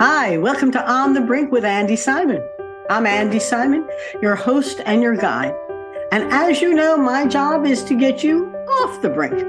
Hi, 0.00 0.38
welcome 0.38 0.70
to 0.70 0.88
On 0.88 1.12
the 1.12 1.20
Brink 1.20 1.50
with 1.50 1.64
Andy 1.64 1.96
Simon. 1.96 2.40
I'm 2.88 3.04
Andy 3.04 3.40
Simon, 3.40 3.84
your 4.22 4.36
host 4.36 4.80
and 4.86 5.02
your 5.02 5.16
guide. 5.16 5.52
And 6.12 6.32
as 6.32 6.60
you 6.60 6.72
know, 6.72 6.96
my 6.96 7.26
job 7.26 7.66
is 7.66 7.82
to 7.82 7.98
get 7.98 8.22
you 8.22 8.46
off 8.80 9.02
the 9.02 9.08
brink. 9.08 9.44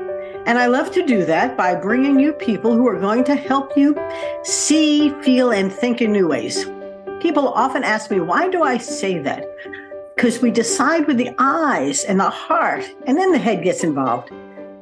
And 0.47 0.57
I 0.57 0.65
love 0.65 0.89
to 0.93 1.05
do 1.05 1.23
that 1.25 1.55
by 1.55 1.75
bringing 1.75 2.19
you 2.19 2.33
people 2.33 2.73
who 2.73 2.87
are 2.87 2.99
going 2.99 3.23
to 3.25 3.35
help 3.35 3.77
you 3.77 3.95
see, 4.41 5.11
feel, 5.21 5.51
and 5.51 5.71
think 5.71 6.01
in 6.01 6.11
new 6.11 6.27
ways. 6.27 6.65
People 7.21 7.49
often 7.49 7.83
ask 7.83 8.09
me, 8.09 8.19
why 8.19 8.49
do 8.49 8.63
I 8.63 8.79
say 8.79 9.19
that? 9.19 9.45
Because 10.15 10.41
we 10.41 10.49
decide 10.49 11.05
with 11.05 11.17
the 11.17 11.29
eyes 11.37 12.03
and 12.05 12.19
the 12.19 12.31
heart, 12.31 12.83
and 13.05 13.19
then 13.19 13.31
the 13.31 13.37
head 13.37 13.63
gets 13.63 13.83
involved. 13.83 14.31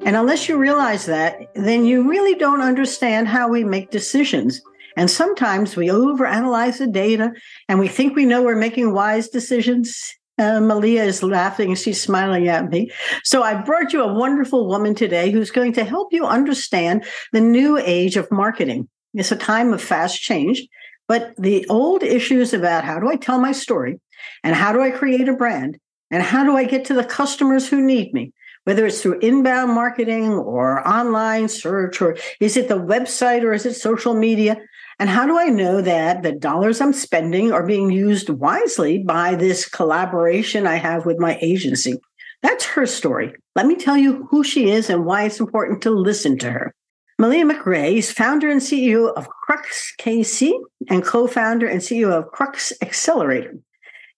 And 0.06 0.16
unless 0.16 0.48
you 0.48 0.58
realize 0.58 1.06
that, 1.08 1.50
then 1.56 1.84
you 1.84 2.10
really 2.10 2.36
don't 2.36 2.62
understand 2.62 3.28
how 3.28 3.50
we 3.50 3.66
make 3.66 3.92
decisions. 3.92 4.62
And 4.98 5.12
sometimes 5.12 5.76
we 5.76 5.88
overanalyze 5.88 6.80
the 6.80 6.88
data 6.88 7.32
and 7.70 7.78
we 7.78 7.88
think 7.88 8.16
we 8.16 8.26
know 8.26 8.42
we're 8.42 8.56
making 8.56 8.94
wise 8.94 9.30
decisions. 9.30 9.96
Uh, 10.40 10.60
Melea 10.60 11.06
is 11.06 11.22
laughing 11.22 11.76
she's 11.76 12.02
smiling 12.02 12.48
at 12.48 12.70
me. 12.70 12.92
So 13.24 13.44
I 13.44 13.62
brought 13.62 13.94
you 13.94 14.02
a 14.02 14.14
wonderful 14.14 14.68
woman 14.68 14.96
today 14.96 15.32
who's 15.32 15.52
going 15.52 15.74
to 15.74 15.84
help 15.84 16.12
you 16.12 16.26
understand 16.26 17.06
the 17.32 17.42
new 17.42 17.78
age 17.78 18.18
of 18.18 18.32
marketing. 18.32 18.90
It's 19.14 19.32
a 19.32 19.36
time 19.36 19.72
of 19.72 19.82
fast 19.82 20.20
change, 20.20 20.68
but 21.08 21.34
the 21.38 21.66
old 21.70 22.02
issues 22.02 22.54
about 22.54 22.84
how 22.84 23.00
do 23.00 23.08
I 23.08 23.18
tell 23.18 23.40
my 23.40 23.52
story 23.52 24.00
and 24.44 24.56
how 24.56 24.74
do 24.74 24.82
I 24.82 24.90
create 24.90 25.30
a 25.30 25.34
brand 25.34 25.78
and 26.10 26.24
how 26.24 26.44
do 26.44 26.58
I 26.58 26.64
get 26.64 26.86
to 26.86 26.96
the 26.96 27.04
customers 27.04 27.70
who 27.70 27.82
need 27.82 28.14
me 28.14 28.34
whether 28.68 28.86
it's 28.86 29.02
through 29.02 29.18
inbound 29.20 29.72
marketing 29.72 30.34
or 30.34 30.86
online 30.86 31.48
search, 31.48 32.02
or 32.02 32.18
is 32.42 32.58
it 32.58 32.68
the 32.68 32.76
website 32.78 33.42
or 33.44 33.54
is 33.54 33.66
it 33.66 33.74
social 33.76 34.14
media? 34.14 34.58
And 35.00 35.10
how 35.10 35.28
do 35.28 35.38
I 35.38 35.46
know 35.46 35.82
that 35.82 36.24
the 36.24 36.32
dollars 36.32 36.82
I'm 36.82 36.94
spending 36.94 37.52
are 37.52 37.66
being 37.66 37.92
used 37.92 38.30
wisely 38.30 39.00
by 39.00 39.36
this 39.36 39.68
collaboration 39.68 40.66
I 40.66 40.76
have 40.76 41.06
with 41.06 41.20
my 41.20 41.38
agency? 41.40 42.00
That's 42.42 42.66
her 42.66 42.86
story. 42.86 43.34
Let 43.56 43.68
me 43.68 43.76
tell 43.76 43.98
you 43.98 44.28
who 44.32 44.44
she 44.44 44.72
is 44.72 44.90
and 44.90 45.06
why 45.06 45.24
it's 45.24 45.40
important 45.40 45.82
to 45.84 45.92
listen 45.92 46.38
to 46.40 46.52
her. 46.52 46.74
Melea 47.22 47.52
McRae 47.52 47.98
is 47.98 48.12
founder 48.12 48.50
and 48.50 48.62
CEO 48.62 49.12
of 49.14 49.28
Crux 49.28 49.94
KC 50.00 50.54
and 50.90 51.04
co-founder 51.04 51.68
and 51.68 51.82
CEO 51.82 52.12
of 52.12 52.32
Crux 52.32 52.74
Accelerator. 52.82 53.56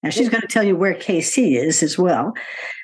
Now 0.03 0.09
she's 0.09 0.29
going 0.29 0.41
to 0.41 0.47
tell 0.47 0.63
you 0.63 0.75
where 0.75 0.93
KC 0.93 1.61
is 1.61 1.81
as 1.83 1.97
well. 1.97 2.33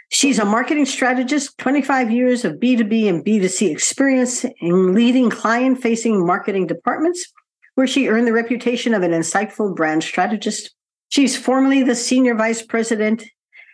She's 0.09 0.39
a 0.39 0.45
marketing 0.45 0.85
strategist, 0.85 1.57
25 1.57 2.11
years 2.11 2.45
of 2.45 2.53
B2B 2.53 3.09
and 3.09 3.25
B2C 3.25 3.69
experience 3.71 4.45
in 4.61 4.93
leading 4.93 5.29
client 5.29 5.81
facing 5.81 6.25
marketing 6.25 6.67
departments 6.67 7.33
where 7.75 7.87
she 7.87 8.07
earned 8.07 8.27
the 8.27 8.33
reputation 8.33 8.93
of 8.93 9.03
an 9.03 9.11
insightful 9.11 9.75
brand 9.75 10.03
strategist. 10.03 10.73
She's 11.09 11.37
formerly 11.37 11.83
the 11.83 11.95
senior 11.95 12.35
vice 12.35 12.61
president 12.61 13.23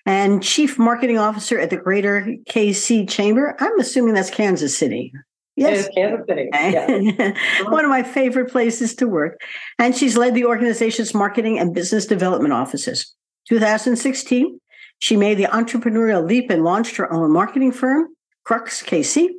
and 0.06 0.44
chief 0.44 0.78
marketing 0.78 1.18
officer 1.18 1.60
at 1.60 1.70
the 1.70 1.78
Greater 1.78 2.36
KC 2.50 3.08
Chamber. 3.10 3.56
I'm 3.60 3.80
assuming 3.80 4.16
that's 4.16 4.30
Kansas 4.30 4.78
City. 4.78 5.14
Yes, 5.56 5.88
Kansas 5.96 6.26
City. 6.28 6.50
Yeah. 6.54 7.34
One 7.70 7.86
of 7.86 7.90
my 7.90 8.04
favorite 8.04 8.52
places 8.52 8.96
to 8.96 9.08
work. 9.08 9.40
And 9.78 9.96
she's 9.96 10.18
led 10.18 10.34
the 10.34 10.46
organization's 10.46 11.14
marketing 11.14 11.60
and 11.60 11.74
business 11.74 12.06
development 12.06 12.54
offices. 12.54 13.14
2016, 13.50 14.60
she 15.00 15.18
made 15.18 15.38
the 15.38 15.46
entrepreneurial 15.46 16.28
leap 16.28 16.50
and 16.50 16.64
launched 16.64 16.96
her 16.96 17.12
own 17.12 17.32
marketing 17.32 17.72
firm, 17.72 18.08
Crux 18.44 18.82
KC, 18.82 19.30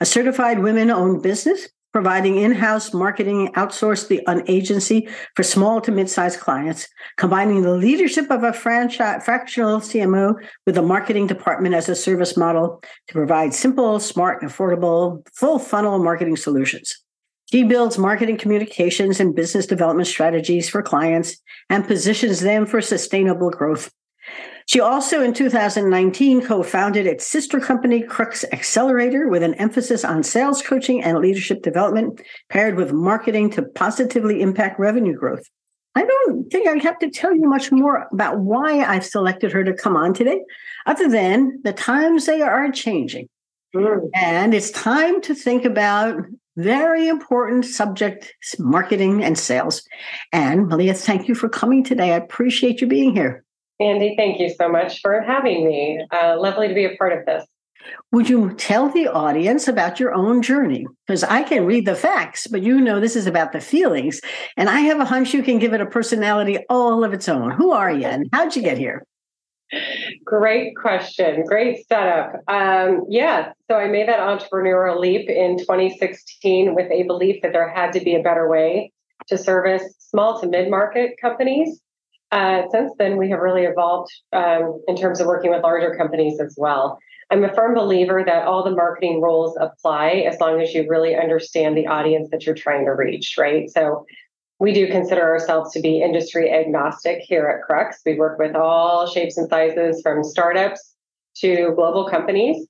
a 0.00 0.06
certified 0.06 0.60
women 0.60 0.90
owned 0.90 1.22
business 1.22 1.68
providing 1.94 2.38
in-house 2.38 2.92
marketing 2.92 3.52
outsourced 3.52 4.08
the 4.08 4.20
an 4.26 4.42
agency 4.48 5.08
for 5.36 5.44
small 5.44 5.80
to 5.80 5.92
mid-sized 5.92 6.40
clients, 6.40 6.88
combining 7.16 7.62
the 7.62 7.72
leadership 7.72 8.28
of 8.32 8.42
a 8.42 8.52
franchise, 8.52 9.24
fractional 9.24 9.78
CMO 9.78 10.34
with 10.66 10.76
a 10.76 10.82
marketing 10.82 11.28
department 11.28 11.72
as 11.72 11.88
a 11.88 11.94
service 11.94 12.36
model 12.36 12.82
to 13.06 13.14
provide 13.14 13.54
simple, 13.54 14.00
smart, 14.00 14.42
and 14.42 14.50
affordable 14.50 15.24
full 15.36 15.60
funnel 15.60 16.00
marketing 16.00 16.36
solutions. 16.36 17.00
She 17.52 17.62
builds 17.62 17.96
marketing 17.96 18.38
communications 18.38 19.20
and 19.20 19.32
business 19.32 19.64
development 19.64 20.08
strategies 20.08 20.68
for 20.68 20.82
clients 20.82 21.36
and 21.70 21.86
positions 21.86 22.40
them 22.40 22.66
for 22.66 22.80
sustainable 22.80 23.50
growth. 23.50 23.92
She 24.66 24.80
also 24.80 25.22
in 25.22 25.34
2019 25.34 26.46
co 26.46 26.62
founded 26.62 27.06
its 27.06 27.26
sister 27.26 27.60
company, 27.60 28.02
Crux 28.02 28.44
Accelerator, 28.50 29.28
with 29.28 29.42
an 29.42 29.54
emphasis 29.54 30.04
on 30.04 30.22
sales 30.22 30.62
coaching 30.62 31.02
and 31.02 31.18
leadership 31.18 31.62
development, 31.62 32.22
paired 32.48 32.76
with 32.76 32.92
marketing 32.92 33.50
to 33.50 33.62
positively 33.62 34.40
impact 34.40 34.80
revenue 34.80 35.14
growth. 35.14 35.44
I 35.94 36.04
don't 36.04 36.50
think 36.50 36.66
I 36.66 36.82
have 36.82 36.98
to 37.00 37.10
tell 37.10 37.34
you 37.34 37.48
much 37.48 37.70
more 37.70 38.08
about 38.12 38.40
why 38.40 38.80
I've 38.80 39.04
selected 39.04 39.52
her 39.52 39.62
to 39.64 39.74
come 39.74 39.96
on 39.96 40.12
today, 40.12 40.40
other 40.86 41.08
than 41.08 41.60
the 41.62 41.72
times 41.72 42.26
they 42.26 42.42
are 42.42 42.70
changing. 42.72 43.28
Mm. 43.74 44.08
And 44.14 44.54
it's 44.54 44.70
time 44.70 45.20
to 45.22 45.34
think 45.34 45.64
about 45.64 46.16
very 46.56 47.08
important 47.08 47.64
subject 47.64 48.32
marketing 48.58 49.22
and 49.22 49.38
sales. 49.38 49.82
And 50.32 50.70
Melea, 50.70 50.96
thank 50.96 51.28
you 51.28 51.34
for 51.34 51.48
coming 51.48 51.84
today. 51.84 52.12
I 52.12 52.16
appreciate 52.16 52.80
you 52.80 52.86
being 52.86 53.14
here. 53.14 53.43
Andy, 53.80 54.14
thank 54.16 54.38
you 54.40 54.50
so 54.50 54.68
much 54.68 55.00
for 55.00 55.20
having 55.20 55.66
me. 55.66 56.04
Uh, 56.12 56.36
lovely 56.38 56.68
to 56.68 56.74
be 56.74 56.84
a 56.84 56.96
part 56.96 57.18
of 57.18 57.26
this. 57.26 57.44
Would 58.12 58.28
you 58.28 58.54
tell 58.54 58.88
the 58.88 59.08
audience 59.08 59.68
about 59.68 60.00
your 60.00 60.14
own 60.14 60.40
journey? 60.40 60.86
Because 61.06 61.24
I 61.24 61.42
can 61.42 61.66
read 61.66 61.86
the 61.86 61.94
facts, 61.94 62.46
but 62.46 62.62
you 62.62 62.80
know 62.80 63.00
this 63.00 63.16
is 63.16 63.26
about 63.26 63.52
the 63.52 63.60
feelings. 63.60 64.20
And 64.56 64.70
I 64.70 64.80
have 64.80 65.00
a 65.00 65.04
hunch 65.04 65.34
you 65.34 65.42
can 65.42 65.58
give 65.58 65.74
it 65.74 65.80
a 65.80 65.86
personality 65.86 66.58
all 66.70 67.04
of 67.04 67.12
its 67.12 67.28
own. 67.28 67.50
Who 67.50 67.72
are 67.72 67.92
you 67.92 68.06
and 68.06 68.28
how'd 68.32 68.56
you 68.56 68.62
get 68.62 68.78
here? 68.78 69.04
Great 70.24 70.76
question. 70.76 71.44
Great 71.44 71.86
setup. 71.88 72.34
Um, 72.48 73.04
yeah, 73.08 73.52
so 73.68 73.76
I 73.76 73.88
made 73.88 74.08
that 74.08 74.20
entrepreneurial 74.20 75.00
leap 75.00 75.28
in 75.28 75.58
2016 75.58 76.74
with 76.74 76.90
a 76.92 77.02
belief 77.04 77.42
that 77.42 77.52
there 77.52 77.68
had 77.68 77.92
to 77.92 78.00
be 78.00 78.14
a 78.14 78.22
better 78.22 78.48
way 78.48 78.92
to 79.26 79.38
service 79.38 79.82
small 79.98 80.40
to 80.40 80.46
mid 80.46 80.70
market 80.70 81.16
companies 81.20 81.80
uh, 82.34 82.62
since 82.72 82.92
then, 82.98 83.16
we 83.16 83.30
have 83.30 83.38
really 83.38 83.62
evolved 83.62 84.12
um, 84.32 84.82
in 84.88 84.96
terms 84.96 85.20
of 85.20 85.28
working 85.28 85.52
with 85.52 85.62
larger 85.62 85.94
companies 85.94 86.40
as 86.40 86.56
well. 86.58 86.98
I'm 87.30 87.44
a 87.44 87.54
firm 87.54 87.74
believer 87.74 88.24
that 88.26 88.44
all 88.46 88.64
the 88.64 88.72
marketing 88.72 89.20
roles 89.20 89.56
apply 89.60 90.24
as 90.28 90.40
long 90.40 90.60
as 90.60 90.74
you 90.74 90.84
really 90.88 91.14
understand 91.14 91.76
the 91.76 91.86
audience 91.86 92.30
that 92.32 92.44
you're 92.44 92.56
trying 92.56 92.86
to 92.86 92.90
reach, 92.90 93.36
right? 93.38 93.70
So 93.70 94.04
we 94.58 94.72
do 94.72 94.88
consider 94.88 95.22
ourselves 95.22 95.72
to 95.74 95.80
be 95.80 96.02
industry 96.02 96.50
agnostic 96.50 97.20
here 97.20 97.46
at 97.46 97.64
Crux. 97.64 98.00
We 98.04 98.16
work 98.16 98.40
with 98.40 98.56
all 98.56 99.06
shapes 99.06 99.36
and 99.36 99.48
sizes 99.48 100.02
from 100.02 100.24
startups 100.24 100.96
to 101.36 101.72
global 101.76 102.08
companies. 102.10 102.66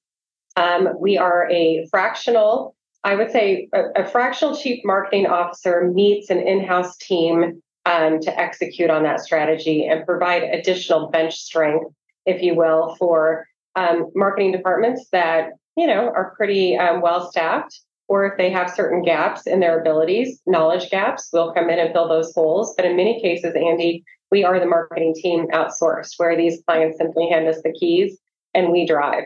Um, 0.57 0.91
we 1.01 1.17
are 1.17 1.51
a 1.51 1.87
fractional, 1.91 2.77
I 3.03 3.15
would 3.15 3.31
say, 3.33 3.69
a, 3.73 4.03
a 4.03 4.07
fractional 4.07 4.57
chief 4.57 4.85
marketing 4.85 5.27
officer 5.27 5.91
meets 5.91 6.29
an 6.29 6.47
in 6.47 6.63
house 6.63 6.99
team 6.99 7.63
um, 7.87 8.21
to 8.21 8.39
execute 8.39 8.91
on 8.91 9.03
that 9.03 9.21
strategy 9.21 9.87
and 9.87 10.07
provide 10.07 10.43
additional 10.43 11.11
bench 11.11 11.35
strength, 11.35 11.93
if 12.27 12.43
you 12.43 12.55
will, 12.55 12.97
for 12.99 13.47
um, 13.77 14.11
marketing 14.15 14.53
departments 14.53 15.09
that 15.13 15.51
you 15.77 15.87
know 15.87 16.09
are 16.09 16.35
pretty 16.37 16.77
um, 16.77 17.01
well 17.01 17.31
staffed, 17.31 17.81
or 18.09 18.27
if 18.27 18.37
they 18.39 18.51
have 18.51 18.71
certain 18.71 19.03
gaps 19.03 19.47
in 19.47 19.61
their 19.61 19.81
abilities, 19.81 20.41
knowledge 20.47 20.91
gaps, 20.91 21.31
we'll 21.33 21.53
come 21.53 21.71
in 21.71 21.79
and 21.79 21.93
fill 21.93 22.09
those 22.09 22.33
holes. 22.35 22.75
But 22.77 22.87
in 22.87 22.97
many 22.97 23.21
cases, 23.21 23.55
Andy, 23.55 24.05
we 24.31 24.45
are 24.45 24.59
the 24.59 24.67
marketing 24.67 25.15
team 25.15 25.47
outsourced, 25.53 26.15
where 26.17 26.37
these 26.37 26.63
clients 26.67 26.99
simply 26.99 27.29
hand 27.29 27.49
us 27.49 27.63
the 27.63 27.73
keys 27.73 28.19
and 28.55 28.71
we 28.71 28.87
drive. 28.87 29.25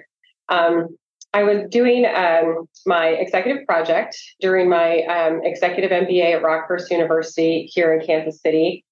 Um, 0.48 0.96
I 1.34 1.42
was 1.42 1.64
doing 1.70 2.06
um, 2.06 2.68
my 2.86 3.08
executive 3.08 3.66
project 3.66 4.18
during 4.40 4.68
my 4.68 5.02
um, 5.02 5.40
executive 5.44 5.90
MBA 5.90 6.36
at 6.36 6.42
Rockhurst 6.42 6.90
University 6.90 7.70
here 7.72 7.92
in 7.92 8.04
Kansas 8.04 8.40
City. 8.40 8.84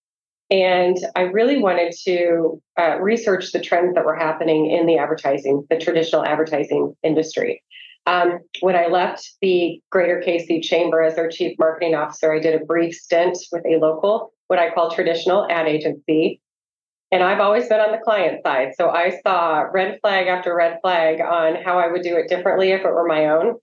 And 0.51 0.97
I 1.17 1.23
really 1.23 1.59
wanted 1.59 1.93
to 2.05 2.63
uh, 2.79 2.99
research 3.01 3.53
the 3.53 3.61
trends 3.61 3.95
that 3.95 4.05
were 4.05 4.15
happening 4.15 4.71
in 4.71 4.87
the 4.87 4.99
advertising, 4.99 5.67
the 5.71 5.79
traditional 5.79 6.25
advertising 6.25 6.95
industry. 7.03 7.63
Um, 8.07 8.39
when 8.61 8.77
I 8.77 8.87
left 8.87 9.35
the 9.41 9.83
Greater 9.91 10.23
KC 10.25 10.63
Chamber 10.63 11.03
as 11.03 11.17
their 11.17 11.29
chief 11.29 11.59
marketing 11.59 11.97
officer, 11.97 12.33
I 12.33 12.39
did 12.39 12.61
a 12.61 12.65
brief 12.65 12.95
stint 12.95 13.37
with 13.51 13.65
a 13.67 13.79
local, 13.79 14.33
what 14.47 14.61
I 14.61 14.71
call 14.73 14.93
traditional 14.93 15.47
ad 15.51 15.67
agency. 15.67 16.41
And 17.17 17.25
I've 17.25 17.41
always 17.41 17.67
been 17.67 17.81
on 17.81 17.93
the 17.93 17.99
client 18.05 18.43
side. 18.45 18.75
So 18.77 18.91
I 18.91 19.19
saw 19.23 19.61
red 19.73 19.99
flag 20.03 20.27
after 20.27 20.55
red 20.55 20.81
flag 20.83 21.23
on 21.23 21.55
how 21.65 21.79
I 21.79 21.91
would 21.91 22.03
do 22.03 22.15
it 22.15 22.29
differently 22.29 22.73
if 22.73 22.83
it 22.83 22.93
were 22.93 23.07
my 23.07 23.25
own, 23.25 23.55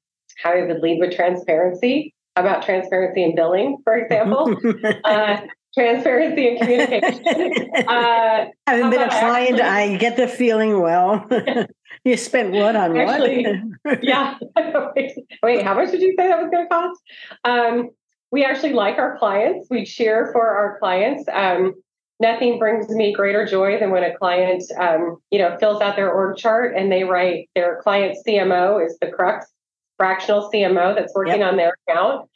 how 0.42 0.54
I 0.54 0.66
would 0.66 0.80
lead 0.82 1.00
with 1.00 1.16
transparency 1.16 2.16
about 2.36 2.64
transparency 2.64 3.22
in 3.22 3.36
billing, 3.36 3.78
for 3.84 3.96
example, 3.96 4.58
uh, 5.04 5.42
transparency 5.76 6.48
and 6.48 6.60
communication. 6.60 7.70
Uh, 7.88 8.46
Having 8.66 8.90
been 8.90 9.02
a 9.02 9.10
client, 9.10 9.60
actually, 9.60 9.94
I 9.94 9.98
get 9.98 10.18
the 10.18 10.28
feeling 10.28 10.80
well. 10.80 11.28
you 12.04 12.18
spent 12.18 12.54
what 12.54 12.76
on 12.76 12.98
actually, 12.98 13.46
what? 13.84 14.04
yeah. 14.04 14.38
wait, 14.96 15.12
wait, 15.44 15.64
how 15.64 15.76
much 15.76 15.92
did 15.92 16.02
you 16.02 16.16
say 16.18 16.28
that 16.28 16.42
was 16.42 16.50
going 16.52 16.66
to 16.66 16.70
cost? 16.70 17.02
Um, 17.44 17.90
we 18.32 18.44
actually 18.44 18.74
like 18.74 18.98
our 18.98 19.18
clients. 19.20 19.68
We 19.70 19.86
cheer 19.86 20.30
for 20.32 20.48
our 20.48 20.80
clients. 20.80 21.26
Um, 21.32 21.74
nothing 22.24 22.58
brings 22.58 22.90
me 22.90 23.14
greater 23.14 23.46
joy 23.46 23.78
than 23.78 23.92
when 23.92 24.04
a 24.04 24.18
client, 24.18 24.64
um, 24.80 25.18
you 25.30 25.38
know, 25.38 25.56
fills 25.60 25.82
out 25.82 25.96
their 25.96 26.12
org 26.12 26.38
chart 26.38 26.74
and 26.76 26.92
they 26.92 27.04
write 27.04 27.50
their 27.54 27.82
client 27.84 28.18
CMO 28.26 28.84
is 28.84 28.98
the 29.00 29.12
crux, 29.12 29.46
fractional 29.98 30.50
CMO 30.52 30.96
that's 30.96 31.14
working 31.14 31.42
yep. 31.42 31.52
on 31.52 31.58
their 31.58 31.74
account. 31.88 32.30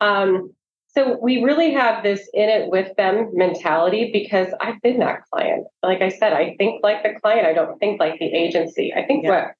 Um, 0.00 0.54
so 0.86 1.18
we 1.20 1.42
really 1.42 1.72
have 1.72 2.02
this 2.02 2.28
in 2.32 2.48
it 2.48 2.70
with 2.70 2.94
them 2.96 3.30
mentality 3.32 4.10
because 4.12 4.48
I've 4.60 4.80
been 4.80 5.00
that 5.00 5.22
client. 5.30 5.66
Like 5.82 6.02
I 6.02 6.08
said, 6.10 6.32
I 6.32 6.54
think 6.56 6.82
like 6.82 7.02
the 7.02 7.18
client. 7.20 7.46
I 7.46 7.52
don't 7.52 7.78
think 7.78 7.98
like 7.98 8.18
the 8.18 8.26
agency. 8.26 8.92
I 8.94 9.04
think 9.04 9.24
what 9.26 9.52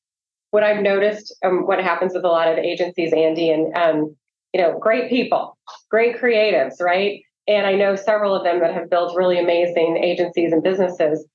what 0.51 0.63
I've 0.63 0.83
noticed, 0.83 1.35
um, 1.43 1.67
what 1.67 1.83
happens 1.83 2.13
with 2.13 2.25
a 2.25 2.29
lot 2.29 2.47
of 2.47 2.59
agencies, 2.59 3.15
Andy, 3.15 3.51
and 3.51 3.75
um, 3.75 4.15
you 4.53 4.61
know, 4.61 4.79
great 4.79 5.09
people, 5.09 5.57
great 5.91 6.21
creatives, 6.21 6.81
right? 6.81 7.23
And 7.49 7.67
I 7.67 7.75
know 7.75 7.97
several 7.97 8.35
of 8.35 8.45
them 8.45 8.61
that 8.61 8.75
have 8.75 8.91
built 8.91 9.17
really 9.17 9.39
amazing 9.39 9.99
agencies 10.03 10.53
and 10.53 10.63
businesses, 10.63 11.27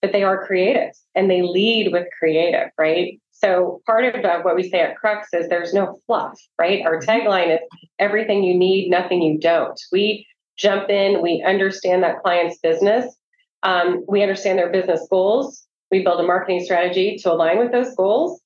but 0.00 0.12
they 0.12 0.22
are 0.22 0.46
creative 0.46 0.92
and 1.14 1.30
they 1.30 1.42
lead 1.42 1.92
with 1.92 2.06
creative, 2.18 2.70
right? 2.78 3.20
So 3.32 3.80
part 3.86 4.04
of 4.04 4.44
what 4.44 4.56
we 4.56 4.68
say 4.68 4.80
at 4.80 4.96
Crux 4.96 5.28
is 5.32 5.48
there's 5.48 5.72
no 5.72 6.00
fluff, 6.06 6.38
right? 6.58 6.84
Our 6.84 6.98
mm-hmm. 6.98 7.10
tagline 7.10 7.54
is 7.54 7.60
everything 7.98 8.42
you 8.42 8.56
need, 8.56 8.90
nothing 8.90 9.22
you 9.22 9.38
don't. 9.38 9.78
We 9.92 10.26
jump 10.56 10.90
in, 10.90 11.22
we 11.22 11.42
understand 11.46 12.02
that 12.02 12.20
client's 12.22 12.58
business, 12.58 13.14
um, 13.62 14.04
we 14.08 14.22
understand 14.22 14.58
their 14.58 14.70
business 14.70 15.06
goals, 15.08 15.66
we 15.90 16.02
build 16.02 16.20
a 16.20 16.24
marketing 16.24 16.64
strategy 16.64 17.16
to 17.22 17.32
align 17.32 17.58
with 17.58 17.70
those 17.70 17.94
goals, 17.94 18.40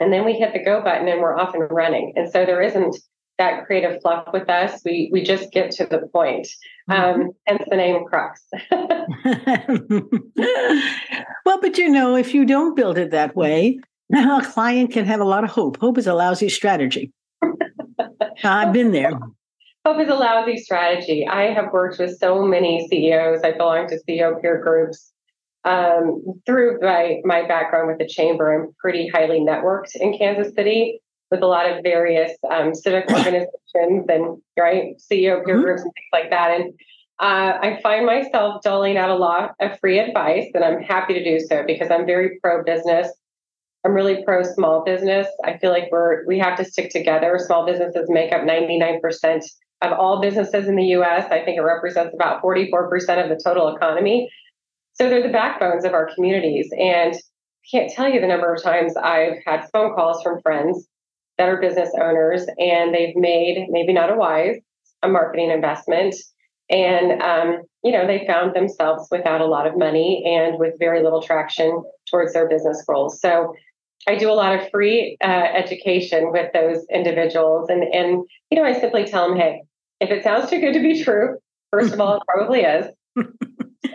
and 0.00 0.12
then 0.12 0.24
we 0.24 0.34
hit 0.34 0.52
the 0.52 0.64
go 0.64 0.82
button 0.82 1.08
and 1.08 1.20
we're 1.20 1.36
off 1.36 1.54
and 1.54 1.70
running. 1.70 2.12
And 2.16 2.30
so 2.30 2.44
there 2.44 2.62
isn't 2.62 2.96
that 3.38 3.66
creative 3.66 4.02
fluff 4.02 4.28
with 4.32 4.48
us. 4.50 4.82
We 4.84 5.08
we 5.12 5.22
just 5.22 5.50
get 5.52 5.70
to 5.72 5.86
the 5.86 6.08
point. 6.12 6.48
Mm-hmm. 6.90 7.20
Um, 7.20 7.30
hence 7.46 7.62
the 7.68 7.76
name 7.76 8.04
Crux. 8.04 8.42
well, 11.44 11.60
but 11.60 11.78
you 11.78 11.88
know, 11.88 12.16
if 12.16 12.34
you 12.34 12.44
don't 12.44 12.74
build 12.74 12.98
it 12.98 13.10
that 13.12 13.36
way, 13.36 13.78
now 14.10 14.40
a 14.40 14.44
client 14.44 14.92
can 14.92 15.04
have 15.04 15.20
a 15.20 15.24
lot 15.24 15.44
of 15.44 15.50
hope. 15.50 15.78
Hope 15.80 15.98
is 15.98 16.06
a 16.06 16.14
lousy 16.14 16.48
strategy. 16.48 17.12
I've 18.44 18.72
been 18.72 18.92
there. 18.92 19.12
Hope 19.84 20.00
is 20.00 20.08
a 20.08 20.14
lousy 20.14 20.56
strategy. 20.58 21.26
I 21.26 21.52
have 21.52 21.72
worked 21.72 21.98
with 21.98 22.18
so 22.18 22.42
many 22.42 22.86
CEOs. 22.88 23.40
I 23.42 23.52
belong 23.52 23.88
to 23.88 24.00
CEO 24.08 24.40
peer 24.40 24.62
groups. 24.62 25.12
Um, 25.64 26.22
through 26.46 26.78
my, 26.80 27.20
my 27.24 27.46
background 27.46 27.88
with 27.88 27.98
the 27.98 28.06
chamber, 28.06 28.54
I'm 28.54 28.72
pretty 28.78 29.08
highly 29.08 29.40
networked 29.40 29.96
in 29.96 30.16
Kansas 30.16 30.54
City 30.54 31.00
with 31.30 31.42
a 31.42 31.46
lot 31.46 31.70
of 31.70 31.82
various 31.82 32.32
um, 32.50 32.74
civic 32.74 33.10
organizations 33.10 34.06
and 34.08 34.40
right 34.58 34.96
CEO 34.98 35.44
peer 35.44 35.56
mm-hmm. 35.56 35.62
groups 35.62 35.82
and 35.82 35.92
things 35.94 36.08
like 36.12 36.30
that. 36.30 36.50
And 36.58 36.72
uh, 37.20 37.58
I 37.60 37.80
find 37.82 38.06
myself 38.06 38.62
doling 38.62 38.96
out 38.96 39.10
a 39.10 39.16
lot 39.16 39.54
of 39.60 39.78
free 39.80 39.98
advice, 39.98 40.46
and 40.54 40.64
I'm 40.64 40.80
happy 40.80 41.14
to 41.14 41.24
do 41.24 41.40
so 41.40 41.64
because 41.66 41.90
I'm 41.90 42.06
very 42.06 42.38
pro 42.40 42.62
business. 42.62 43.08
I'm 43.84 43.92
really 43.92 44.22
pro 44.24 44.42
small 44.44 44.84
business. 44.84 45.26
I 45.44 45.58
feel 45.58 45.70
like 45.70 45.88
we're 45.90 46.24
we 46.26 46.38
have 46.38 46.56
to 46.58 46.64
stick 46.64 46.90
together. 46.90 47.38
Small 47.44 47.66
businesses 47.66 48.06
make 48.08 48.32
up 48.32 48.42
99% 48.42 49.42
of 49.82 49.92
all 49.92 50.20
businesses 50.20 50.68
in 50.68 50.76
the 50.76 50.84
U.S. 50.86 51.26
I 51.30 51.44
think 51.44 51.58
it 51.58 51.62
represents 51.62 52.14
about 52.14 52.42
44% 52.42 52.88
of 53.22 53.28
the 53.28 53.40
total 53.44 53.74
economy. 53.74 54.30
So 54.94 55.08
they're 55.08 55.22
the 55.22 55.32
backbones 55.32 55.84
of 55.84 55.94
our 55.94 56.12
communities, 56.14 56.70
and 56.78 57.14
I 57.14 57.66
can't 57.70 57.90
tell 57.90 58.08
you 58.08 58.20
the 58.20 58.26
number 58.28 58.52
of 58.52 58.62
times 58.62 58.96
I've 58.96 59.38
had 59.44 59.68
phone 59.72 59.94
calls 59.94 60.22
from 60.22 60.40
friends 60.40 60.88
that 61.38 61.48
are 61.48 61.60
business 61.60 61.90
owners 61.94 62.46
and 62.58 62.94
they've 62.94 63.16
made 63.16 63.68
maybe 63.70 63.92
not 63.92 64.12
a 64.12 64.16
wise 64.16 64.56
a 65.02 65.08
marketing 65.08 65.50
investment. 65.50 66.14
And 66.70 67.22
um, 67.22 67.62
you 67.82 67.92
know 67.92 68.06
they 68.06 68.26
found 68.26 68.54
themselves 68.54 69.08
without 69.10 69.40
a 69.40 69.46
lot 69.46 69.66
of 69.66 69.78
money 69.78 70.22
and 70.26 70.58
with 70.58 70.74
very 70.78 71.02
little 71.02 71.22
traction 71.22 71.82
towards 72.10 72.32
their 72.32 72.48
business 72.48 72.84
goals. 72.86 73.20
So 73.20 73.54
i 74.06 74.14
do 74.14 74.30
a 74.30 74.34
lot 74.34 74.58
of 74.58 74.70
free 74.70 75.16
uh, 75.24 75.46
education 75.54 76.30
with 76.32 76.52
those 76.52 76.84
individuals. 76.92 77.68
And 77.70 77.82
and 77.82 78.24
you 78.50 78.58
know 78.58 78.64
i 78.64 78.78
simply 78.78 79.04
tell 79.04 79.28
them 79.28 79.38
hey 79.38 79.62
if 80.00 80.10
it 80.10 80.22
sounds 80.22 80.50
too 80.50 80.60
good 80.60 80.74
to 80.74 80.80
be 80.80 81.02
true 81.02 81.38
first 81.70 81.92
of 81.92 82.00
all 82.00 82.16
it 82.16 82.22
probably 82.28 82.60
is. 82.60 82.86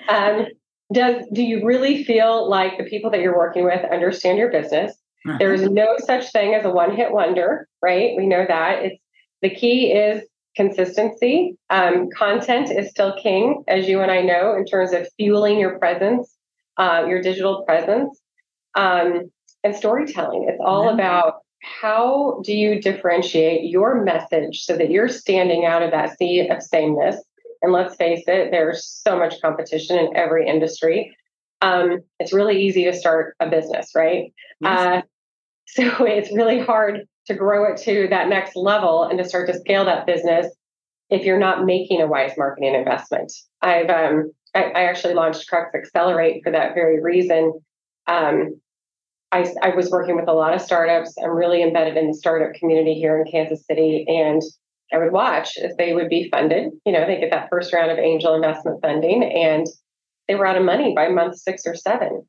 Um, 0.10 0.48
does 0.92 1.24
do 1.34 1.42
you 1.44 1.66
really 1.66 2.04
feel 2.04 2.50
like 2.50 2.78
the 2.78 2.84
people 2.84 3.10
that 3.12 3.22
you're 3.22 3.38
working 3.38 3.63
with 3.63 3.80
understand 3.89 4.38
your 4.38 4.51
business 4.51 4.94
uh-huh. 5.25 5.38
There 5.40 5.54
is 5.54 5.70
no 5.70 5.96
such 6.00 6.31
thing 6.31 6.54
as 6.54 6.66
a 6.66 6.70
one 6.70 6.96
hit 6.96 7.12
wonder, 7.12 7.68
right? 7.81 8.16
We 8.18 8.28
know 8.28 8.46
that. 8.48 8.84
It's 8.84 9.02
the 9.42 9.50
key 9.50 9.92
is 9.92 10.24
consistency. 10.56 11.58
Um, 11.70 12.10
content 12.16 12.70
is 12.72 12.90
still 12.90 13.16
king, 13.22 13.64
as 13.68 13.88
you 13.88 14.02
and 14.02 14.12
I 14.12 14.22
know, 14.22 14.56
in 14.56 14.66
terms 14.66 14.92
of 14.94 15.08
fueling 15.18 15.60
your 15.60 15.80
presence, 15.80 16.36
uh, 16.78 17.06
your 17.08 17.22
digital 17.22 17.64
presence, 17.64 18.20
um, 18.75 19.31
and 19.64 19.75
storytelling. 19.75 20.46
It's 20.50 20.62
all 20.64 20.90
about 20.90 21.36
how 21.62 22.42
do 22.44 22.54
you 22.54 22.81
differentiate 22.81 23.70
your 23.70 24.04
message 24.04 24.64
so 24.66 24.75
that 24.75 24.92
you're 24.92 25.08
standing 25.08 25.66
out 25.66 25.81
of 25.81 25.92
that 25.92 26.18
sea 26.18 26.48
of 26.50 26.62
sameness. 26.62 27.24
And 27.62 27.72
let's 27.72 27.96
face 27.96 28.24
it, 28.28 28.52
there's 28.52 28.86
so 28.86 29.18
much 29.18 29.40
competition 29.42 29.98
in 29.98 30.16
every 30.18 30.48
industry. 30.48 31.16
Um, 31.62 32.00
it's 32.20 32.34
really 32.34 32.62
easy 32.62 32.84
to 32.84 32.94
start 32.94 33.38
a 33.40 33.50
business, 33.50 33.92
right? 33.96 34.34
Yes. 34.60 34.80
Uh, 34.80 35.02
so 35.68 36.06
it's 36.06 36.33
really 36.33 36.60
hard 36.60 37.01
to 37.27 37.33
grow 37.33 37.71
it 37.71 37.77
to 37.77 38.07
that 38.10 38.27
next 38.27 38.56
level 38.56 39.04
and 39.04 39.18
to 39.18 39.25
start 39.25 39.48
to 39.48 39.57
scale 39.57 39.86
that 39.86 40.06
business 40.06 40.48
if 41.10 41.24
you're 41.24 41.39
not 41.39 41.65
making 41.65 42.01
a 42.01 42.07
wise 42.07 42.33
marketing 42.38 42.75
investment. 42.75 43.31
I've 43.62 43.89
um, 43.89 44.31
I, 44.56 44.63
I, 44.63 44.83
actually 44.83 45.13
launched 45.13 45.48
Crux 45.48 45.74
Accelerate 45.74 46.44
for 46.44 46.51
that 46.51 46.74
very 46.74 47.01
reason. 47.01 47.54
Um, 48.07 48.60
I, 49.31 49.48
I 49.63 49.69
was 49.69 49.89
working 49.89 50.15
with 50.15 50.27
a 50.27 50.33
lot 50.33 50.54
of 50.54 50.62
startups. 50.62 51.15
I'm 51.24 51.31
really 51.31 51.63
embedded 51.63 51.98
in 51.98 52.07
the 52.07 52.13
startup 52.13 52.54
community 52.54 52.94
here 52.94 53.19
in 53.19 53.31
Kansas 53.31 53.65
City, 53.65 54.06
and 54.07 54.42
I 54.94 54.98
would 55.00 55.12
watch 55.12 55.57
as 55.57 55.75
they 55.77 55.94
would 55.94 56.10
be 56.10 56.30
funded. 56.30 56.71
You 56.86 56.94
know, 56.94 57.06
they 57.06 57.19
get 57.19 57.31
that 57.31 57.50
first 57.50 57.74
round 57.74 57.92
of 57.92 57.98
angel 57.98 58.36
investment 58.36 58.80
funding, 58.81 59.24
and 59.24 59.65
they 60.27 60.36
were 60.36 60.45
out 60.45 60.57
of 60.57 60.63
money 60.63 60.94
by 60.95 61.10
month 61.10 61.38
six 61.38 61.63
or 61.65 61.75
seven. 61.75 62.27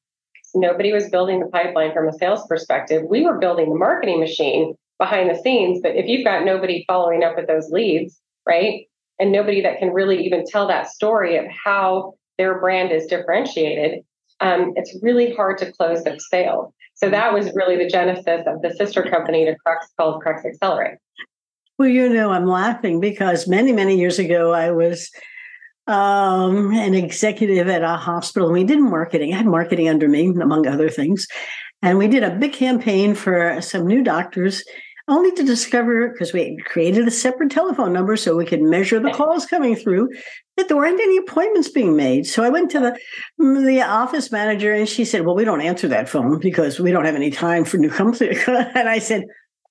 Nobody 0.54 0.92
was 0.92 1.10
building 1.10 1.40
the 1.40 1.46
pipeline 1.46 1.92
from 1.92 2.08
a 2.08 2.12
sales 2.12 2.46
perspective. 2.46 3.02
We 3.08 3.24
were 3.24 3.38
building 3.38 3.70
the 3.70 3.78
marketing 3.78 4.20
machine 4.20 4.74
behind 4.98 5.30
the 5.30 5.40
scenes. 5.40 5.80
But 5.82 5.96
if 5.96 6.06
you've 6.06 6.24
got 6.24 6.44
nobody 6.44 6.84
following 6.86 7.24
up 7.24 7.36
with 7.36 7.46
those 7.46 7.70
leads, 7.70 8.20
right? 8.46 8.86
And 9.18 9.32
nobody 9.32 9.60
that 9.62 9.78
can 9.78 9.90
really 9.90 10.24
even 10.24 10.44
tell 10.46 10.66
that 10.68 10.88
story 10.88 11.36
of 11.36 11.44
how 11.46 12.14
their 12.38 12.58
brand 12.58 12.92
is 12.92 13.06
differentiated, 13.06 14.04
um, 14.40 14.72
it's 14.76 14.96
really 15.02 15.34
hard 15.34 15.58
to 15.58 15.72
close 15.72 16.02
that 16.04 16.20
sale. 16.20 16.74
So 16.94 17.10
that 17.10 17.32
was 17.32 17.52
really 17.54 17.76
the 17.76 17.88
genesis 17.88 18.42
of 18.46 18.62
the 18.62 18.72
sister 18.76 19.02
company 19.02 19.44
to 19.44 19.56
Crux 19.64 19.88
called 19.98 20.22
Crux 20.22 20.44
Accelerate. 20.44 20.98
Well, 21.78 21.88
you 21.88 22.08
know, 22.08 22.30
I'm 22.30 22.46
laughing 22.46 23.00
because 23.00 23.48
many, 23.48 23.72
many 23.72 23.98
years 23.98 24.18
ago, 24.18 24.52
I 24.52 24.70
was 24.70 25.10
um, 25.86 26.72
an 26.72 26.94
executive 26.94 27.68
at 27.68 27.82
a 27.82 27.96
hospital. 27.96 28.50
We 28.50 28.64
did 28.64 28.80
marketing. 28.80 29.32
I 29.32 29.38
had 29.38 29.46
marketing 29.46 29.88
under 29.88 30.08
me, 30.08 30.26
among 30.28 30.66
other 30.66 30.88
things. 30.88 31.26
And 31.82 31.98
we 31.98 32.08
did 32.08 32.22
a 32.22 32.34
big 32.34 32.52
campaign 32.54 33.14
for 33.14 33.60
some 33.60 33.86
new 33.86 34.02
doctors, 34.02 34.64
only 35.06 35.30
to 35.32 35.42
discover, 35.42 36.08
because 36.08 36.32
we 36.32 36.56
created 36.64 37.06
a 37.06 37.10
separate 37.10 37.50
telephone 37.50 37.92
number 37.92 38.16
so 38.16 38.36
we 38.36 38.46
could 38.46 38.62
measure 38.62 38.98
the 38.98 39.10
calls 39.10 39.44
coming 39.44 39.76
through, 39.76 40.08
that 40.56 40.68
there 40.68 40.78
weren't 40.78 41.00
any 41.00 41.18
appointments 41.18 41.68
being 41.68 41.94
made. 41.94 42.26
So 42.26 42.42
I 42.42 42.48
went 42.48 42.70
to 42.70 42.80
the, 42.80 42.98
the 43.38 43.82
office 43.82 44.32
manager 44.32 44.72
and 44.72 44.88
she 44.88 45.04
said, 45.04 45.26
Well, 45.26 45.34
we 45.34 45.44
don't 45.44 45.60
answer 45.60 45.88
that 45.88 46.08
phone 46.08 46.38
because 46.38 46.80
we 46.80 46.90
don't 46.90 47.04
have 47.04 47.16
any 47.16 47.30
time 47.30 47.66
for 47.66 47.76
new 47.76 47.90
company. 47.90 48.34
and 48.46 48.88
I 48.88 48.98
said, 48.98 49.24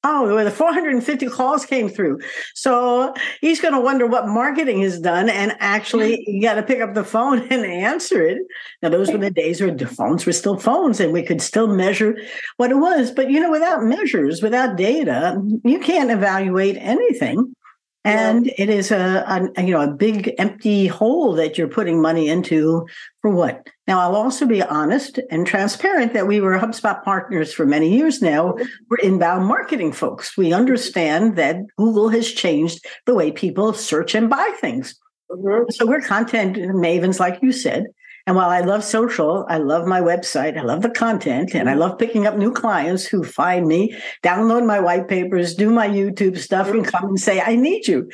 Oh, 0.06 0.44
the 0.44 0.52
450 0.52 1.28
calls 1.30 1.66
came 1.66 1.88
through. 1.88 2.20
So 2.56 3.14
he's 3.40 3.62
going 3.62 3.74
to 3.74 3.80
wonder 3.80 4.06
what 4.06 4.28
marketing 4.28 4.82
has 4.82 5.00
done. 5.00 5.30
And 5.30 5.56
actually, 5.60 6.22
you 6.28 6.42
got 6.42 6.56
to 6.56 6.64
pick 6.64 6.82
up 6.82 6.94
the 6.94 7.06
phone 7.06 7.40
and 7.50 7.66
answer 7.66 8.22
it. 8.22 8.40
Now, 8.82 8.90
those 8.90 9.12
were 9.12 9.18
the 9.18 9.32
days 9.32 9.62
where 9.62 9.72
the 9.72 9.88
phones 9.88 10.26
were 10.26 10.34
still 10.34 10.60
phones 10.60 11.00
and 11.00 11.14
we 11.14 11.24
could 11.24 11.42
still 11.42 11.68
measure 11.68 12.18
what 12.58 12.72
it 12.72 12.76
was. 12.76 13.12
But, 13.12 13.32
you 13.32 13.40
know, 13.40 13.52
without 13.52 13.84
measures, 13.84 14.42
without 14.42 14.76
data, 14.76 15.42
you 15.64 15.80
can't 15.80 16.12
evaluate 16.12 16.76
anything 16.78 17.56
and 18.04 18.48
it 18.58 18.70
is 18.70 18.92
a, 18.92 19.52
a, 19.58 19.64
you 19.64 19.72
know 19.72 19.82
a 19.82 19.92
big 19.92 20.34
empty 20.38 20.88
hole 20.88 21.34
that 21.34 21.58
you're 21.58 21.68
putting 21.68 22.02
money 22.02 22.28
into 22.28 22.86
for 23.22 23.32
what? 23.32 23.68
Now 23.88 24.00
i'll 24.02 24.16
also 24.16 24.46
be 24.46 24.62
honest 24.62 25.20
and 25.30 25.48
transparent 25.48 26.14
that 26.14 26.28
we 26.28 26.42
were 26.42 26.58
hubspot 26.58 27.04
partners 27.04 27.54
for 27.54 27.66
many 27.66 27.96
years 27.96 28.22
now. 28.22 28.56
We're 28.90 28.98
inbound 28.98 29.46
marketing 29.46 29.94
folks. 29.94 30.38
We 30.38 30.54
understand 30.54 31.36
that 31.38 31.58
google 31.78 32.10
has 32.10 32.32
changed 32.32 32.86
the 33.06 33.16
way 33.16 33.32
people 33.32 33.74
search 33.74 34.16
and 34.16 34.30
buy 34.30 34.56
things. 34.60 34.96
Mm-hmm. 35.32 35.72
so 35.72 35.88
we're 35.88 36.02
content 36.02 36.58
mavens 36.58 37.20
like 37.20 37.40
you 37.42 37.52
said 37.52 37.86
And 38.26 38.38
while 38.38 38.50
I 38.50 38.62
love 38.62 38.86
social, 38.86 39.46
I 39.50 39.58
love 39.58 39.86
my 39.86 40.00
website, 40.00 40.58
I 40.58 40.62
love 40.62 40.82
the 40.82 40.90
content, 40.90 41.54
and 41.54 41.68
I 41.68 41.74
mm-hmm. 41.74 41.82
love 41.82 42.00
picking 42.00 42.26
up 42.26 42.38
new 42.38 42.54
clients 42.54 43.06
who 43.06 43.22
find 43.22 43.68
me, 43.68 43.98
download 44.24 44.66
my 44.66 44.80
white 44.80 45.10
papers, 45.10 45.54
do 45.54 45.70
my 45.70 45.90
YouTube 45.90 46.38
stuff, 46.38 46.70
and 46.70 46.86
mm-hmm. 46.86 46.90
come 46.90 47.10
and 47.10 47.20
say, 47.20 47.42
I 47.42 47.58
need 47.58 47.86
you. 47.86 48.10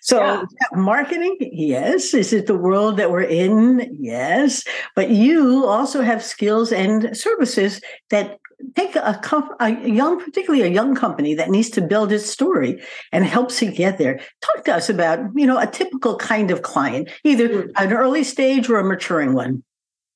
So, 0.00 0.18
yeah. 0.18 0.44
marketing, 0.72 1.36
yes. 1.40 2.14
Is 2.14 2.32
it 2.32 2.46
the 2.46 2.56
world 2.56 2.96
that 2.96 3.10
we're 3.10 3.20
in? 3.20 3.98
Yes. 4.00 4.64
But 4.96 5.10
you 5.10 5.66
also 5.66 6.00
have 6.00 6.24
skills 6.24 6.72
and 6.72 7.14
services 7.14 7.82
that 8.08 8.39
take 8.74 8.96
a, 8.96 9.20
a 9.60 9.70
young, 9.86 10.20
particularly 10.20 10.62
a 10.62 10.70
young 10.70 10.94
company 10.94 11.34
that 11.34 11.50
needs 11.50 11.70
to 11.70 11.80
build 11.80 12.12
its 12.12 12.26
story 12.26 12.80
and 13.12 13.24
helps 13.24 13.60
it 13.62 13.74
get 13.74 13.98
there. 13.98 14.20
Talk 14.40 14.64
to 14.64 14.74
us 14.74 14.88
about, 14.88 15.20
you 15.34 15.46
know, 15.46 15.58
a 15.58 15.66
typical 15.66 16.16
kind 16.16 16.50
of 16.50 16.62
client, 16.62 17.08
either 17.24 17.48
mm. 17.48 17.70
an 17.76 17.92
early 17.92 18.24
stage 18.24 18.68
or 18.68 18.78
a 18.78 18.84
maturing 18.84 19.34
one. 19.34 19.62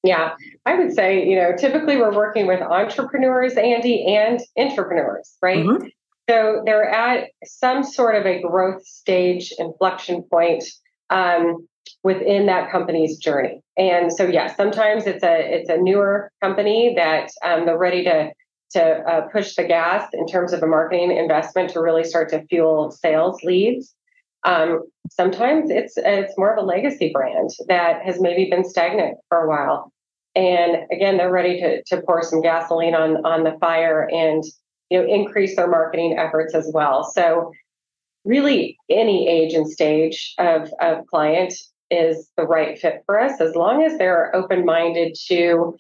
Yeah, 0.03 0.35
I 0.67 0.75
would 0.75 0.93
say, 0.93 1.27
you 1.27 1.37
know, 1.37 1.57
typically 1.57 1.97
we're 1.97 2.15
working 2.15 2.47
with 2.47 2.61
entrepreneurs, 2.61 3.55
Andy, 3.55 4.05
and 4.07 4.39
entrepreneurs, 4.59 5.35
right? 5.41 5.65
Mm-hmm. 5.65 5.87
So 6.29 6.63
they're 6.65 6.89
at 6.89 7.29
some 7.45 7.83
sort 7.83 8.17
of 8.17 8.27
a 8.27 8.41
growth 8.41 8.87
stage 8.87 9.53
inflection 9.59 10.23
point 10.23 10.65
um, 11.11 11.67
within 12.03 12.47
that 12.47 12.71
company's 12.71 13.19
journey. 13.19 13.63
And 13.77 14.13
so, 14.13 14.27
yeah, 14.27 14.55
sometimes 14.55 15.07
it's 15.07 15.25
a 15.25 15.55
it's 15.55 15.69
a 15.69 15.77
newer 15.77 16.31
company 16.43 16.95
that 16.97 17.31
um, 17.45 17.67
they're 17.67 17.79
ready 17.79 18.05
to 18.05 18.33
to 18.73 18.83
uh, 18.83 19.29
push 19.29 19.55
the 19.55 19.65
gas 19.65 20.09
in 20.13 20.27
terms 20.27 20.53
of 20.53 20.63
a 20.63 20.67
marketing 20.67 21.17
investment 21.17 21.71
to 21.71 21.81
really 21.81 22.05
start 22.05 22.29
to 22.31 22.45
fuel 22.47 22.91
sales 22.91 23.43
leads. 23.43 23.95
Um, 24.45 24.83
sometimes 25.11 25.71
it's 25.71 25.95
it's 25.97 26.37
more 26.37 26.53
of 26.53 26.63
a 26.63 26.67
legacy 26.67 27.11
brand 27.13 27.51
that 27.69 28.03
has 28.03 28.21
maybe 28.21 28.51
been 28.51 28.65
stagnant 28.65 29.17
for 29.29 29.45
a 29.45 29.49
while, 29.49 29.93
and 30.35 30.77
again 30.93 31.17
they're 31.17 31.33
ready 31.33 31.61
to 31.61 31.83
to 31.85 32.03
pour 32.03 32.23
some 32.23 32.43
gasoline 32.43 32.95
on 32.95 33.25
on 33.25 33.45
the 33.45 33.57
fire 33.61 34.09
and 34.13 34.45
you 34.91 35.01
know 35.01 35.07
increase 35.09 35.57
their 35.57 35.69
marketing 35.69 36.17
efforts 36.19 36.55
as 36.55 36.71
well. 36.75 37.05
So 37.05 37.53
really 38.25 38.77
any 38.91 39.29
age 39.29 39.55
and 39.55 39.71
stage 39.71 40.35
of, 40.39 40.73
of 40.81 41.07
client 41.07 41.55
is 41.91 42.29
the 42.37 42.45
right 42.45 42.79
fit 42.79 43.03
for 43.07 43.21
us 43.21 43.41
as 43.41 43.55
long 43.55 43.83
as 43.83 43.99
they're 43.99 44.35
open 44.35 44.65
minded 44.65 45.17
to 45.29 45.77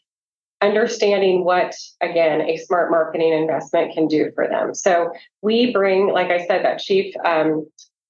understanding 0.61 1.45
what 1.45 1.75
again 2.01 2.41
a 2.43 2.57
smart 2.57 2.91
marketing 2.91 3.33
investment 3.33 3.93
can 3.93 4.07
do 4.07 4.31
for 4.35 4.49
them. 4.49 4.75
So 4.75 5.13
we 5.43 5.73
bring 5.73 6.09
like 6.09 6.31
i 6.31 6.47
said 6.47 6.65
that 6.65 6.79
chief 6.79 7.15
um, 7.25 7.67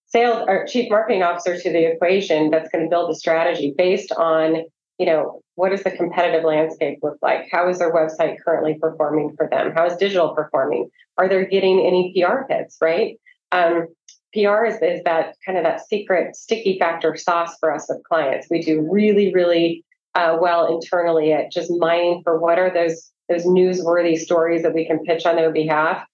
sales 0.06 0.44
or 0.46 0.66
chief 0.66 0.90
marketing 0.90 1.22
officer 1.22 1.58
to 1.58 1.72
the 1.72 1.92
equation 1.92 2.50
that's 2.50 2.70
going 2.70 2.84
to 2.84 2.90
build 2.90 3.10
a 3.10 3.14
strategy 3.14 3.74
based 3.76 4.12
on 4.12 4.64
you 4.98 5.06
know 5.06 5.40
what 5.56 5.70
does 5.70 5.82
the 5.82 5.90
competitive 5.90 6.44
landscape 6.44 6.98
look 7.02 7.18
like? 7.22 7.48
How 7.50 7.68
is 7.68 7.78
their 7.78 7.92
website 7.92 8.36
currently 8.44 8.74
performing 8.80 9.34
for 9.36 9.48
them? 9.48 9.72
How 9.72 9.86
is 9.86 9.96
digital 9.96 10.34
performing? 10.34 10.90
Are 11.16 11.28
they 11.28 11.46
getting 11.46 11.80
any 11.80 12.12
pr 12.12 12.52
hits 12.52 12.76
right? 12.80 13.18
Um, 13.52 13.88
PR 14.34 14.64
is, 14.64 14.74
is 14.82 15.02
that 15.04 15.36
kind 15.46 15.56
of 15.56 15.64
that 15.64 15.86
secret 15.86 16.36
sticky 16.36 16.78
factor 16.78 17.16
sauce 17.16 17.56
for 17.60 17.72
us 17.72 17.86
with 17.88 18.02
clients. 18.04 18.48
We 18.50 18.60
do 18.60 18.86
really, 18.90 19.32
really 19.32 19.84
uh, 20.14 20.36
well 20.40 20.74
internally 20.74 21.32
at 21.32 21.50
just 21.50 21.70
mining 21.78 22.22
for 22.22 22.38
what 22.38 22.58
are 22.58 22.72
those 22.72 23.10
those 23.30 23.46
newsworthy 23.46 24.18
stories 24.18 24.62
that 24.62 24.74
we 24.74 24.86
can 24.86 25.02
pitch 25.02 25.24
on 25.24 25.36
their 25.36 25.50
behalf, 25.50 26.04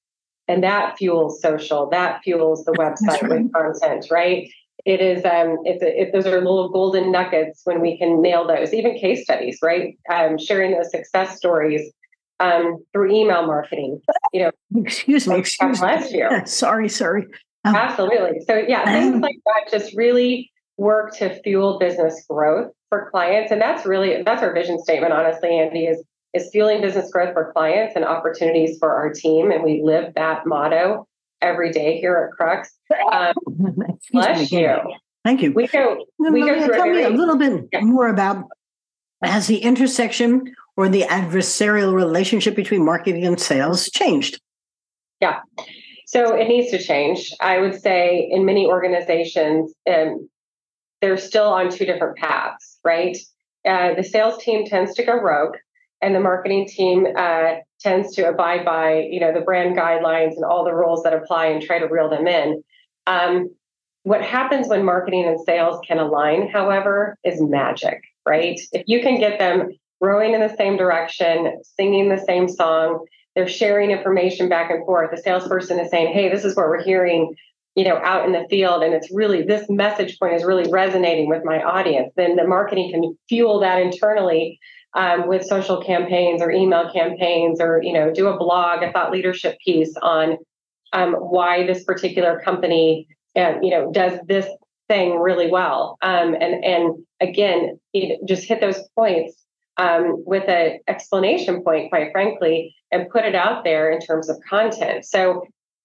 and 0.47 0.63
that 0.63 0.97
fuels 0.97 1.41
social. 1.41 1.89
That 1.91 2.23
fuels 2.23 2.65
the 2.65 2.73
website 2.79 3.23
right. 3.23 3.43
with 3.43 3.53
content, 3.53 4.07
right? 4.11 4.49
It 4.85 5.01
is 5.01 5.25
um, 5.25 5.59
it's 5.65 5.83
a, 5.83 6.03
it, 6.03 6.13
those 6.13 6.27
are 6.27 6.39
little 6.39 6.69
golden 6.69 7.11
nuggets 7.11 7.63
when 7.65 7.81
we 7.81 7.99
can 7.99 8.23
nail 8.23 8.47
those. 8.47 8.73
Even 8.73 8.99
case 8.99 9.25
studies, 9.25 9.59
right? 9.63 9.99
Um, 10.11 10.39
sharing 10.39 10.73
those 10.73 10.91
success 10.91 11.37
stories 11.37 11.91
um, 12.39 12.83
through 12.93 13.13
email 13.13 13.47
marketing. 13.47 14.01
You 14.33 14.43
know, 14.45 14.83
excuse 14.83 15.27
me, 15.27 15.39
excuse 15.39 15.81
last 15.81 16.13
me. 16.13 16.19
year. 16.19 16.43
sorry, 16.47 16.89
sorry. 16.89 17.27
Oh. 17.65 17.75
Absolutely. 17.75 18.41
So 18.47 18.57
yeah, 18.57 18.85
things 18.85 19.21
like 19.21 19.37
that 19.47 19.71
just 19.71 19.95
really 19.97 20.51
work 20.77 21.15
to 21.19 21.41
fuel 21.43 21.79
business 21.79 22.25
growth 22.29 22.73
for 22.89 23.11
clients. 23.11 23.53
And 23.53 23.61
that's 23.61 23.85
really 23.85 24.23
that's 24.23 24.43
our 24.43 24.53
vision 24.53 24.79
statement, 24.83 25.13
honestly, 25.13 25.59
Andy, 25.59 25.87
is 25.87 26.03
is 26.33 26.49
fueling 26.51 26.81
business 26.81 27.11
growth 27.11 27.35
for 27.35 27.53
clients 27.53 27.97
and 27.97 28.05
opportunities 28.05 28.79
for 28.79 28.93
our 28.93 29.13
team. 29.13 29.51
And 29.51 29.63
we 29.65 29.83
live 29.83 30.15
that 30.15 30.47
motto 30.47 31.07
every 31.43 31.73
day 31.73 31.99
here 31.99 32.31
at 32.31 32.37
Crux. 32.37 32.71
Um, 33.13 33.35
bless 34.13 34.51
you. 34.51 34.77
Thank 35.25 35.43
you. 35.43 35.53
We 35.53 35.67
go. 35.67 36.05
No, 36.19 36.31
we 36.33 36.41
no, 36.41 36.67
go 36.67 36.75
tell 36.75 36.87
me 36.87 37.03
a 37.03 37.11
little 37.11 37.37
bit 37.37 37.69
yeah. 37.73 37.81
more 37.81 38.09
about 38.09 38.47
has 39.23 39.47
the 39.47 39.59
intersection 39.59 40.55
or 40.77 40.89
the 40.89 41.03
adversarial 41.03 41.95
relationship 41.95 42.57
between 42.57 42.85
marketing 42.85 43.27
and 43.27 43.39
sales 43.39 43.91
changed? 43.91 44.41
Yeah. 45.21 45.41
So 46.11 46.35
it 46.35 46.49
needs 46.49 46.73
to 46.73 46.83
change. 46.83 47.33
I 47.41 47.61
would 47.61 47.81
say 47.81 48.29
in 48.33 48.45
many 48.45 48.67
organizations, 48.67 49.73
um, 49.89 50.29
they're 51.01 51.17
still 51.17 51.47
on 51.47 51.71
two 51.71 51.87
different 51.87 52.17
paths, 52.17 52.81
right? 52.85 53.17
Uh, 53.65 53.95
the 53.95 54.03
sales 54.03 54.43
team 54.43 54.67
tends 54.67 54.93
to 54.95 55.05
go 55.05 55.15
rogue, 55.15 55.55
and 56.03 56.13
the 56.13 56.19
marketing 56.19 56.67
team 56.67 57.07
uh, 57.17 57.59
tends 57.79 58.17
to 58.17 58.29
abide 58.29 58.65
by, 58.65 59.07
you 59.09 59.21
know, 59.21 59.33
the 59.33 59.41
brand 59.41 59.77
guidelines 59.77 60.35
and 60.35 60.45
all 60.45 60.65
the 60.65 60.75
rules 60.75 61.05
that 61.05 61.15
apply 61.15 61.47
and 61.47 61.63
try 61.63 61.79
to 61.79 61.87
reel 61.87 62.11
them 62.11 62.27
in. 62.27 62.61
Um, 63.07 63.55
what 64.03 64.21
happens 64.21 64.67
when 64.67 64.85
marketing 64.85 65.27
and 65.29 65.39
sales 65.47 65.79
can 65.87 66.01
align, 66.01 66.51
however, 66.51 67.19
is 67.23 67.41
magic, 67.41 68.03
right? 68.27 68.59
If 68.73 68.83
you 68.89 69.01
can 69.01 69.21
get 69.21 69.39
them 69.39 69.69
rowing 70.01 70.35
in 70.35 70.41
the 70.41 70.57
same 70.57 70.77
direction, 70.77 71.61
singing 71.77 72.09
the 72.09 72.25
same 72.27 72.49
song, 72.49 73.05
they're 73.35 73.49
sharing 73.49 73.91
information 73.91 74.49
back 74.49 74.71
and 74.71 74.85
forth. 74.85 75.11
The 75.11 75.23
salesperson 75.23 75.79
is 75.79 75.91
saying, 75.91 76.13
"Hey, 76.13 76.29
this 76.29 76.45
is 76.45 76.57
what 76.57 76.69
we're 76.69 76.83
hearing." 76.83 77.35
you 77.77 77.85
know 77.85 77.99
out 77.99 78.27
in 78.27 78.33
the 78.33 78.45
field 78.51 78.83
and 78.83 78.93
it's 78.93 79.13
really 79.13 79.43
this 79.43 79.71
message 79.71 80.19
point 80.19 80.35
is 80.35 80.45
really 80.45 80.69
resonating 80.73 81.29
with 81.29 81.45
my 81.45 81.63
audience 81.63 82.13
then 82.17 82.35
the 82.35 82.45
marketing 82.45 82.91
can 82.91 83.17
fuel 83.29 83.61
that 83.61 83.81
internally 83.81 84.59
um, 84.95 85.29
with 85.29 85.47
social 85.47 85.81
campaigns 85.81 86.43
or 86.43 86.51
email 86.51 86.91
campaigns 86.93 87.61
or 87.61 87.81
you 87.81 87.93
know 87.93 88.13
do 88.13 88.27
a 88.27 88.37
blog 88.37 88.83
a 88.83 88.91
thought 88.91 89.13
leadership 89.13 89.57
piece 89.65 89.95
on 90.03 90.37
um, 90.93 91.13
why 91.15 91.65
this 91.65 91.85
particular 91.85 92.41
company 92.41 93.07
uh, 93.37 93.55
you 93.63 93.71
know 93.71 93.93
does 93.93 94.19
this 94.27 94.49
thing 94.89 95.21
really 95.21 95.49
well 95.49 95.97
um, 96.03 96.35
and 96.35 96.65
and 96.65 96.97
again 97.21 97.79
just 98.27 98.49
hit 98.49 98.61
those 98.61 98.81
points 98.97 99.45
um, 99.81 100.23
with 100.27 100.49
an 100.49 100.79
explanation 100.89 101.63
point, 101.63 101.91
quite 101.91 102.13
frankly, 102.13 102.75
and 102.93 103.09
put 103.11 103.25
it 103.25 103.35
out 103.35 103.65
there 103.65 103.91
in 103.91 104.01
terms 104.01 104.29
of 104.29 104.37
content. 104.49 105.05
So 105.05 105.45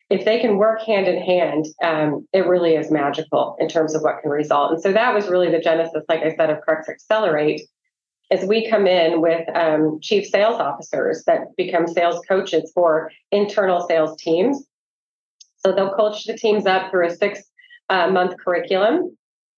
if 0.10 0.26
they 0.26 0.40
can 0.40 0.58
work 0.58 0.82
hand 0.82 1.08
in 1.08 1.22
hand, 1.22 1.66
um, 1.84 2.28
it 2.32 2.46
really 2.46 2.76
is 2.76 2.92
magical 2.92 3.56
in 3.60 3.68
terms 3.68 3.96
of 3.96 4.02
what 4.02 4.22
can 4.22 4.30
result. 4.30 4.72
And 4.72 4.82
so 4.82 4.92
that 4.92 5.14
was 5.14 5.28
really 5.28 5.50
the 5.50 5.60
genesis, 5.60 6.04
like 6.08 6.22
I 6.22 6.36
said, 6.36 6.50
of 6.50 6.62
Crux 6.62 6.88
Accelerate. 6.88 7.62
As 8.32 8.46
we 8.46 8.68
come 8.70 8.88
in 8.88 9.22
with 9.22 9.48
um, 9.56 10.00
chief 10.02 10.28
sales 10.28 10.60
officers 10.60 11.24
that 11.28 11.56
become 11.58 11.88
sales 11.88 12.20
coaches 12.28 12.72
for 12.74 13.12
internal 13.32 13.86
sales 13.88 14.20
teams. 14.20 14.66
So 15.58 15.72
they'll 15.72 15.94
coach 15.94 16.26
the 16.26 16.38
teams 16.38 16.66
up 16.66 16.92
through 16.92 17.08
a 17.08 17.16
six 17.16 17.44
uh, 17.90 18.10
month 18.10 18.36
curriculum 18.44 19.16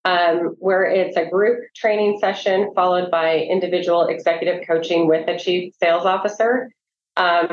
um, 0.08 0.56
where 0.60 0.84
it's 0.84 1.18
a 1.18 1.30
group 1.30 1.60
training 1.76 2.18
session 2.20 2.72
followed 2.74 3.12
by 3.12 3.40
individual 3.40 4.08
executive 4.08 4.66
coaching 4.66 5.08
with 5.08 5.28
a 5.28 5.38
chief 5.38 5.74
sales 5.82 6.06
officer. 6.06 6.70
Um, 7.18 7.48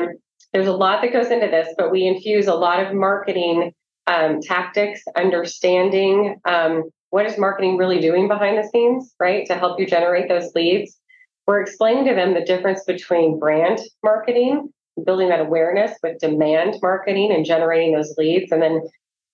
there's 0.53 0.67
a 0.67 0.73
lot 0.73 1.01
that 1.01 1.11
goes 1.11 1.31
into 1.31 1.47
this, 1.47 1.67
but 1.77 1.91
we 1.91 2.07
infuse 2.07 2.47
a 2.47 2.53
lot 2.53 2.79
of 2.79 2.93
marketing 2.93 3.73
um, 4.07 4.39
tactics, 4.41 5.01
understanding 5.15 6.39
um, 6.45 6.83
what 7.09 7.25
is 7.25 7.37
marketing 7.37 7.77
really 7.77 7.99
doing 7.99 8.27
behind 8.27 8.57
the 8.57 8.67
scenes, 8.69 9.13
right, 9.19 9.45
to 9.47 9.55
help 9.55 9.79
you 9.79 9.85
generate 9.85 10.29
those 10.29 10.53
leads. 10.55 10.97
We're 11.47 11.61
explaining 11.61 12.05
to 12.05 12.13
them 12.13 12.33
the 12.33 12.45
difference 12.45 12.83
between 12.85 13.39
brand 13.39 13.79
marketing, 14.03 14.71
building 15.05 15.29
that 15.29 15.39
awareness 15.39 15.91
with 16.01 16.19
demand 16.19 16.75
marketing 16.81 17.31
and 17.31 17.45
generating 17.45 17.93
those 17.93 18.15
leads, 18.17 18.51
and 18.51 18.61
then 18.61 18.81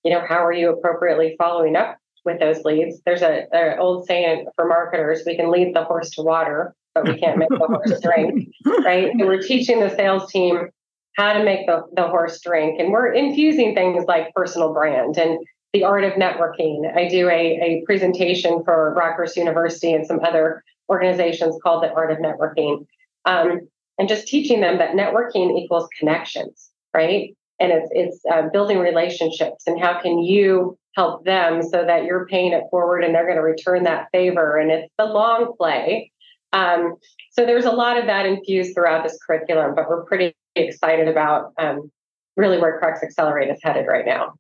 you 0.03 0.11
know 0.11 0.23
how 0.27 0.43
are 0.43 0.53
you 0.53 0.71
appropriately 0.71 1.35
following 1.37 1.75
up 1.75 1.97
with 2.25 2.39
those 2.39 2.63
leads. 2.63 3.01
There's 3.05 3.21
a, 3.21 3.45
a, 3.53 3.77
old 3.77 4.05
saying 4.07 4.47
for 4.55 4.67
marketers: 4.67 5.23
we 5.25 5.35
can 5.35 5.51
lead 5.51 5.75
the 5.75 5.83
horse 5.83 6.09
to 6.11 6.21
water, 6.21 6.75
but 6.93 7.07
we 7.07 7.19
can't 7.19 7.37
make 7.37 7.49
the 7.49 7.57
horse 7.57 7.99
drink. 8.01 8.49
Right? 8.83 9.09
And 9.11 9.21
we're 9.21 9.41
teaching 9.41 9.79
the 9.79 9.89
sales 9.95 10.31
team 10.31 10.69
how 11.17 11.33
to 11.33 11.43
make 11.43 11.67
the, 11.67 11.83
the 11.93 12.07
horse 12.07 12.41
drink, 12.41 12.79
and 12.79 12.91
we're 12.91 13.11
infusing 13.11 13.75
things 13.75 14.05
like 14.07 14.33
personal 14.33 14.73
brand 14.73 15.17
and 15.17 15.39
the 15.73 15.83
art 15.83 16.03
of 16.03 16.13
networking. 16.13 16.93
I 16.95 17.07
do 17.07 17.29
a, 17.29 17.31
a 17.33 17.83
presentation 17.85 18.63
for 18.63 18.95
Rockhurst 18.97 19.35
University 19.35 19.93
and 19.93 20.05
some 20.05 20.19
other 20.23 20.63
organizations 20.89 21.57
called 21.63 21.83
the 21.83 21.91
art 21.93 22.11
of 22.11 22.17
networking. 22.17 22.85
Um, 23.25 23.67
and 23.97 24.09
just 24.09 24.27
teaching 24.27 24.61
them 24.61 24.77
that 24.79 24.95
networking 24.95 25.57
equals 25.57 25.87
connections, 25.97 26.71
right? 26.93 27.35
And 27.59 27.71
it's 27.71 27.89
it's 27.91 28.19
uh, 28.31 28.49
building 28.51 28.79
relationships 28.79 29.67
and 29.67 29.79
how 29.79 30.01
can 30.01 30.19
you 30.19 30.77
help 30.95 31.23
them 31.23 31.61
so 31.61 31.85
that 31.85 32.03
you're 32.03 32.25
paying 32.25 32.51
it 32.51 32.63
forward 32.69 33.03
and 33.03 33.13
they're 33.13 33.25
going 33.25 33.37
to 33.37 33.43
return 33.43 33.83
that 33.83 34.07
favor. 34.11 34.57
And 34.57 34.71
it's 34.71 34.91
the 34.97 35.05
long 35.05 35.53
play. 35.57 36.10
Um, 36.53 36.95
so 37.31 37.45
there's 37.45 37.65
a 37.65 37.71
lot 37.71 37.97
of 37.97 38.05
that 38.07 38.25
infused 38.25 38.73
throughout 38.73 39.03
this 39.03 39.17
curriculum, 39.25 39.73
but 39.75 39.89
we're 39.89 40.03
pretty 40.03 40.35
excited 40.55 41.07
about 41.07 41.53
um, 41.57 41.91
really 42.35 42.57
where 42.57 42.77
Crux 42.79 43.01
Accelerate 43.03 43.49
is 43.49 43.59
headed 43.63 43.87
right 43.87 44.05
now. 44.05 44.33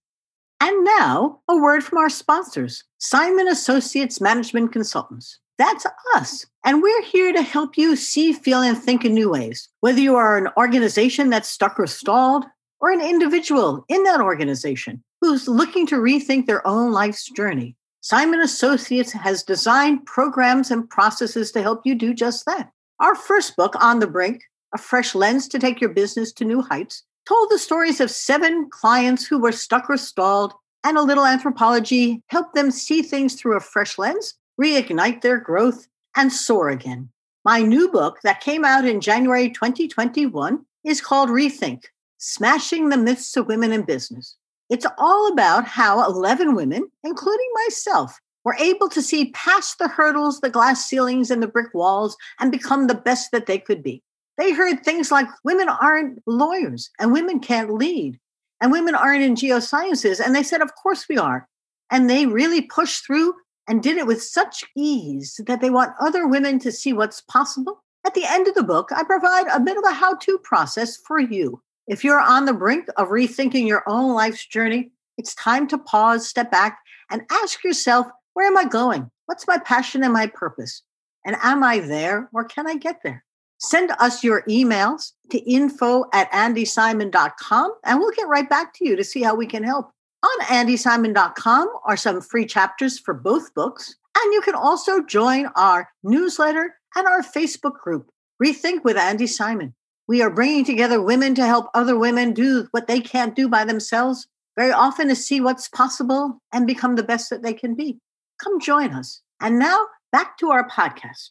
And 0.59 0.83
now, 0.83 1.39
a 1.47 1.57
word 1.57 1.83
from 1.83 1.97
our 1.97 2.09
sponsors, 2.09 2.83
Simon 2.99 3.47
Associates 3.47 4.21
Management 4.21 4.71
Consultants. 4.71 5.39
That's 5.57 5.85
us. 6.15 6.45
And 6.65 6.81
we're 6.81 7.03
here 7.03 7.33
to 7.33 7.41
help 7.41 7.77
you 7.77 7.95
see, 7.95 8.33
feel, 8.33 8.61
and 8.61 8.77
think 8.77 9.05
in 9.05 9.13
new 9.13 9.29
ways. 9.29 9.69
Whether 9.79 10.01
you 10.01 10.15
are 10.15 10.37
an 10.37 10.49
organization 10.57 11.29
that's 11.29 11.49
stuck 11.49 11.79
or 11.79 11.87
stalled, 11.87 12.45
or 12.79 12.91
an 12.91 13.01
individual 13.01 13.85
in 13.87 14.03
that 14.03 14.21
organization 14.21 15.03
who's 15.21 15.47
looking 15.47 15.85
to 15.87 15.95
rethink 15.95 16.47
their 16.47 16.65
own 16.67 16.91
life's 16.91 17.29
journey, 17.29 17.75
Simon 18.03 18.41
Associates 18.41 19.11
has 19.11 19.43
designed 19.43 20.07
programs 20.07 20.71
and 20.71 20.89
processes 20.89 21.51
to 21.51 21.61
help 21.61 21.81
you 21.85 21.93
do 21.93 22.15
just 22.15 22.47
that. 22.47 22.71
Our 22.99 23.13
first 23.13 23.55
book, 23.55 23.75
On 23.79 23.99
the 23.99 24.07
Brink, 24.07 24.41
A 24.73 24.79
Fresh 24.79 25.13
Lens 25.13 25.47
to 25.49 25.59
Take 25.59 25.79
Your 25.79 25.91
Business 25.91 26.33
to 26.33 26.45
New 26.45 26.63
Heights, 26.63 27.03
told 27.27 27.51
the 27.51 27.59
stories 27.59 28.01
of 28.01 28.09
seven 28.09 28.69
clients 28.71 29.27
who 29.27 29.37
were 29.37 29.51
stuck 29.51 29.87
or 29.87 29.97
stalled, 29.97 30.53
and 30.83 30.97
a 30.97 31.03
little 31.03 31.27
anthropology 31.27 32.23
helped 32.27 32.55
them 32.55 32.71
see 32.71 33.03
things 33.03 33.35
through 33.35 33.55
a 33.55 33.59
fresh 33.59 33.99
lens, 33.99 34.33
reignite 34.59 35.21
their 35.21 35.37
growth, 35.37 35.87
and 36.15 36.33
soar 36.33 36.69
again. 36.69 37.07
My 37.45 37.61
new 37.61 37.87
book 37.87 38.17
that 38.23 38.41
came 38.41 38.65
out 38.65 38.83
in 38.83 38.99
January 38.99 39.51
2021 39.51 40.65
is 40.83 41.01
called 41.01 41.29
Rethink 41.29 41.83
Smashing 42.17 42.89
the 42.89 42.97
Myths 42.97 43.37
of 43.37 43.45
Women 43.45 43.71
in 43.71 43.83
Business. 43.83 44.37
It's 44.71 44.87
all 44.97 45.27
about 45.27 45.67
how 45.67 46.01
11 46.09 46.55
women, 46.55 46.89
including 47.03 47.49
myself, 47.65 48.17
were 48.45 48.55
able 48.57 48.87
to 48.87 49.01
see 49.01 49.31
past 49.31 49.77
the 49.77 49.89
hurdles, 49.89 50.39
the 50.39 50.49
glass 50.49 50.85
ceilings, 50.85 51.29
and 51.29 51.43
the 51.43 51.47
brick 51.47 51.73
walls 51.73 52.15
and 52.39 52.53
become 52.53 52.87
the 52.87 52.95
best 52.95 53.33
that 53.33 53.47
they 53.47 53.59
could 53.59 53.83
be. 53.83 54.01
They 54.37 54.53
heard 54.53 54.81
things 54.81 55.11
like 55.11 55.27
women 55.43 55.67
aren't 55.67 56.19
lawyers 56.25 56.89
and 56.99 57.11
women 57.11 57.41
can't 57.41 57.73
lead 57.73 58.17
and 58.61 58.71
women 58.71 58.95
aren't 58.95 59.23
in 59.23 59.35
geosciences. 59.35 60.21
And 60.25 60.33
they 60.33 60.41
said, 60.41 60.61
Of 60.61 60.73
course 60.75 61.05
we 61.09 61.17
are. 61.17 61.49
And 61.91 62.09
they 62.09 62.25
really 62.25 62.61
pushed 62.61 63.05
through 63.05 63.33
and 63.67 63.83
did 63.83 63.97
it 63.97 64.07
with 64.07 64.23
such 64.23 64.63
ease 64.75 65.39
that 65.47 65.59
they 65.59 65.69
want 65.69 65.91
other 65.99 66.27
women 66.27 66.59
to 66.59 66.71
see 66.71 66.93
what's 66.93 67.19
possible. 67.19 67.83
At 68.05 68.13
the 68.13 68.25
end 68.25 68.47
of 68.47 68.55
the 68.55 68.63
book, 68.63 68.89
I 68.95 69.03
provide 69.03 69.47
a 69.47 69.59
bit 69.59 69.77
of 69.77 69.83
a 69.83 69.91
how 69.91 70.15
to 70.15 70.37
process 70.39 70.95
for 70.95 71.19
you. 71.19 71.61
If 71.91 72.05
you're 72.05 72.21
on 72.21 72.45
the 72.45 72.53
brink 72.53 72.87
of 72.95 73.09
rethinking 73.09 73.67
your 73.67 73.83
own 73.85 74.13
life's 74.13 74.47
journey, 74.47 74.91
it's 75.17 75.35
time 75.35 75.67
to 75.67 75.77
pause, 75.77 76.25
step 76.25 76.49
back, 76.49 76.79
and 77.09 77.23
ask 77.29 77.65
yourself, 77.65 78.07
where 78.33 78.47
am 78.47 78.57
I 78.57 78.63
going? 78.63 79.11
What's 79.25 79.45
my 79.45 79.57
passion 79.57 80.01
and 80.01 80.13
my 80.13 80.27
purpose? 80.27 80.83
And 81.25 81.35
am 81.43 81.65
I 81.65 81.79
there 81.79 82.29
or 82.33 82.45
can 82.45 82.65
I 82.65 82.75
get 82.75 83.01
there? 83.03 83.25
Send 83.57 83.91
us 83.99 84.23
your 84.23 84.43
emails 84.43 85.11
to 85.31 85.39
info 85.39 86.05
at 86.13 86.31
andysimon.com 86.31 87.73
and 87.83 87.99
we'll 87.99 88.11
get 88.11 88.29
right 88.29 88.49
back 88.49 88.73
to 88.75 88.87
you 88.87 88.95
to 88.95 89.03
see 89.03 89.21
how 89.21 89.35
we 89.35 89.45
can 89.45 89.65
help. 89.65 89.91
On 90.23 90.45
andysimon.com 90.45 91.67
are 91.83 91.97
some 91.97 92.21
free 92.21 92.45
chapters 92.45 92.99
for 92.99 93.13
both 93.13 93.53
books. 93.53 93.97
And 94.17 94.33
you 94.33 94.39
can 94.39 94.55
also 94.55 95.03
join 95.03 95.47
our 95.57 95.89
newsletter 96.03 96.73
and 96.95 97.05
our 97.05 97.21
Facebook 97.21 97.81
group, 97.81 98.09
Rethink 98.41 98.85
with 98.85 98.95
Andy 98.95 99.27
Simon. 99.27 99.75
We 100.11 100.21
are 100.21 100.29
bringing 100.29 100.65
together 100.65 101.01
women 101.01 101.35
to 101.35 101.45
help 101.45 101.67
other 101.73 101.97
women 101.97 102.33
do 102.33 102.67
what 102.71 102.87
they 102.87 102.99
can't 102.99 103.33
do 103.33 103.47
by 103.47 103.63
themselves, 103.63 104.27
very 104.57 104.73
often 104.73 105.07
to 105.07 105.15
see 105.15 105.39
what's 105.39 105.69
possible 105.69 106.41
and 106.51 106.67
become 106.67 106.97
the 106.97 107.03
best 107.03 107.29
that 107.29 107.43
they 107.43 107.53
can 107.53 107.75
be. 107.75 107.97
Come 108.43 108.59
join 108.59 108.93
us. 108.93 109.21
And 109.39 109.57
now 109.57 109.87
back 110.11 110.37
to 110.39 110.49
our 110.49 110.67
podcast. 110.67 111.29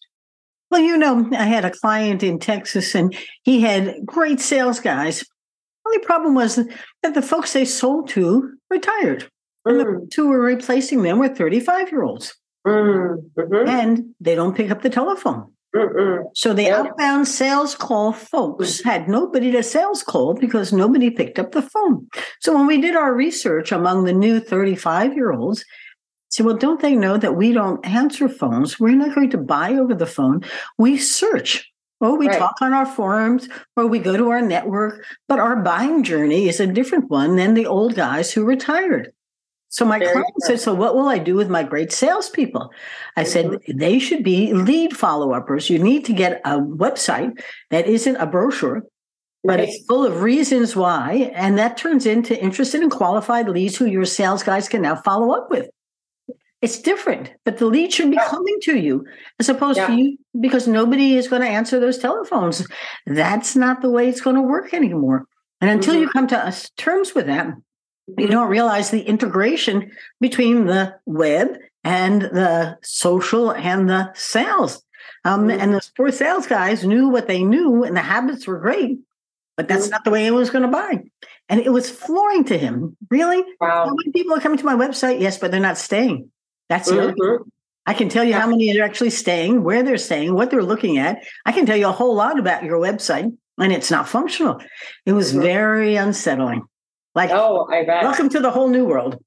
Well, 0.71 0.81
you 0.81 0.97
know, 0.97 1.29
I 1.33 1.45
had 1.45 1.67
a 1.67 1.71
client 1.71 2.23
in 2.23 2.39
Texas 2.39 2.95
and 2.95 3.15
he 3.43 3.61
had 3.61 3.97
great 4.07 4.41
sales 4.41 4.81
guys. 4.81 5.27
Only 5.87 5.99
problem 5.99 6.35
was 6.35 6.57
that 7.03 7.13
the 7.13 7.21
folks 7.21 7.53
they 7.53 7.67
sold 7.67 8.09
to 8.09 8.51
retired. 8.71 9.29
Mm. 9.69 9.71
And 9.73 9.81
the 9.81 10.07
two 10.11 10.27
were 10.27 10.41
replacing 10.41 11.03
them 11.03 11.19
were 11.19 11.29
35 11.29 11.93
year 11.93 12.03
olds. 12.03 12.35
Mm-hmm. 12.67 13.69
And 13.69 14.15
they 14.21 14.35
don't 14.35 14.57
pick 14.57 14.71
up 14.71 14.81
the 14.81 14.89
telephone. 14.89 15.53
Mm-mm. 15.75 16.25
So 16.35 16.53
the 16.53 16.65
yeah. 16.65 16.79
outbound 16.79 17.29
sales 17.29 17.75
call 17.75 18.13
folks 18.13 18.81
mm. 18.81 18.85
had 18.85 19.09
nobody 19.09 19.53
to 19.53 19.63
sales 19.63 20.03
call 20.03 20.35
because 20.35 20.73
nobody 20.73 21.11
picked 21.11 21.39
up 21.39 21.53
the 21.53 21.63
phone. 21.63 22.09
So 22.41 22.57
when 22.57 22.67
we 22.67 22.81
did 22.81 22.97
our 22.97 23.15
research 23.15 23.71
among 23.71 24.05
the 24.05 24.13
new 24.13 24.41
35 24.41 25.15
year 25.15 25.33
olds, 25.33 25.65
said, 26.31 26.47
well, 26.47 26.57
don't 26.57 26.81
they 26.81 26.95
know 26.95 27.17
that 27.17 27.37
we 27.37 27.53
don't 27.53 27.85
answer 27.85 28.29
phones? 28.29 28.81
We're 28.81 28.97
not 28.97 29.15
going 29.15 29.31
to 29.31 29.39
buy 29.39 29.75
over 29.75 29.95
the 29.95 30.07
phone. 30.07 30.43
We 30.79 30.97
search. 30.97 31.67
Or 32.03 32.17
we 32.17 32.29
right. 32.29 32.39
talk 32.39 32.55
on 32.63 32.73
our 32.73 32.87
forums, 32.87 33.47
or 33.77 33.87
we 33.87 33.99
go 33.99 34.17
to 34.17 34.31
our 34.31 34.41
network, 34.41 35.05
but 35.29 35.39
our 35.39 35.57
buying 35.57 36.03
journey 36.03 36.49
is 36.49 36.59
a 36.59 36.67
different 36.67 37.11
one 37.11 37.37
than 37.37 37.53
the 37.53 37.67
old 37.67 37.95
guys 37.95 38.33
who 38.33 38.43
retired. 38.43 39.13
So 39.71 39.85
my 39.85 39.99
Very 40.01 40.13
client 40.13 40.35
said, 40.41 40.61
So 40.61 40.75
what 40.75 40.95
will 40.95 41.09
I 41.09 41.19
do 41.19 41.37
with 41.37 41.49
my 41.49 41.63
great 41.63 41.93
salespeople? 41.93 42.73
I 43.17 43.23
mm-hmm. 43.23 43.31
said, 43.31 43.77
They 43.77 43.99
should 43.99 44.23
be 44.23 44.53
lead 44.53 44.97
follow 44.97 45.33
uppers. 45.33 45.71
You 45.71 45.79
need 45.79 46.05
to 46.07 46.13
get 46.13 46.41
a 46.45 46.59
website 46.59 47.41
that 47.71 47.87
isn't 47.87 48.17
a 48.17 48.27
brochure, 48.27 48.83
but 49.45 49.59
right. 49.59 49.69
it's 49.69 49.87
full 49.87 50.05
of 50.05 50.23
reasons 50.23 50.75
why. 50.75 51.33
And 51.35 51.57
that 51.59 51.77
turns 51.77 52.05
into 52.05 52.41
interested 52.41 52.83
and 52.83 52.91
qualified 52.91 53.49
leads 53.49 53.77
who 53.77 53.87
your 53.87 54.05
sales 54.05 54.43
guys 54.43 54.69
can 54.69 54.83
now 54.83 54.97
follow 54.97 55.35
up 55.35 55.51
with. 55.51 55.71
It's 56.63 56.83
different, 56.83 57.33
but 57.45 57.57
the 57.57 57.67
lead 57.67 57.93
should 57.93 58.11
be 58.11 58.17
yeah. 58.17 58.29
coming 58.29 58.59
to 58.65 58.77
you 58.77 59.07
as 59.39 59.49
opposed 59.49 59.79
yeah. 59.79 59.87
to 59.87 59.95
you 59.95 60.19
because 60.41 60.69
nobody 60.69 61.15
is 61.15 61.27
going 61.27 61.41
to 61.41 61.49
answer 61.49 61.81
those 61.81 61.97
telephones. 61.97 62.67
That's 63.07 63.57
not 63.57 63.81
the 63.81 63.91
way 63.91 64.09
it's 64.09 64.21
going 64.21 64.37
to 64.37 64.43
work 64.43 64.75
anymore. 64.75 65.25
And 65.63 65.71
until 65.71 65.95
mm-hmm. 65.95 66.03
you 66.03 66.09
come 66.11 66.27
to 66.27 66.39
us 66.39 66.69
terms 66.77 67.15
with 67.15 67.27
that, 67.27 67.55
you 68.19 68.27
don't 68.29 68.49
realize 68.49 68.91
the 68.91 69.03
integration 69.03 69.91
between 70.21 70.67
the 70.67 70.97
web 71.07 71.59
and 71.85 72.23
the 72.23 72.79
social 72.83 73.53
and 73.53 73.89
the 73.89 74.13
sales. 74.15 74.83
Um, 75.25 75.49
mm-hmm. 75.49 75.61
And 75.61 75.75
those 75.75 75.91
poor 75.97 76.13
sales 76.13 76.47
guys 76.47 76.85
knew 76.85 77.09
what 77.09 77.27
they 77.27 77.43
knew, 77.43 77.85
and 77.85 77.97
the 77.97 78.01
habits 78.01 78.47
were 78.47 78.59
great, 78.59 78.99
but 79.57 79.69
that's 79.69 79.85
mm-hmm. 79.85 79.93
not 79.93 80.05
the 80.05 80.11
way 80.11 80.27
it 80.27 80.33
was 80.33 80.51
going 80.51 80.63
to 80.63 80.69
buy. 80.69 81.03
And 81.49 81.61
it 81.61 81.73
was 81.73 81.91
flooring 81.91 82.45
to 82.45 82.57
him. 82.57 82.97
Really? 83.11 83.43
Wow. 83.61 83.87
How 83.87 83.95
many 83.95 84.13
people 84.13 84.37
are 84.37 84.41
coming 84.41 84.59
to 84.59 84.65
my 84.65 84.75
website? 84.75 85.21
Yes, 85.21 85.39
but 85.39 85.51
they're 85.51 85.61
not 85.61 85.79
staying. 85.79 86.31
That's 86.69 86.91
mm-hmm. 86.91 87.43
I 87.87 87.95
can 87.95 88.09
tell 88.09 88.23
you 88.23 88.35
how 88.35 88.47
many 88.47 88.79
are 88.79 88.85
actually 88.85 89.11
staying, 89.11 89.65
where 89.65 89.83
they're 89.83 89.97
staying, 89.97 90.35
what 90.35 90.51
they're 90.51 90.63
looking 90.63 90.99
at. 90.99 91.25
I 91.45 91.53
can 91.53 91.67
tell 91.67 91.77
you 91.77 91.89
a 91.89 91.93
whole 91.93 92.15
lot 92.15 92.39
about 92.39 92.63
your 92.63 92.79
website, 92.79 93.37
and 93.59 93.73
it's 93.73 93.91
not 93.91 94.09
functional. 94.09 94.63
It 95.07 95.13
was 95.13 95.33
mm-hmm. 95.33 95.43
very 95.43 95.97
unsettling. 95.97 96.63
Like, 97.15 97.31
oh, 97.31 97.67
I 97.71 97.85
bet. 97.85 98.05
Welcome 98.05 98.29
to 98.31 98.41
the 98.41 98.51
whole 98.51 98.69
new 98.69 98.85
world. 98.85 99.19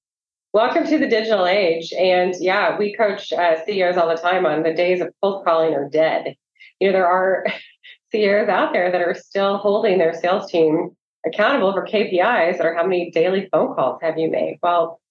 Welcome 0.54 0.86
to 0.86 0.98
the 0.98 1.08
digital 1.08 1.46
age. 1.46 1.92
And 1.94 2.34
yeah, 2.40 2.78
we 2.78 2.96
coach 2.96 3.34
uh, 3.34 3.56
CEOs 3.66 3.98
all 3.98 4.08
the 4.08 4.16
time 4.16 4.46
on 4.46 4.64
the 4.64 4.74
days 4.74 5.02
of 5.02 5.10
cold 5.22 5.44
calling 5.44 5.74
are 5.74 5.90
dead. 5.90 6.36
You 6.80 6.88
know, 6.88 6.94
there 6.94 7.08
are 7.08 7.46
CEOs 8.12 8.48
out 8.48 8.72
there 8.72 8.92
that 8.92 9.02
are 9.02 9.16
still 9.16 9.58
holding 9.58 9.98
their 9.98 10.14
sales 10.14 10.50
team 10.50 10.92
accountable 11.26 11.74
for 11.74 11.86
KPIs 11.86 12.58
that 12.58 12.66
are 12.66 12.76
how 12.76 12.84
many 12.84 13.12
daily 13.12 13.50
phone 13.52 13.76
calls 13.76 14.00
have 14.02 14.18
you 14.18 14.30
made? 14.30 14.60
Well, 14.62 15.02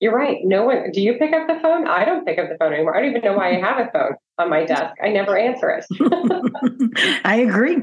you're 0.00 0.14
right. 0.14 0.38
No 0.44 0.64
one. 0.64 0.90
Do 0.92 1.00
you 1.00 1.14
pick 1.14 1.32
up 1.32 1.48
the 1.48 1.58
phone? 1.60 1.86
I 1.86 2.04
don't 2.04 2.26
pick 2.26 2.38
up 2.38 2.48
the 2.48 2.56
phone 2.58 2.72
anymore. 2.72 2.96
I 2.96 3.00
don't 3.00 3.10
even 3.10 3.22
know 3.22 3.36
why 3.36 3.56
I 3.56 3.60
have 3.60 3.78
a 3.78 3.90
phone 3.90 4.14
on 4.38 4.50
my 4.50 4.64
desk. 4.64 4.94
I 5.02 5.08
never 5.08 5.38
answer 5.38 5.70
it. 5.70 5.86
I 7.24 7.36
agree, 7.36 7.76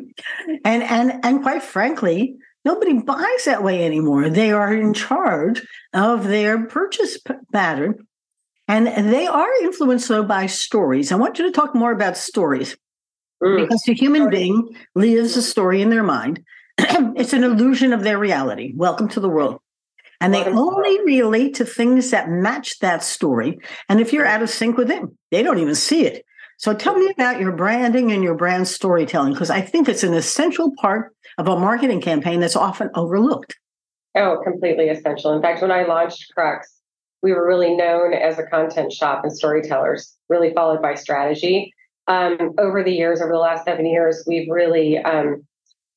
and 0.64 0.84
and 0.84 1.20
and 1.24 1.42
quite 1.42 1.64
frankly, 1.64 2.36
nobody 2.66 2.94
buys 2.94 3.46
that 3.46 3.64
way 3.64 3.86
anymore. 3.86 4.30
They 4.30 4.52
are 4.52 4.74
in 4.74 4.94
charge 4.94 5.66
of 5.94 6.28
their 6.28 6.66
purchase 6.66 7.18
pattern, 7.52 8.08
and 8.68 8.88
they 8.88 9.28
are 9.28 9.54
influenced 9.62 10.08
though 10.08 10.24
by 10.24 10.48
stories. 10.48 11.12
I 11.12 11.16
want 11.16 11.40
you 11.40 11.46
to 11.46 11.52
talk 11.52 11.76
more 11.76 11.92
about 11.92 12.18
stories 12.18 12.78
mm. 13.44 13.62
because 13.62 13.84
the 13.84 13.94
human 13.94 14.30
being 14.30 14.76
lives 14.96 15.36
a 15.38 15.42
story 15.42 15.82
in 15.82 15.90
their 15.90 16.04
mind. 16.04 16.44
it's 16.78 17.34
an 17.34 17.44
illusion 17.44 17.94
of 17.94 18.04
their 18.04 18.18
reality. 18.18 18.74
Welcome 18.76 19.08
to 19.10 19.20
the 19.20 19.30
world. 19.30 19.60
And 20.24 20.34
they 20.34 20.46
only 20.46 21.04
relate 21.04 21.56
to 21.56 21.66
things 21.66 22.12
that 22.12 22.30
match 22.30 22.80
that 22.80 23.04
story. 23.04 23.60
And 23.90 24.00
if 24.00 24.14
you're 24.14 24.26
out 24.26 24.42
of 24.42 24.50
sync 24.50 24.78
with 24.78 24.88
them, 24.88 25.18
they 25.32 25.44
don't 25.44 25.60
even 25.60 25.76
see 25.76 26.06
it. 26.06 26.26
So 26.58 26.74
tell 26.74 26.98
me 26.98 27.10
about 27.10 27.42
your 27.42 27.52
branding 27.52 28.14
and 28.14 28.24
your 28.24 28.36
brand 28.36 28.70
storytelling, 28.70 29.34
because 29.34 29.50
I 29.50 29.60
think 29.60 29.90
it's 29.90 30.04
an 30.04 30.14
essential 30.14 30.72
part 30.78 31.14
of 31.38 31.48
a 31.48 31.58
marketing 31.58 32.02
campaign 32.02 32.40
that's 32.40 32.56
often 32.56 32.90
overlooked. 32.96 33.56
Oh, 34.16 34.40
completely 34.44 34.90
essential. 34.90 35.34
In 35.34 35.42
fact, 35.42 35.62
when 35.62 35.72
I 35.72 35.84
launched 35.84 36.32
Crux, 36.34 36.72
we 37.22 37.32
were 37.32 37.48
really 37.48 37.76
known 37.76 38.14
as 38.14 38.38
a 38.38 38.44
content 38.44 38.92
shop 38.92 39.24
and 39.24 39.36
storytellers, 39.36 40.16
really 40.30 40.54
followed 40.54 40.82
by 40.82 40.94
strategy. 40.96 41.74
Um, 42.08 42.52
over 42.60 42.84
the 42.84 42.92
years, 42.92 43.22
over 43.22 43.32
the 43.32 43.40
last 43.40 43.66
seven 43.66 43.86
years, 43.86 44.24
we've 44.28 44.50
really 44.50 44.98
um, 44.98 45.44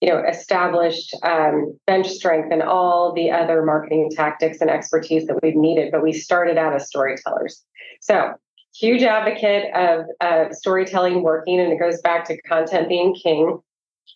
you 0.01 0.09
know, 0.09 0.23
established 0.29 1.17
um, 1.23 1.79
bench 1.87 2.09
strength 2.09 2.53
and 2.53 2.63
all 2.63 3.13
the 3.15 3.31
other 3.31 3.65
marketing 3.65 4.11
tactics 4.15 4.61
and 4.61 4.71
expertise 4.71 5.27
that 5.27 5.39
we've 5.43 5.57
needed. 5.57 5.91
But 5.91 6.03
we 6.03 6.13
started 6.13 6.59
out 6.59 6.75
as 6.75 6.87
storytellers. 6.87 7.65
So 8.01 8.35
huge 8.79 9.03
advocate 9.03 9.75
of 9.75 10.05
uh, 10.21 10.53
storytelling 10.53 11.23
working, 11.23 11.61
and 11.61 11.73
it 11.73 11.79
goes 11.79 12.01
back 12.03 12.25
to 12.27 12.41
content 12.43 12.89
being 12.89 13.15
king. 13.15 13.59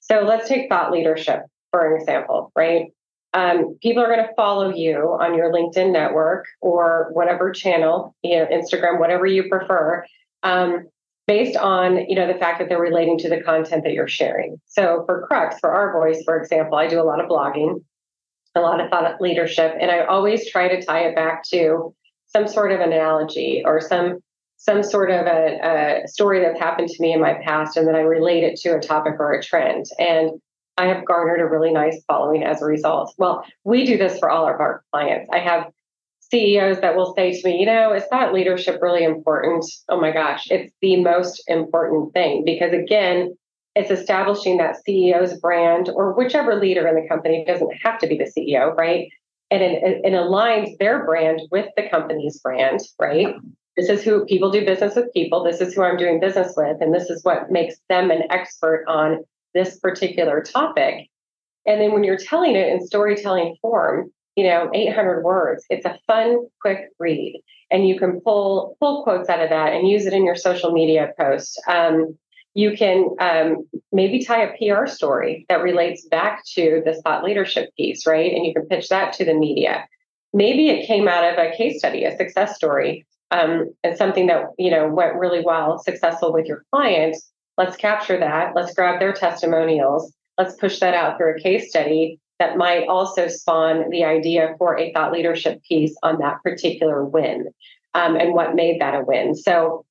So 0.00 0.20
let's 0.20 0.48
take 0.48 0.68
thought 0.68 0.92
leadership 0.92 1.42
for 1.70 1.87
an 1.87 2.00
example, 2.00 2.53
right? 2.57 2.92
Um, 3.33 3.79
people 3.81 4.03
are 4.03 4.12
going 4.12 4.26
to 4.26 4.35
follow 4.35 4.74
you 4.74 5.16
on 5.20 5.37
your 5.37 5.53
LinkedIn 5.53 5.92
network 5.92 6.46
or 6.61 7.11
whatever 7.12 7.53
channel, 7.53 8.14
you 8.22 8.38
know, 8.38 8.46
Instagram, 8.46 8.98
whatever 8.98 9.24
you 9.24 9.48
prefer, 9.48 10.05
um, 10.42 10.88
based 11.26 11.57
on 11.57 12.09
you 12.09 12.16
know 12.16 12.26
the 12.26 12.38
fact 12.38 12.59
that 12.59 12.68
they're 12.68 12.81
relating 12.81 13.16
to 13.18 13.29
the 13.29 13.40
content 13.40 13.85
that 13.85 13.92
you're 13.92 14.09
sharing. 14.09 14.61
So 14.66 15.05
for 15.07 15.26
Crux, 15.29 15.61
for 15.61 15.70
our 15.70 15.92
voice, 15.92 16.24
for 16.24 16.40
example, 16.40 16.76
I 16.76 16.88
do 16.88 17.00
a 17.00 17.05
lot 17.05 17.22
of 17.22 17.31
blogging, 17.31 17.85
a 18.57 18.61
lot 18.61 18.81
of 18.81 18.90
thought 18.90 19.20
leadership, 19.20 19.76
and 19.81 19.92
I 19.92 20.07
always 20.07 20.50
try 20.50 20.66
to 20.66 20.85
tie 20.85 21.03
it 21.03 21.14
back 21.14 21.44
to 21.50 21.94
some 22.26 22.48
sort 22.48 22.72
of 22.72 22.81
analogy 22.81 23.62
or 23.64 23.81
some 23.81 24.18
some 24.61 24.83
sort 24.83 25.11
of 25.11 25.27
a, 25.27 26.03
a 26.05 26.09
story 26.09 26.40
that's 26.40 26.61
happened 26.61 26.88
to 26.88 27.03
me 27.03 27.14
in 27.14 27.20
my 27.20 27.35
past, 27.42 27.79
and 27.79 27.88
then 27.88 27.94
I 27.94 28.01
relate 28.01 28.44
it 28.44 28.57
to 28.61 28.77
a 28.77 28.81
topic 28.81 29.14
or 29.18 29.33
a 29.33 29.42
trend. 29.42 29.87
And 29.99 30.33
I 30.77 30.87
have 30.87 31.07
garnered 31.07 31.40
a 31.40 31.46
really 31.46 31.73
nice 31.73 32.03
following 32.07 32.44
as 32.44 32.61
a 32.61 32.66
result. 32.66 33.14
Well, 33.16 33.42
we 33.64 33.87
do 33.87 33.96
this 33.96 34.18
for 34.18 34.29
all 34.29 34.46
of 34.46 34.61
our 34.61 34.85
clients. 34.92 35.31
I 35.33 35.38
have 35.38 35.70
CEOs 36.31 36.83
that 36.83 36.94
will 36.94 37.14
say 37.14 37.33
to 37.33 37.49
me, 37.49 37.59
you 37.59 37.66
know, 37.66 37.94
is 37.94 38.05
thought 38.05 38.35
leadership 38.35 38.81
really 38.83 39.03
important? 39.03 39.64
Oh 39.88 39.99
my 39.99 40.12
gosh, 40.12 40.51
it's 40.51 40.73
the 40.83 41.03
most 41.03 41.42
important 41.49 42.12
thing 42.12 42.44
because 42.44 42.75
again, 42.75 43.35
it's 43.75 43.90
establishing 43.90 44.59
that 44.59 44.77
CEO's 44.87 45.40
brand 45.40 45.88
or 45.88 46.12
whichever 46.12 46.55
leader 46.57 46.87
in 46.87 46.96
the 46.96 47.09
company 47.09 47.44
doesn't 47.46 47.73
have 47.83 47.99
to 48.01 48.07
be 48.07 48.18
the 48.18 48.31
CEO, 48.31 48.77
right? 48.77 49.09
And 49.51 49.62
it, 49.62 50.03
it 50.05 50.12
aligns 50.12 50.77
their 50.79 51.05
brand 51.07 51.40
with 51.51 51.66
the 51.77 51.88
company's 51.88 52.38
brand, 52.40 52.81
right? 53.01 53.35
This 53.81 53.88
is 53.88 54.05
who 54.05 54.27
people 54.27 54.51
do 54.51 54.62
business 54.62 54.95
with 54.95 55.11
people. 55.14 55.43
This 55.43 55.62
is 55.62 55.73
who 55.73 55.83
I'm 55.83 55.97
doing 55.97 56.21
business 56.21 56.53
with. 56.55 56.77
And 56.83 56.95
this 56.95 57.09
is 57.09 57.25
what 57.25 57.51
makes 57.51 57.77
them 57.88 58.11
an 58.11 58.25
expert 58.29 58.85
on 58.87 59.25
this 59.55 59.79
particular 59.79 60.43
topic. 60.43 61.09
And 61.64 61.81
then 61.81 61.93
when 61.93 62.05
you're 62.05 62.19
telling 62.19 62.57
it 62.57 62.69
in 62.69 62.87
storytelling 62.87 63.57
form, 63.62 64.12
you 64.37 64.45
know, 64.45 64.71
800 64.75 65.23
words, 65.23 65.64
it's 65.71 65.87
a 65.87 65.99
fun, 66.07 66.47
quick 66.61 66.90
read. 66.99 67.43
And 67.71 67.88
you 67.88 67.99
can 67.99 68.21
pull 68.21 68.77
pull 68.81 69.03
quotes 69.03 69.31
out 69.31 69.40
of 69.40 69.49
that 69.49 69.73
and 69.73 69.88
use 69.88 70.05
it 70.05 70.12
in 70.12 70.27
your 70.27 70.37
social 70.37 70.73
media 70.73 71.14
post. 71.19 71.59
Um, 71.66 72.19
you 72.53 72.77
can 72.77 73.09
um, 73.19 73.66
maybe 73.93 74.23
tie 74.23 74.43
a 74.43 74.59
PR 74.59 74.88
story 74.88 75.47
that 75.49 75.62
relates 75.62 76.07
back 76.07 76.43
to 76.53 76.83
this 76.85 77.01
thought 77.01 77.25
leadership 77.25 77.75
piece, 77.79 78.07
right? 78.07 78.31
And 78.31 78.45
you 78.45 78.53
can 78.53 78.66
pitch 78.66 78.90
that 78.90 79.14
to 79.14 79.25
the 79.25 79.33
media. 79.33 79.88
Maybe 80.35 80.69
it 80.69 80.87
came 80.87 81.09
out 81.09 81.25
of 81.25 81.38
a 81.38 81.57
case 81.57 81.79
study, 81.79 82.05
a 82.05 82.14
success 82.14 82.57
story, 82.57 83.07
um, 83.31 83.73
and 83.85 83.97
something 83.97 84.27
that 84.27 84.47
you 84.59 84.71
know 84.71 84.88
went 84.88 85.16
really 85.16 85.43
well, 85.45 85.79
successful 85.79 86.33
with 86.33 86.47
your 86.47 86.64
client, 86.73 87.16
Let's 87.61 87.77
capture 87.77 88.19
that. 88.19 88.57
Let's 88.57 88.73
grab 88.73 89.01
their 89.01 89.12
testimonials. 89.12 90.14
Let's 90.38 90.55
push 90.57 90.79
that 90.81 90.95
out 90.95 91.19
through 91.19 91.37
a 91.37 91.40
case 91.40 91.69
study 91.69 92.19
that 92.38 92.57
might 92.57 92.88
also 92.88 93.29
spawn 93.29 93.90
the 93.90 94.03
idea 94.03 94.55
for 94.57 94.79
a 94.79 94.90
thought 94.95 95.12
leadership 95.12 95.62
piece 95.69 95.95
on 96.03 96.16
that 96.21 96.38
particular 96.43 97.05
win 97.05 97.51
um, 97.93 98.16
and 98.16 98.33
what 98.33 98.55
made 98.55 98.81
that 98.81 98.95
a 98.95 99.05
win. 99.05 99.35
So 99.35 99.85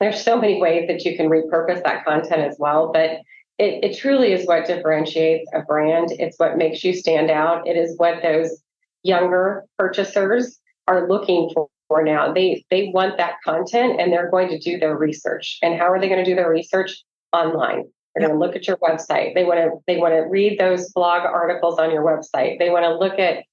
there's 0.00 0.22
so 0.22 0.38
many 0.38 0.60
ways 0.60 0.86
that 0.88 1.06
you 1.06 1.16
can 1.16 1.30
repurpose 1.30 1.82
that 1.82 2.04
content 2.04 2.42
as 2.42 2.56
well, 2.58 2.90
but 2.92 3.12
it, 3.58 3.82
it 3.82 3.98
truly 3.98 4.32
is 4.32 4.46
what 4.46 4.66
differentiates 4.66 5.50
a 5.54 5.62
brand. 5.62 6.08
It's 6.10 6.38
what 6.38 6.58
makes 6.58 6.84
you 6.84 6.92
stand 6.92 7.30
out. 7.30 7.66
It 7.66 7.78
is 7.78 7.96
what 7.96 8.22
those 8.22 8.62
younger 9.02 9.64
purchasers 9.78 10.60
are 10.86 11.08
looking 11.08 11.50
for 11.54 11.70
for 11.88 12.02
now. 12.02 12.32
They 12.32 12.64
they 12.70 12.90
want 12.94 13.16
that 13.16 13.36
content 13.44 14.00
and 14.00 14.12
they're 14.12 14.30
going 14.30 14.48
to 14.48 14.58
do 14.58 14.78
their 14.78 14.96
research. 14.96 15.58
And 15.62 15.78
how 15.78 15.90
are 15.90 16.00
they 16.00 16.08
going 16.08 16.22
to 16.24 16.30
do 16.30 16.36
their 16.36 16.50
research? 16.50 17.02
Online. 17.32 17.84
They're 18.14 18.26
going 18.26 18.38
to 18.38 18.44
look 18.44 18.56
at 18.56 18.66
your 18.66 18.78
website. 18.78 19.34
They 19.34 19.44
want 19.44 19.58
to 19.58 19.70
they 19.86 19.98
want 19.98 20.14
to 20.14 20.20
read 20.20 20.58
those 20.58 20.90
blog 20.92 21.22
articles 21.22 21.78
on 21.78 21.90
your 21.90 22.04
website. 22.04 22.58
They 22.58 22.70
want 22.70 22.84
to 22.84 22.96
look 22.96 23.18
at 23.18 23.44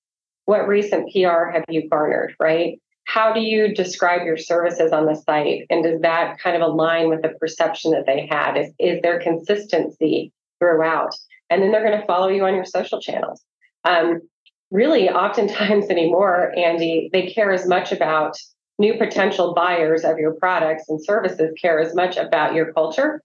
what 0.45 0.67
recent 0.67 1.11
PR 1.11 1.49
have 1.51 1.65
you 1.69 1.89
garnered, 1.89 2.35
right? 2.39 2.79
How 3.05 3.33
do 3.33 3.39
you 3.39 3.73
describe 3.73 4.25
your 4.25 4.37
services 4.37 4.91
on 4.91 5.05
the 5.05 5.15
site? 5.15 5.65
And 5.69 5.83
does 5.83 6.01
that 6.01 6.39
kind 6.39 6.55
of 6.55 6.61
align 6.61 7.09
with 7.09 7.21
the 7.21 7.29
perception 7.29 7.91
that 7.91 8.05
they 8.05 8.27
had? 8.29 8.57
Is, 8.57 8.71
is 8.79 8.99
there 9.01 9.19
consistency 9.19 10.31
throughout? 10.59 11.15
And 11.49 11.61
then 11.61 11.71
they're 11.71 11.85
going 11.85 11.99
to 11.99 12.07
follow 12.07 12.29
you 12.29 12.43
on 12.45 12.55
your 12.55 12.65
social 12.65 12.99
channels. 12.99 13.43
Um, 13.83 14.21
really 14.75 15.09
oftentimes 15.09 15.85
anymore, 15.89 16.53
Andy, 16.57 17.09
they 17.11 17.27
care 17.27 17.51
as 17.51 17.67
much 17.67 17.91
about 17.91 18.37
new 18.77 18.97
potential 18.97 19.53
buyers 19.53 20.03
of 20.03 20.17
your 20.17 20.33
products 20.33 20.83
and 20.89 21.03
services 21.03 21.51
care 21.59 21.79
as 21.79 21.95
much 21.95 22.17
about 22.17 22.53
your 22.53 22.73
culture 22.73 23.21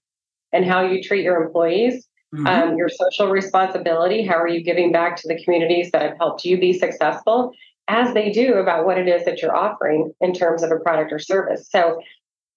and 0.52 0.64
how 0.64 0.84
you 0.84 1.02
treat 1.02 1.24
your 1.24 1.42
employees, 1.42 2.06
mm-hmm. 2.34 2.46
um, 2.46 2.76
your 2.76 2.88
social 2.88 3.28
responsibility, 3.28 4.24
how 4.24 4.36
are 4.36 4.48
you 4.48 4.62
giving 4.62 4.92
back 4.92 5.16
to 5.16 5.28
the 5.28 5.42
communities 5.42 5.90
that 5.90 6.02
have 6.02 6.16
helped 6.18 6.44
you 6.44 6.58
be 6.58 6.72
successful, 6.72 7.52
as 7.88 8.14
they 8.14 8.30
do 8.30 8.54
about 8.54 8.86
what 8.86 8.98
it 8.98 9.08
is 9.08 9.24
that 9.24 9.42
you're 9.42 9.56
offering 9.56 10.12
in 10.20 10.32
terms 10.32 10.62
of 10.62 10.70
a 10.70 10.78
product 10.78 11.12
or 11.12 11.18
service. 11.18 11.68
So, 11.70 12.00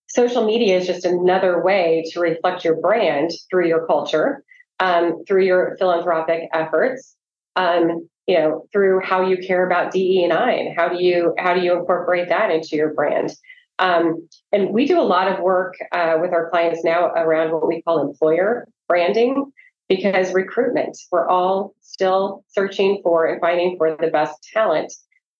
social 0.08 0.46
media 0.46 0.78
is 0.78 0.86
just 0.86 1.06
another 1.06 1.64
way 1.64 2.04
to 2.12 2.20
reflect 2.20 2.64
your 2.64 2.76
brand 2.76 3.32
through 3.50 3.68
your 3.68 3.88
culture, 3.88 4.44
um, 4.80 5.24
through 5.28 5.44
your 5.46 5.76
philanthropic 5.80 6.44
efforts, 6.54 7.16
um, 7.56 8.08
you 8.28 8.38
know 8.38 8.66
through 8.72 9.02
how 9.02 9.28
you 9.28 9.38
care 9.38 9.66
about 9.66 9.92
DE 9.92 10.24
and 10.24 10.34
I 10.34 10.52
and 10.52 10.76
how 10.76 10.90
do 10.90 11.04
you 11.04 11.34
how 11.38 11.54
do 11.54 11.62
you 11.62 11.78
incorporate 11.78 12.30
that 12.30 12.52
into 12.52 12.76
your 12.76 12.94
brand? 12.94 13.32
Um, 13.80 14.28
and 14.52 14.70
we 14.70 14.86
do 14.86 15.00
a 15.00 15.04
lot 15.04 15.28
of 15.28 15.40
work 15.40 15.76
uh, 15.92 16.18
with 16.22 16.32
our 16.32 16.50
clients 16.50 16.84
now 16.84 17.08
around 17.08 17.52
what 17.52 17.68
we 17.68 17.82
call 17.82 18.08
employer 18.08 18.68
branding 18.88 19.52
because 19.90 20.34
recruitment 20.34 20.98
we're 21.12 21.28
all 21.28 21.74
still 21.82 22.44
searching 22.50 23.02
for 23.04 23.26
and 23.26 23.42
finding 23.42 23.78
for 23.78 23.96
the 24.00 24.08
best 24.08 24.48
talent. 24.54 24.94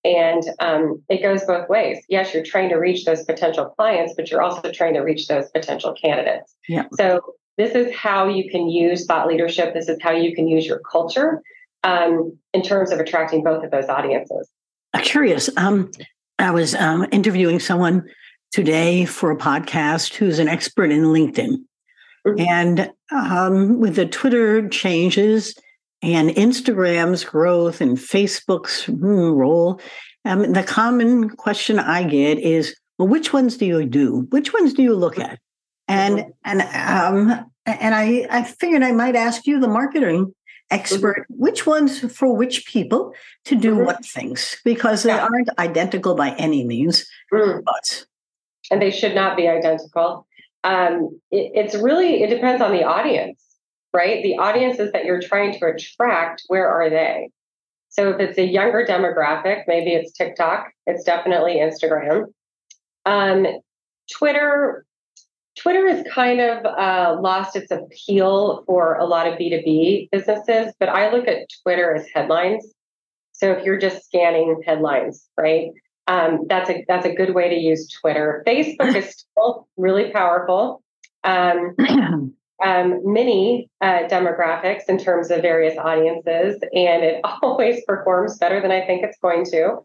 And 0.04 0.42
um, 0.60 1.02
it 1.08 1.22
goes 1.22 1.44
both 1.44 1.68
ways. 1.68 1.98
Yes 2.08 2.34
you're 2.34 2.44
trying 2.44 2.68
to 2.70 2.76
reach 2.76 3.04
those 3.04 3.24
potential 3.24 3.66
clients 3.66 4.14
but 4.14 4.30
you're 4.30 4.42
also 4.42 4.70
trying 4.70 4.94
to 4.94 5.00
reach 5.00 5.28
those 5.28 5.48
potential 5.50 5.94
candidates. 5.94 6.54
Yeah. 6.68 6.84
so 6.94 7.20
this 7.56 7.74
is 7.76 7.94
how 7.94 8.28
you 8.28 8.50
can 8.50 8.68
use 8.68 9.06
thought 9.06 9.28
leadership. 9.28 9.74
This 9.74 9.88
is 9.88 9.98
how 10.02 10.10
you 10.10 10.34
can 10.34 10.48
use 10.48 10.66
your 10.66 10.80
culture 10.80 11.40
um, 11.84 12.36
in 12.52 12.62
terms 12.62 12.90
of 12.90 12.98
attracting 12.98 13.44
both 13.44 13.62
of 13.62 13.70
those 13.70 13.86
audiences. 13.86 14.48
I'm 14.92 15.04
curious. 15.04 15.48
Um, 15.56 15.90
I 16.38 16.50
was 16.50 16.74
um, 16.74 17.06
interviewing 17.12 17.60
someone 17.60 18.08
today 18.52 19.04
for 19.04 19.30
a 19.30 19.36
podcast 19.36 20.14
who's 20.14 20.38
an 20.38 20.48
expert 20.48 20.90
in 20.90 21.04
LinkedIn. 21.04 21.58
Mm-hmm. 22.26 22.40
And 22.40 22.90
um, 23.12 23.78
with 23.80 23.96
the 23.96 24.06
Twitter 24.06 24.68
changes 24.68 25.54
and 26.02 26.30
Instagram's 26.30 27.24
growth 27.24 27.80
and 27.80 27.98
Facebook's 27.98 28.86
mm, 28.86 29.36
role, 29.36 29.80
um, 30.24 30.52
the 30.52 30.62
common 30.62 31.28
question 31.30 31.78
I 31.78 32.04
get 32.04 32.38
is, 32.38 32.74
well, 32.98 33.08
which 33.08 33.32
ones 33.32 33.56
do 33.56 33.66
you 33.66 33.84
do? 33.84 34.26
Which 34.30 34.54
ones 34.54 34.72
do 34.72 34.82
you 34.82 34.94
look 34.94 35.18
at? 35.18 35.38
And 35.86 36.18
mm-hmm. 36.18 36.30
and 36.44 36.62
um, 36.62 37.50
and 37.66 37.94
I 37.94 38.26
I 38.30 38.44
figured 38.44 38.82
I 38.82 38.92
might 38.92 39.16
ask 39.16 39.46
you, 39.46 39.60
the 39.60 39.68
marketing 39.68 40.34
expert 40.74 41.26
mm-hmm. 41.30 41.42
which 41.42 41.66
ones 41.66 42.00
for 42.12 42.34
which 42.34 42.66
people 42.66 43.14
to 43.44 43.54
do 43.54 43.74
mm-hmm. 43.74 43.84
what 43.84 44.04
things 44.04 44.56
because 44.64 45.02
they 45.02 45.10
yeah. 45.10 45.28
aren't 45.30 45.48
identical 45.58 46.14
by 46.14 46.30
any 46.32 46.64
means 46.64 47.06
mm. 47.32 47.62
but 47.64 48.06
and 48.70 48.82
they 48.82 48.90
should 48.90 49.14
not 49.14 49.36
be 49.36 49.48
identical 49.48 50.26
um, 50.64 51.20
it, 51.30 51.52
it's 51.54 51.74
really 51.74 52.22
it 52.22 52.30
depends 52.30 52.62
on 52.62 52.72
the 52.72 52.82
audience 52.82 53.42
right 53.92 54.22
the 54.22 54.36
audiences 54.38 54.90
that 54.92 55.04
you're 55.04 55.22
trying 55.22 55.56
to 55.58 55.66
attract 55.66 56.42
where 56.48 56.68
are 56.68 56.90
they 56.90 57.30
so 57.88 58.10
if 58.10 58.20
it's 58.20 58.38
a 58.38 58.46
younger 58.46 58.84
demographic 58.84 59.62
maybe 59.66 59.92
it's 59.92 60.12
tiktok 60.12 60.68
it's 60.86 61.04
definitely 61.04 61.56
instagram 61.56 62.26
um, 63.06 63.46
twitter 64.10 64.84
Twitter 65.56 65.88
has 65.88 66.04
kind 66.12 66.40
of 66.40 66.64
uh, 66.64 67.16
lost 67.20 67.56
its 67.56 67.70
appeal 67.70 68.64
for 68.66 68.94
a 68.96 69.04
lot 69.04 69.26
of 69.26 69.38
B2B 69.38 70.10
businesses, 70.10 70.74
but 70.80 70.88
I 70.88 71.12
look 71.12 71.28
at 71.28 71.48
Twitter 71.62 71.94
as 71.94 72.06
headlines. 72.12 72.72
So 73.32 73.52
if 73.52 73.64
you're 73.64 73.78
just 73.78 74.04
scanning 74.04 74.62
headlines, 74.66 75.28
right? 75.36 75.70
Um, 76.06 76.46
that's 76.48 76.70
a 76.70 76.84
that's 76.86 77.06
a 77.06 77.14
good 77.14 77.34
way 77.34 77.48
to 77.48 77.54
use 77.54 77.88
Twitter. 77.88 78.44
Facebook 78.46 78.94
is 78.94 79.24
still 79.32 79.68
really 79.76 80.10
powerful. 80.10 80.82
Um, 81.22 81.74
um, 82.64 83.00
many 83.04 83.68
uh, 83.80 84.04
demographics 84.08 84.82
in 84.88 84.98
terms 84.98 85.30
of 85.30 85.42
various 85.42 85.78
audiences, 85.78 86.62
and 86.74 87.04
it 87.04 87.20
always 87.42 87.84
performs 87.86 88.38
better 88.38 88.60
than 88.60 88.70
I 88.70 88.84
think 88.86 89.02
it's 89.02 89.18
going 89.18 89.44
to. 89.46 89.78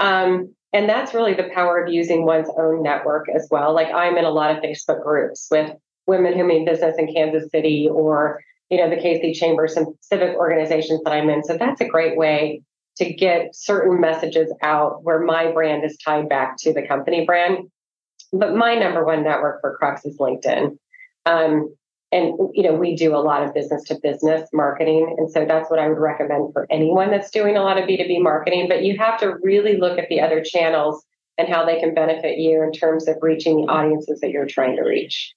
Um, 0.00 0.54
and 0.72 0.88
that's 0.88 1.14
really 1.14 1.34
the 1.34 1.50
power 1.54 1.82
of 1.82 1.92
using 1.92 2.26
one's 2.26 2.48
own 2.58 2.82
network 2.82 3.28
as 3.28 3.46
well. 3.50 3.72
Like 3.74 3.92
I'm 3.94 4.16
in 4.16 4.24
a 4.24 4.30
lot 4.30 4.50
of 4.50 4.62
Facebook 4.62 5.02
groups 5.04 5.46
with 5.50 5.70
women 6.06 6.36
who 6.36 6.44
mean 6.44 6.64
business 6.64 6.96
in 6.98 7.12
Kansas 7.12 7.48
City 7.50 7.88
or, 7.90 8.40
you 8.70 8.78
know, 8.78 8.90
the 8.90 8.96
KC 8.96 9.34
Chambers 9.34 9.76
and 9.76 9.86
civic 10.00 10.36
organizations 10.36 11.00
that 11.04 11.12
I'm 11.12 11.30
in. 11.30 11.44
So 11.44 11.56
that's 11.56 11.80
a 11.80 11.88
great 11.88 12.16
way 12.18 12.62
to 12.96 13.12
get 13.12 13.54
certain 13.54 14.00
messages 14.00 14.52
out 14.62 15.02
where 15.02 15.20
my 15.20 15.52
brand 15.52 15.84
is 15.84 15.96
tied 16.04 16.28
back 16.28 16.56
to 16.58 16.72
the 16.72 16.86
company 16.86 17.24
brand. 17.24 17.70
but 18.32 18.54
my 18.54 18.74
number 18.74 19.04
one 19.04 19.22
network 19.22 19.60
for 19.60 19.76
Crux 19.76 20.04
is 20.04 20.18
LinkedIn. 20.18 20.76
Um, 21.26 21.74
and 22.14 22.38
you 22.54 22.62
know 22.62 22.72
we 22.72 22.94
do 22.94 23.14
a 23.14 23.18
lot 23.18 23.42
of 23.42 23.52
business 23.52 23.82
to 23.84 23.96
business 24.02 24.48
marketing. 24.52 25.14
And 25.18 25.30
so 25.30 25.44
that's 25.44 25.68
what 25.68 25.78
i 25.78 25.88
would 25.88 25.98
recommend 25.98 26.52
for 26.52 26.66
anyone 26.70 27.10
that's 27.10 27.30
doing 27.30 27.56
a 27.56 27.62
lot 27.62 27.76
of 27.76 27.84
b2b 27.84 28.22
marketing. 28.22 28.66
But 28.68 28.84
you 28.84 28.96
have 28.98 29.18
to 29.20 29.34
really 29.42 29.76
look 29.76 29.98
at 29.98 30.08
the 30.08 30.20
other 30.20 30.42
channels 30.42 31.04
and 31.36 31.48
how 31.48 31.66
they 31.66 31.80
can 31.80 31.92
benefit 31.92 32.38
you 32.38 32.62
in 32.62 32.72
terms 32.72 33.08
of 33.08 33.16
reaching 33.20 33.56
the 33.56 33.72
audiences 33.72 34.20
that 34.20 34.30
you're 34.30 34.46
trying 34.46 34.76
to 34.76 34.82
reach. 34.82 35.34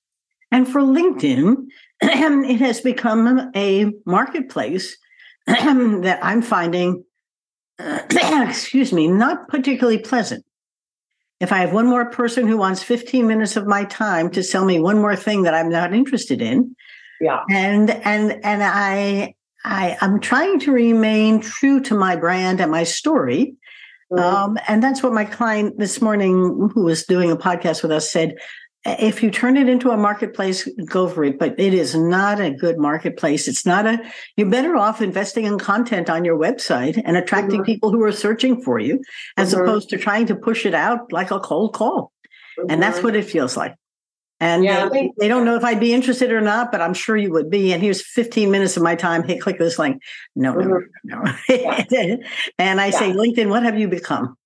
And 0.52 0.68
for 0.68 0.82
linkedin 0.82 1.66
it 2.02 2.60
has 2.60 2.80
become 2.80 3.52
a 3.56 3.92
marketplace 4.06 4.96
that 5.48 6.20
i'm 6.22 6.44
finding 6.44 7.04
excuse 7.80 8.94
me 8.94 9.08
not 9.08 9.48
particularly 9.48 9.98
pleasant 9.98 10.46
if 11.40 11.52
I 11.52 11.60
have 11.60 11.74
one 11.74 11.86
more 11.86 12.10
person 12.10 12.48
who 12.48 12.58
wants 12.58 12.82
15 12.82 13.28
minutes 13.28 13.56
of 13.56 13.68
my 13.68 13.84
time 13.86 14.30
to 14.32 14.44
sell 14.44 14.66
me 14.66 14.80
one 14.80 15.00
more 15.00 15.16
thing 15.16 15.44
that 15.44 15.54
I'm 15.54 15.70
not 15.70 15.94
interested 15.94 16.42
in, 16.42 16.76
yeah, 17.22 17.44
and 17.50 17.90
and 17.90 18.40
and 18.44 18.64
I 18.64 19.36
I 19.64 19.98
I'm 20.02 20.20
trying 20.20 20.60
to 20.62 20.72
remain 20.72 21.40
true 21.42 21.82
to 21.82 21.96
my 21.96 22.16
brand 22.16 22.60
and 22.60 22.72
my 22.72 22.84
story. 22.84 23.56
Mm-hmm. 24.12 24.24
Um, 24.24 24.58
and 24.68 24.82
that's 24.82 25.04
what 25.04 25.14
my 25.14 25.26
client 25.26 25.78
this 25.80 26.02
morning, 26.02 26.70
who 26.74 26.84
was 26.84 27.04
doing 27.04 27.30
a 27.30 27.36
podcast 27.36 27.82
with 27.82 27.92
us, 27.92 28.10
said 28.10 28.36
if 28.86 29.22
you 29.22 29.32
turn 29.32 29.58
it 29.58 29.68
into 29.68 29.92
a 29.92 29.98
marketplace, 29.98 30.68
go 30.86 31.08
for 31.10 31.24
it. 31.24 31.38
But 31.38 31.60
it 31.60 31.74
is 31.74 31.96
not 31.96 32.40
a 32.40 32.52
good 32.52 32.78
marketplace. 32.78 33.48
It's 33.48 33.66
not 33.66 33.86
a, 33.86 34.00
you're 34.36 34.50
better 34.50 34.76
off 34.78 35.02
investing 35.02 35.46
in 35.46 35.60
content 35.60 36.10
on 36.10 36.24
your 36.24 36.38
website 36.38 37.02
and 37.04 37.18
attracting 37.18 37.62
mm-hmm. 37.62 37.66
people 37.66 37.92
who 37.92 38.04
are 38.04 38.12
searching 38.12 38.62
for 38.62 38.80
you 38.80 39.02
as 39.36 39.54
mm-hmm. 39.54 39.64
opposed 39.64 39.90
to 39.90 39.98
trying 39.98 40.26
to 40.28 40.36
push 40.36 40.66
it 40.66 40.74
out 40.74 41.12
like 41.12 41.32
a 41.32 41.40
cold 41.40 41.74
call. 41.74 42.14
Mm-hmm. 42.58 42.72
And 42.72 42.82
that's 42.82 42.98
mm-hmm. 42.98 43.08
what 43.08 43.16
it 43.16 43.26
feels 43.26 43.58
like. 43.58 43.76
And 44.40 44.64
yeah, 44.64 44.88
they, 44.88 45.12
they, 45.18 45.28
don't 45.28 45.46
know 45.46 45.56
if 45.56 45.64
I'd 45.64 45.80
be 45.80 45.94
interested 45.94 46.32
or 46.32 46.42
not, 46.42 46.72
but 46.72 46.80
I'm 46.80 46.94
sure 46.94 47.18
you 47.18 47.32
would 47.32 47.50
be. 47.50 47.74
And 47.74 47.82
here's 47.82 48.06
15 48.06 48.52
minutes 48.52 48.78
of 48.78 48.84
my 48.84 48.94
time. 48.94 49.24
Hey, 49.24 49.40
click 49.40 49.58
this 49.58 49.80
link. 49.80 50.00
No, 50.36 50.54
no, 50.54 50.68
no, 50.68 50.82
no. 51.04 51.18
Mm-hmm. 51.50 52.22
and 52.60 52.80
I 52.80 52.88
yeah. 52.88 53.00
say, 53.00 53.12
LinkedIn, 53.14 53.50
what 53.50 53.64
have 53.64 53.80
you 53.80 53.88
become? 53.88 54.38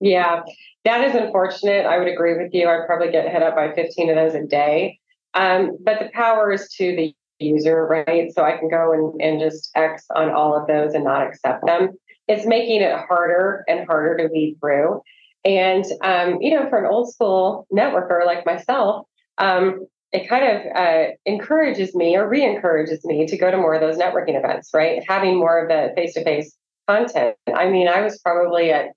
Yeah. 0.00 0.42
That 0.84 1.04
is 1.04 1.14
unfortunate. 1.14 1.86
I 1.86 1.98
would 1.98 2.08
agree 2.08 2.36
with 2.36 2.52
you. 2.52 2.68
I'd 2.68 2.86
probably 2.86 3.12
get 3.12 3.30
hit 3.30 3.42
up 3.42 3.54
by 3.54 3.72
15 3.72 4.10
of 4.10 4.16
those 4.16 4.34
a 4.34 4.44
day. 4.44 4.98
Um, 5.34 5.78
but 5.82 5.98
the 6.00 6.10
power 6.12 6.52
is 6.52 6.68
to 6.78 6.96
the 6.96 7.14
user, 7.38 7.86
right? 7.86 8.32
So 8.34 8.42
I 8.42 8.56
can 8.56 8.68
go 8.68 8.92
and, 8.92 9.20
and 9.20 9.40
just 9.40 9.70
X 9.74 10.04
on 10.14 10.30
all 10.30 10.56
of 10.56 10.66
those 10.66 10.94
and 10.94 11.04
not 11.04 11.26
accept 11.26 11.64
them. 11.66 11.90
It's 12.28 12.46
making 12.46 12.82
it 12.82 12.96
harder 13.08 13.64
and 13.68 13.86
harder 13.86 14.16
to 14.16 14.32
weed 14.32 14.56
through. 14.60 15.02
And, 15.44 15.84
um, 16.02 16.40
you 16.40 16.50
know, 16.50 16.68
for 16.68 16.78
an 16.78 16.90
old 16.90 17.12
school 17.12 17.66
networker 17.72 18.24
like 18.24 18.46
myself, 18.46 19.06
um, 19.38 19.86
it 20.12 20.28
kind 20.28 20.44
of 20.44 20.76
uh, 20.76 21.04
encourages 21.24 21.94
me 21.94 22.16
or 22.16 22.28
re 22.28 22.44
encourages 22.44 23.04
me 23.04 23.26
to 23.26 23.36
go 23.36 23.50
to 23.50 23.56
more 23.56 23.74
of 23.74 23.80
those 23.80 23.96
networking 23.96 24.38
events, 24.38 24.70
right? 24.74 25.02
Having 25.08 25.38
more 25.38 25.62
of 25.62 25.68
the 25.68 25.92
face 25.96 26.14
to 26.14 26.22
face 26.22 26.54
content. 26.86 27.34
I 27.52 27.68
mean, 27.70 27.88
I 27.88 28.02
was 28.02 28.18
probably 28.18 28.70
at 28.70 28.88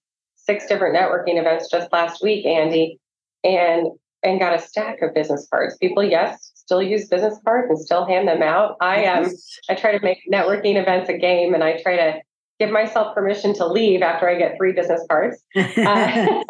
six 0.46 0.66
different 0.68 0.96
networking 0.96 1.40
events 1.40 1.70
just 1.70 1.92
last 1.92 2.24
week, 2.24 2.46
Andy, 2.46 3.00
and 3.44 3.88
and 4.24 4.40
got 4.40 4.56
a 4.56 4.60
stack 4.60 5.02
of 5.02 5.14
business 5.14 5.48
cards. 5.52 5.78
People, 5.78 6.04
yes, 6.04 6.52
still 6.56 6.82
use 6.82 7.08
business 7.08 7.38
cards 7.46 7.70
and 7.70 7.80
still 7.80 8.06
hand 8.06 8.28
them 8.28 8.42
out. 8.42 8.76
I 8.82 9.06
um 9.06 9.32
I 9.70 9.76
try 9.76 9.98
to 9.98 10.04
make 10.04 10.20
networking 10.32 10.82
events 10.82 11.10
a 11.10 11.18
game, 11.18 11.54
and 11.54 11.64
I 11.64 11.82
try 11.82 11.96
to 11.96 12.22
give 12.60 12.72
myself 12.72 13.14
permission 13.14 13.54
to 13.54 13.68
leave 13.68 14.02
after 14.02 14.30
I 14.30 14.38
get 14.38 14.56
three 14.58 14.74
business 14.74 15.06
cards. 15.10 15.38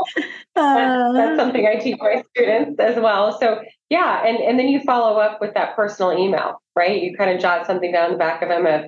Uh, 0.58 0.63
that's, 0.73 1.17
that's, 1.17 1.38
something 1.38 1.67
I 1.67 1.75
teach 1.75 1.97
my 1.99 2.23
students 2.29 2.79
as 2.79 2.95
well. 2.95 3.38
So 3.38 3.60
yeah, 3.89 4.25
and 4.25 4.38
and 4.38 4.58
then 4.58 4.69
you 4.69 4.79
follow 4.79 5.19
up 5.19 5.41
with 5.41 5.53
that 5.55 5.75
personal 5.75 6.17
email, 6.17 6.62
right? 6.77 7.01
You 7.01 7.17
kind 7.17 7.29
of 7.29 7.41
jot 7.41 7.67
something 7.67 7.91
down 7.91 8.13
the 8.13 8.17
back 8.17 8.41
of 8.41 8.47
them, 8.47 8.65
a, 8.65 8.88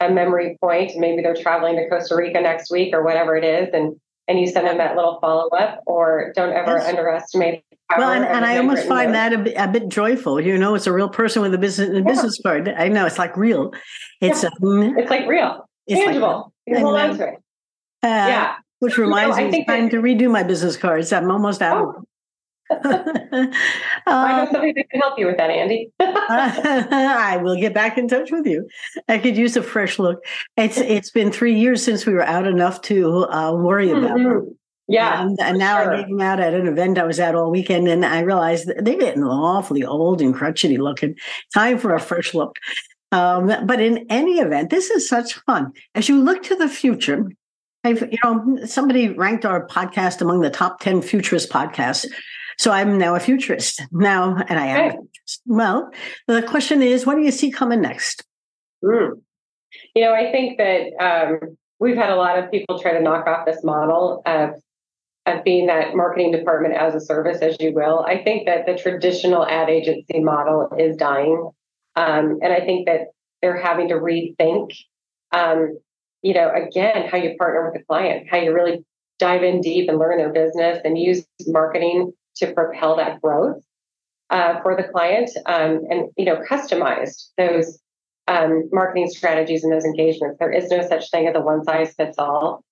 a 0.00 0.10
memory 0.10 0.56
point. 0.58 0.92
Maybe 0.96 1.20
they're 1.20 1.36
traveling 1.36 1.76
to 1.76 1.86
Costa 1.90 2.16
Rica 2.16 2.40
next 2.40 2.70
week 2.70 2.94
or 2.94 3.04
whatever 3.04 3.36
it 3.36 3.44
is, 3.44 3.74
and 3.74 4.00
and 4.28 4.38
you 4.38 4.46
send 4.46 4.66
them 4.66 4.78
that 4.78 4.96
little 4.96 5.18
follow 5.20 5.48
up, 5.48 5.80
or 5.86 6.32
don't 6.34 6.52
ever 6.52 6.74
That's, 6.74 6.88
underestimate. 6.88 7.64
Well, 7.96 8.10
and, 8.10 8.24
and 8.24 8.44
I 8.44 8.56
almost 8.56 8.86
find 8.86 9.14
that 9.14 9.32
a 9.32 9.38
bit, 9.38 9.54
a 9.56 9.68
bit, 9.68 9.88
joyful. 9.88 10.40
You 10.40 10.56
know, 10.56 10.74
it's 10.74 10.86
a 10.86 10.92
real 10.92 11.08
person 11.08 11.42
with 11.42 11.52
a 11.52 11.58
business 11.58 11.90
a 11.90 11.94
yeah. 11.96 12.00
business 12.00 12.40
card. 12.42 12.68
I 12.68 12.88
know 12.88 13.04
it's 13.04 13.18
like 13.18 13.36
real. 13.36 13.72
It's 14.20 14.42
yeah. 14.42 14.50
um, 14.62 14.96
it's 14.98 15.10
like 15.10 15.26
real, 15.26 15.68
it's 15.86 16.00
tangible. 16.00 16.52
Like, 16.66 16.78
you 16.78 16.84
hold 16.84 16.98
on 16.98 17.18
to 17.18 17.24
it. 17.24 17.34
Uh, 18.02 18.08
yeah. 18.08 18.54
Which 18.78 18.98
reminds 18.98 19.36
you 19.36 19.44
know, 19.44 19.50
me, 19.50 19.58
it's 19.58 19.66
time 19.66 19.84
that, 19.84 19.90
to 19.90 20.02
redo 20.02 20.30
my 20.30 20.42
business 20.42 20.76
cards. 20.76 21.12
I'm 21.12 21.30
almost 21.30 21.62
out. 21.62 21.94
Oh. 21.96 22.04
I 22.70 23.50
know 24.06 24.48
somebody 24.50 24.72
that 24.72 24.90
can 24.90 25.00
help 25.00 25.18
you 25.18 25.26
with 25.26 25.36
that, 25.36 25.50
Andy. 25.50 25.90
I 26.00 27.38
will 27.42 27.56
get 27.56 27.74
back 27.74 27.98
in 27.98 28.08
touch 28.08 28.30
with 28.30 28.46
you. 28.46 28.66
I 29.08 29.18
could 29.18 29.36
use 29.36 29.56
a 29.56 29.62
fresh 29.62 29.98
look. 29.98 30.24
It's 30.56 30.78
it's 30.78 31.10
been 31.10 31.30
three 31.30 31.54
years 31.54 31.82
since 31.84 32.06
we 32.06 32.14
were 32.14 32.24
out 32.24 32.46
enough 32.46 32.80
to 32.82 33.26
uh, 33.26 33.52
worry 33.54 33.90
about 33.90 34.18
mm-hmm. 34.18 34.28
them. 34.28 34.58
Yeah, 34.88 35.22
and, 35.22 35.38
and 35.40 35.58
now 35.58 35.82
sure. 35.82 35.94
I 35.94 36.04
came 36.04 36.20
out 36.20 36.40
at 36.40 36.54
an 36.54 36.66
event 36.66 36.98
I 36.98 37.04
was 37.04 37.20
at 37.20 37.34
all 37.34 37.50
weekend, 37.50 37.88
and 37.88 38.04
I 38.04 38.20
realized 38.20 38.68
they're 38.68 38.98
getting 38.98 39.22
awfully 39.22 39.84
old 39.84 40.20
and 40.20 40.34
crutchety 40.34 40.78
looking. 40.78 41.14
Time 41.54 41.78
for 41.78 41.94
a 41.94 42.00
fresh 42.00 42.34
look. 42.34 42.56
Um, 43.12 43.52
but 43.66 43.80
in 43.80 44.06
any 44.08 44.38
event, 44.38 44.70
this 44.70 44.90
is 44.90 45.08
such 45.08 45.34
fun. 45.34 45.72
As 45.94 46.08
you 46.08 46.20
look 46.20 46.42
to 46.44 46.56
the 46.56 46.68
future, 46.68 47.26
I've, 47.84 48.00
you 48.00 48.18
know, 48.24 48.64
somebody 48.64 49.10
ranked 49.10 49.44
our 49.44 49.66
podcast 49.66 50.20
among 50.20 50.40
the 50.40 50.50
top 50.50 50.80
10 50.80 51.02
futurist 51.02 51.50
podcasts. 51.50 52.06
So 52.58 52.70
I'm 52.70 52.98
now 52.98 53.14
a 53.14 53.20
futurist 53.20 53.82
now, 53.92 54.36
and 54.48 54.58
I 54.58 54.66
am. 54.66 55.08
Well, 55.46 55.90
the 56.26 56.42
question 56.42 56.82
is, 56.82 57.06
what 57.06 57.16
do 57.16 57.22
you 57.22 57.30
see 57.30 57.50
coming 57.50 57.80
next? 57.80 58.24
Mm. 58.84 59.20
You 59.94 60.04
know, 60.04 60.14
I 60.14 60.30
think 60.32 60.58
that 60.58 60.92
um, 61.00 61.56
we've 61.78 61.96
had 61.96 62.10
a 62.10 62.16
lot 62.16 62.38
of 62.38 62.50
people 62.50 62.80
try 62.80 62.92
to 62.92 63.00
knock 63.00 63.26
off 63.26 63.46
this 63.46 63.62
model 63.64 64.22
of 64.26 64.50
of 65.24 65.44
being 65.44 65.68
that 65.68 65.94
marketing 65.94 66.32
department 66.32 66.74
as 66.74 66.96
a 66.96 67.00
service, 67.00 67.38
as 67.42 67.56
you 67.60 67.72
will. 67.72 68.00
I 68.00 68.24
think 68.24 68.44
that 68.46 68.66
the 68.66 68.74
traditional 68.74 69.46
ad 69.46 69.70
agency 69.70 70.18
model 70.18 70.68
is 70.76 70.96
dying, 70.96 71.48
um, 71.94 72.40
and 72.42 72.52
I 72.52 72.60
think 72.60 72.86
that 72.86 73.08
they're 73.40 73.60
having 73.60 73.88
to 73.88 73.94
rethink. 73.94 74.72
Um, 75.30 75.78
you 76.22 76.34
know, 76.34 76.50
again, 76.52 77.08
how 77.08 77.18
you 77.18 77.36
partner 77.36 77.64
with 77.64 77.74
the 77.74 77.84
client, 77.84 78.28
how 78.30 78.38
you 78.38 78.52
really 78.52 78.84
dive 79.18 79.42
in 79.44 79.60
deep 79.60 79.88
and 79.88 79.98
learn 79.98 80.18
their 80.18 80.32
business 80.32 80.80
and 80.84 80.98
use 80.98 81.24
marketing 81.46 82.12
to 82.36 82.52
propel 82.52 82.96
that 82.96 83.20
growth 83.20 83.62
uh, 84.30 84.60
for 84.62 84.76
the 84.76 84.84
client 84.84 85.30
um, 85.46 85.82
and 85.90 86.10
you 86.16 86.24
know 86.24 86.42
customize 86.50 87.28
those 87.36 87.78
um, 88.28 88.68
marketing 88.72 89.08
strategies 89.08 89.64
and 89.64 89.72
those 89.72 89.84
engagements. 89.84 90.38
There 90.38 90.52
is 90.52 90.70
no 90.70 90.86
such 90.86 91.10
thing 91.10 91.26
as 91.26 91.34
a 91.34 91.40
one 91.40 91.64
size 91.64 91.94
fits 91.94 92.18
all 92.18 92.64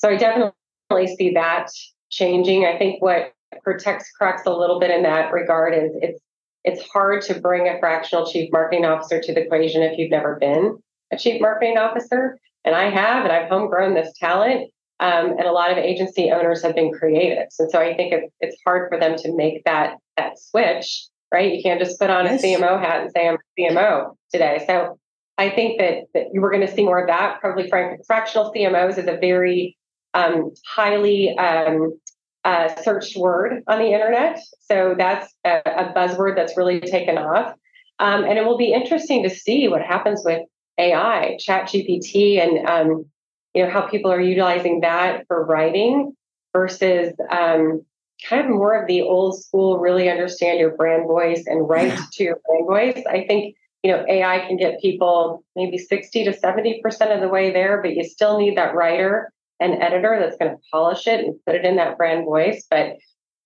so 0.00 0.08
i 0.08 0.16
definitely 0.16 1.14
see 1.18 1.32
that 1.34 1.68
changing. 2.10 2.64
I 2.64 2.78
think 2.78 3.02
what 3.02 3.34
protects 3.62 4.10
crux 4.12 4.42
a 4.46 4.50
little 4.50 4.80
bit 4.80 4.90
in 4.90 5.02
that 5.02 5.30
regard 5.30 5.74
is 5.74 5.90
it's 6.00 6.20
it's 6.64 6.82
hard 6.90 7.22
to 7.22 7.38
bring 7.38 7.68
a 7.68 7.78
fractional 7.78 8.30
chief 8.30 8.50
marketing 8.50 8.86
officer 8.86 9.20
to 9.20 9.34
the 9.34 9.42
equation 9.42 9.82
if 9.82 9.98
you've 9.98 10.10
never 10.10 10.36
been 10.36 10.78
a 11.12 11.18
chief 11.18 11.40
marketing 11.40 11.76
officer. 11.76 12.38
And 12.64 12.74
i 12.74 12.88
have 12.88 13.24
and 13.24 13.32
i've 13.32 13.50
homegrown 13.50 13.94
this 13.94 14.12
talent 14.18 14.70
um, 15.00 15.30
and 15.30 15.46
a 15.46 15.52
lot 15.52 15.70
of 15.72 15.78
agency 15.78 16.30
owners 16.30 16.62
have 16.62 16.74
been 16.74 16.92
creatives. 16.92 17.54
And 17.58 17.70
so 17.70 17.80
I 17.80 17.96
think 17.96 18.12
it, 18.12 18.32
it's 18.40 18.56
hard 18.64 18.90
for 18.90 18.98
them 19.00 19.16
to 19.16 19.34
make 19.34 19.64
that 19.64 19.96
that 20.16 20.38
switch, 20.38 21.06
right? 21.32 21.52
You 21.52 21.62
can't 21.62 21.80
just 21.80 21.98
put 21.98 22.10
on 22.10 22.26
yes. 22.26 22.44
a 22.44 22.46
CMO 22.46 22.78
hat 22.78 23.00
and 23.00 23.10
say 23.10 23.26
I'm 23.26 23.36
a 23.36 23.60
CMO 23.60 24.16
today. 24.30 24.62
So 24.66 24.98
I 25.38 25.48
think 25.48 25.80
that, 25.80 26.04
that 26.12 26.26
you 26.32 26.42
were 26.42 26.50
going 26.50 26.66
to 26.66 26.72
see 26.72 26.84
more 26.84 27.00
of 27.00 27.06
that. 27.06 27.40
Probably 27.40 27.70
fractional 28.06 28.52
CMOs 28.54 28.98
is 28.98 29.06
a 29.06 29.16
very 29.16 29.76
um, 30.12 30.52
highly 30.66 31.34
um, 31.38 31.98
uh, 32.44 32.74
searched 32.82 33.16
word 33.16 33.62
on 33.66 33.78
the 33.78 33.92
internet. 33.92 34.38
So 34.60 34.94
that's 34.98 35.32
a, 35.46 35.62
a 35.64 35.92
buzzword 35.96 36.36
that's 36.36 36.58
really 36.58 36.80
taken 36.80 37.16
off. 37.16 37.54
Um, 38.00 38.24
and 38.24 38.38
it 38.38 38.44
will 38.44 38.58
be 38.58 38.72
interesting 38.72 39.22
to 39.22 39.30
see 39.30 39.68
what 39.68 39.80
happens 39.80 40.22
with 40.24 40.42
AI, 40.78 41.36
Chat 41.38 41.68
GPT, 41.68 42.38
and 42.38 42.66
um, 42.68 43.06
you 43.54 43.64
know 43.64 43.70
how 43.70 43.82
people 43.82 44.10
are 44.10 44.20
utilizing 44.20 44.80
that 44.80 45.26
for 45.26 45.44
writing 45.44 46.14
versus 46.52 47.12
um, 47.30 47.84
kind 48.28 48.44
of 48.44 48.50
more 48.50 48.80
of 48.80 48.86
the 48.86 49.02
old 49.02 49.40
school 49.40 49.78
really 49.78 50.08
understand 50.08 50.58
your 50.58 50.76
brand 50.76 51.06
voice 51.06 51.44
and 51.46 51.68
write 51.68 51.88
yeah. 51.88 52.04
to 52.12 52.24
your 52.24 52.40
brand 52.46 52.66
voice. 52.66 53.04
I 53.08 53.24
think 53.26 53.56
you 53.82 53.90
know 53.90 54.04
ai 54.08 54.40
can 54.46 54.58
get 54.58 54.80
people 54.80 55.42
maybe 55.56 55.78
60 55.78 56.24
to 56.24 56.36
70 56.36 56.80
percent 56.82 57.12
of 57.12 57.20
the 57.22 57.28
way 57.28 57.50
there 57.50 57.80
but 57.80 57.94
you 57.94 58.04
still 58.04 58.38
need 58.38 58.58
that 58.58 58.74
writer 58.74 59.32
and 59.60 59.82
editor 59.82 60.18
that's 60.18 60.36
going 60.36 60.50
to 60.50 60.62
polish 60.72 61.06
it 61.06 61.20
and 61.20 61.34
put 61.46 61.54
it 61.54 61.64
in 61.64 61.76
that 61.76 61.96
brand 61.98 62.24
voice. 62.24 62.66
But 62.70 62.96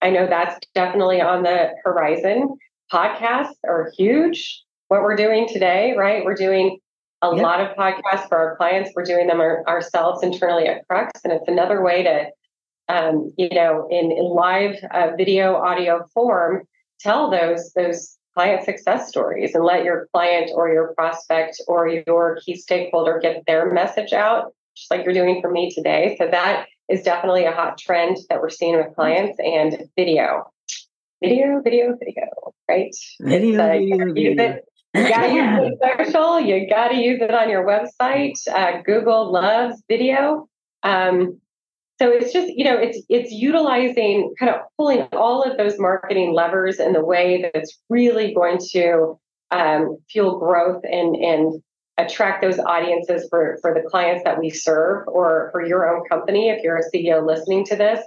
i 0.01 0.11
know 0.11 0.27
that's 0.27 0.59
definitely 0.75 1.21
on 1.21 1.43
the 1.43 1.71
horizon. 1.85 2.57
Podcasts 2.93 3.57
are 3.67 3.91
huge. 3.97 4.63
What 4.89 5.03
we're 5.03 5.17
doing 5.17 5.49
today 5.49 5.95
right? 5.97 6.25
We're 6.25 6.35
doing 6.35 6.79
a 7.25 7.31
lot 7.31 7.61
of 7.61 7.77
podcasts 7.77 8.29
for 8.29 8.37
our 8.37 8.57
clients. 8.57 8.91
We're 8.95 9.05
doing 9.05 9.27
them 9.27 9.41
our, 9.41 9.65
ourselves 9.67 10.23
internally 10.23 10.67
at 10.67 10.87
Crux, 10.87 11.21
and 11.25 11.33
it's 11.33 11.49
another 11.49 11.83
way 11.83 12.03
to 12.03 12.27
um, 12.89 13.33
you 13.39 13.49
know, 13.51 13.89
in, 13.91 14.13
in 14.13 14.25
live 14.25 14.77
uh, 14.91 15.13
video, 15.17 15.57
audio 15.57 16.07
form, 16.13 16.65
tell 17.01 17.31
those 17.31 17.73
those 17.75 18.19
client 18.35 18.65
success 18.65 19.09
stories 19.09 19.55
and 19.55 19.65
let 19.65 19.85
your 19.85 20.09
client 20.13 20.51
or 20.55 20.69
your 20.69 20.93
prospect 20.95 21.61
or 21.69 21.89
your 21.89 22.39
key 22.45 22.57
stakeholder 22.57 23.19
get 23.23 23.43
their 23.47 23.73
message 23.73 24.13
out, 24.13 24.53
just 24.77 24.91
like 24.91 25.05
you're 25.05 25.15
doing 25.15 25.41
for 25.41 25.51
me 25.51 25.71
today. 25.71 26.17
So 26.19 26.29
that 26.31 26.67
is 26.91 27.03
definitely 27.03 27.45
a 27.45 27.53
hot 27.53 27.79
trend 27.79 28.19
that 28.29 28.41
we're 28.43 28.51
seeing 28.51 28.77
with 28.77 28.95
clients 28.95 29.39
and 29.39 29.89
video. 29.97 30.51
Video, 31.23 31.63
video, 31.63 31.97
video, 31.99 32.27
right? 32.69 32.95
Video, 33.21 33.63
uh, 33.63 33.69
video, 33.69 34.13
video. 34.13 34.59
You 34.95 35.09
got 35.09 35.27
to 35.27 35.33
use 35.33 35.79
it 35.81 36.13
social. 36.13 36.41
You 36.41 36.69
got 36.69 36.89
to 36.89 36.97
use 36.97 37.21
it 37.21 37.35
on 37.35 37.51
your 37.51 37.67
website. 37.67 38.35
Uh, 38.49 38.83
Google 38.83 39.33
loves 39.33 39.83
video. 39.89 40.49
Um, 40.83 41.41
so 42.01 42.11
it's 42.11 42.33
just 42.33 42.49
you 42.49 42.65
know 42.65 42.77
it's 42.77 43.01
it's 43.09 43.33
utilizing 43.33 44.35
kind 44.39 44.55
of 44.55 44.63
pulling 44.77 45.03
all 45.13 45.43
of 45.43 45.57
those 45.57 45.79
marketing 45.79 46.33
levers 46.33 46.81
in 46.81 46.93
the 46.93 47.05
way 47.05 47.51
that's 47.53 47.79
really 47.89 48.35
going 48.35 48.59
to 48.73 49.19
um, 49.51 49.97
fuel 50.11 50.39
growth 50.39 50.83
and 50.85 51.17
and 51.17 51.63
attract 51.97 52.43
those 52.43 52.59
audiences 52.59 53.27
for 53.31 53.59
for 53.61 53.73
the 53.73 53.89
clients 53.89 54.25
that 54.25 54.39
we 54.41 54.51
serve 54.51 55.07
or 55.07 55.51
for 55.53 55.65
your 55.65 55.89
own 55.89 56.05
company 56.09 56.49
if 56.49 56.61
you're 56.65 56.77
a 56.77 56.91
ceo 56.93 57.25
listening 57.25 57.65
to 57.65 57.77
this 57.77 58.01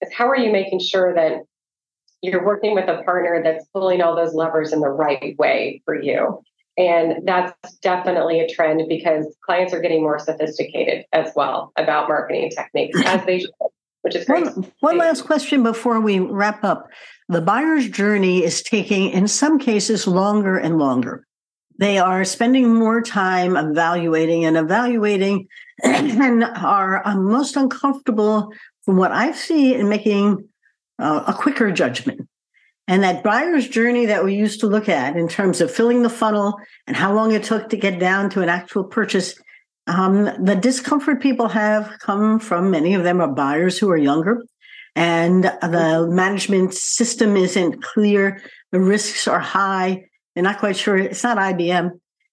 is 0.00 0.10
how 0.14 0.26
are 0.26 0.36
you 0.36 0.50
making 0.50 0.80
sure 0.80 1.14
that 1.14 1.42
you're 2.22 2.44
working 2.44 2.74
with 2.74 2.88
a 2.88 3.02
partner 3.02 3.42
that's 3.42 3.66
pulling 3.72 4.00
all 4.00 4.16
those 4.16 4.34
levers 4.34 4.72
in 4.72 4.80
the 4.80 4.88
right 4.88 5.36
way 5.38 5.82
for 5.84 6.00
you 6.00 6.42
and 6.78 7.26
that's 7.26 7.76
definitely 7.78 8.40
a 8.40 8.48
trend 8.48 8.82
because 8.88 9.26
clients 9.44 9.74
are 9.74 9.80
getting 9.80 10.02
more 10.02 10.18
sophisticated 10.18 11.04
as 11.12 11.30
well 11.36 11.72
about 11.76 12.08
marketing 12.08 12.50
techniques 12.50 12.98
as 13.04 13.24
they 13.26 13.40
should, 13.40 13.50
which 14.02 14.16
is 14.16 14.24
great. 14.24 14.44
One, 14.44 14.72
one 14.80 14.98
last 14.98 15.24
question 15.24 15.62
before 15.62 16.00
we 16.00 16.18
wrap 16.18 16.64
up. 16.64 16.88
The 17.28 17.42
buyer's 17.42 17.88
journey 17.88 18.42
is 18.42 18.62
taking, 18.62 19.10
in 19.10 19.28
some 19.28 19.58
cases, 19.58 20.06
longer 20.06 20.56
and 20.56 20.78
longer. 20.78 21.26
They 21.78 21.98
are 21.98 22.24
spending 22.24 22.74
more 22.74 23.02
time 23.02 23.56
evaluating 23.56 24.44
and 24.44 24.56
evaluating 24.56 25.48
and 25.84 26.44
are 26.44 27.06
uh, 27.06 27.16
most 27.16 27.56
uncomfortable 27.56 28.50
from 28.84 28.96
what 28.96 29.12
I 29.12 29.32
see 29.32 29.74
in 29.74 29.88
making 29.88 30.48
uh, 31.02 31.24
a 31.26 31.34
quicker 31.34 31.70
judgment. 31.70 32.28
And 32.88 33.02
that 33.02 33.22
buyer's 33.22 33.68
journey 33.68 34.06
that 34.06 34.24
we 34.24 34.34
used 34.34 34.60
to 34.60 34.66
look 34.66 34.88
at 34.88 35.16
in 35.16 35.28
terms 35.28 35.60
of 35.60 35.70
filling 35.70 36.02
the 36.02 36.10
funnel 36.10 36.58
and 36.86 36.96
how 36.96 37.12
long 37.14 37.32
it 37.32 37.44
took 37.44 37.68
to 37.68 37.76
get 37.76 37.98
down 37.98 38.28
to 38.30 38.42
an 38.42 38.48
actual 38.48 38.84
purchase, 38.84 39.34
um, 39.86 40.24
the 40.44 40.56
discomfort 40.56 41.20
people 41.22 41.48
have 41.48 41.92
come 42.00 42.38
from 42.38 42.70
many 42.70 42.94
of 42.94 43.04
them 43.04 43.20
are 43.20 43.32
buyers 43.32 43.78
who 43.78 43.90
are 43.90 43.96
younger 43.96 44.42
and 44.94 45.44
the 45.44 46.08
management 46.10 46.74
system 46.74 47.36
isn't 47.36 47.82
clear. 47.82 48.42
The 48.72 48.80
risks 48.80 49.26
are 49.26 49.40
high. 49.40 50.04
They're 50.34 50.44
not 50.44 50.58
quite 50.58 50.76
sure. 50.76 50.96
It's 50.96 51.22
not 51.22 51.38
IBM. 51.38 51.90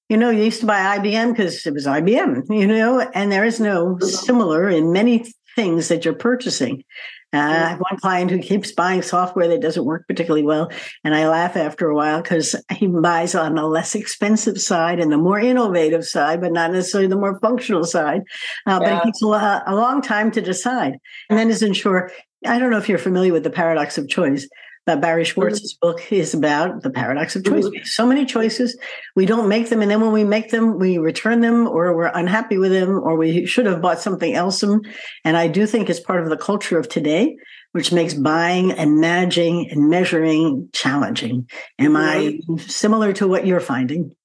You 0.10 0.18
know, 0.18 0.30
you 0.30 0.44
used 0.44 0.62
to 0.62 0.66
buy 0.66 0.98
IBM 0.98 1.32
because 1.32 1.66
it 1.66 1.74
was 1.74 1.86
IBM, 1.86 2.44
you 2.50 2.66
know, 2.66 3.00
and 3.00 3.32
there 3.32 3.46
is 3.46 3.60
no 3.60 3.98
similar 4.00 4.68
in 4.68 4.92
many 4.92 5.32
things 5.56 5.88
that 5.90 6.04
you're 6.04 6.16
purchasing. 6.16 6.84
Uh, 7.32 7.38
I 7.38 7.70
have 7.70 7.80
one 7.80 8.00
client 8.00 8.32
who 8.32 8.40
keeps 8.40 8.72
buying 8.72 9.02
software 9.02 9.48
that 9.48 9.62
doesn't 9.62 9.86
work 9.86 10.08
particularly 10.08 10.44
well. 10.44 10.72
And 11.04 11.14
I 11.16 11.28
laugh 11.28 11.56
after 11.56 11.88
a 11.88 11.96
while 11.96 12.22
because 12.22 12.56
he 12.72 12.88
buys 12.88 13.36
on 13.36 13.56
the 13.56 13.66
less 13.66 13.94
expensive 13.94 14.60
side 14.60 15.00
and 15.00 15.12
the 15.12 15.18
more 15.18 15.40
innovative 15.40 16.06
side, 16.06 16.42
but 16.42 16.52
not 16.52 16.72
necessarily 16.72 17.08
the 17.08 17.16
more 17.16 17.40
functional 17.40 17.84
side. 17.84 18.22
Uh, 18.66 18.80
yeah. 18.82 18.90
But 18.90 18.94
it 18.94 19.04
takes 19.04 19.22
a, 19.22 19.64
a 19.68 19.76
long 19.76 20.02
time 20.02 20.32
to 20.32 20.42
decide 20.42 20.94
and 21.30 21.38
then 21.38 21.50
isn't 21.50 21.74
sure. 21.74 22.12
I 22.48 22.58
don't 22.58 22.72
know 22.72 22.78
if 22.78 22.90
you're 22.90 22.98
familiar 22.98 23.34
with 23.34 23.44
the 23.44 23.50
paradox 23.50 23.98
of 23.98 24.08
choice 24.08 24.48
that 24.90 25.02
Barry. 25.02 25.24
Schwartz's 25.24 25.74
mm-hmm. 25.76 25.88
book 25.88 26.12
is 26.12 26.34
about 26.34 26.82
the 26.82 26.90
paradox 26.90 27.36
of 27.36 27.46
choice. 27.46 27.66
Mm-hmm. 27.66 27.84
So 27.86 28.06
many 28.06 28.26
choices, 28.26 28.78
we 29.16 29.26
don't 29.26 29.48
make 29.48 29.70
them, 29.70 29.82
and 29.82 29.90
then 29.90 30.02
when 30.02 30.12
we 30.12 30.24
make 30.24 30.50
them, 30.50 30.80
we 30.80 30.98
return 30.98 31.42
them, 31.42 31.68
or 31.68 31.96
we're 31.96 32.12
unhappy 32.14 32.58
with 32.58 32.72
them, 32.72 32.90
or 32.90 33.16
we 33.16 33.46
should 33.46 33.66
have 33.66 33.82
bought 33.82 34.00
something 34.00 34.34
else. 34.34 34.64
And 34.64 34.86
I 35.26 35.48
do 35.48 35.66
think 35.66 35.90
it's 35.90 36.00
part 36.00 36.22
of 36.22 36.30
the 36.30 36.38
culture 36.38 36.78
of 36.78 36.90
today, 36.90 37.38
which 37.72 37.92
makes 37.92 38.14
buying 38.14 38.72
and 38.72 39.00
managing 39.00 39.70
and 39.70 39.90
measuring 39.90 40.70
challenging. 40.74 41.48
Am 41.78 41.94
mm-hmm. 41.94 42.54
I 42.56 42.62
similar 42.64 43.14
to 43.14 43.28
what 43.28 43.46
you're 43.46 43.60
finding? 43.60 44.16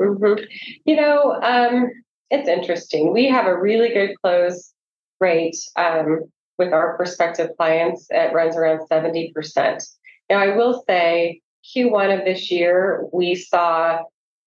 Mm-hmm. 0.00 0.44
You 0.86 0.96
know, 0.96 1.40
um, 1.42 1.90
it's 2.30 2.48
interesting. 2.48 3.12
We 3.12 3.28
have 3.28 3.46
a 3.46 3.58
really 3.58 3.90
good 3.90 4.14
close 4.22 4.72
rate 5.20 5.56
um, 5.76 6.20
with 6.58 6.72
our 6.72 6.96
prospective 6.96 7.50
clients. 7.56 8.06
It 8.10 8.32
runs 8.32 8.56
around 8.56 8.88
70%. 8.90 9.84
Now, 10.30 10.38
I 10.38 10.56
will 10.56 10.82
say 10.86 11.40
Q1 11.64 12.18
of 12.18 12.24
this 12.24 12.50
year, 12.50 13.04
we 13.12 13.34
saw 13.34 14.00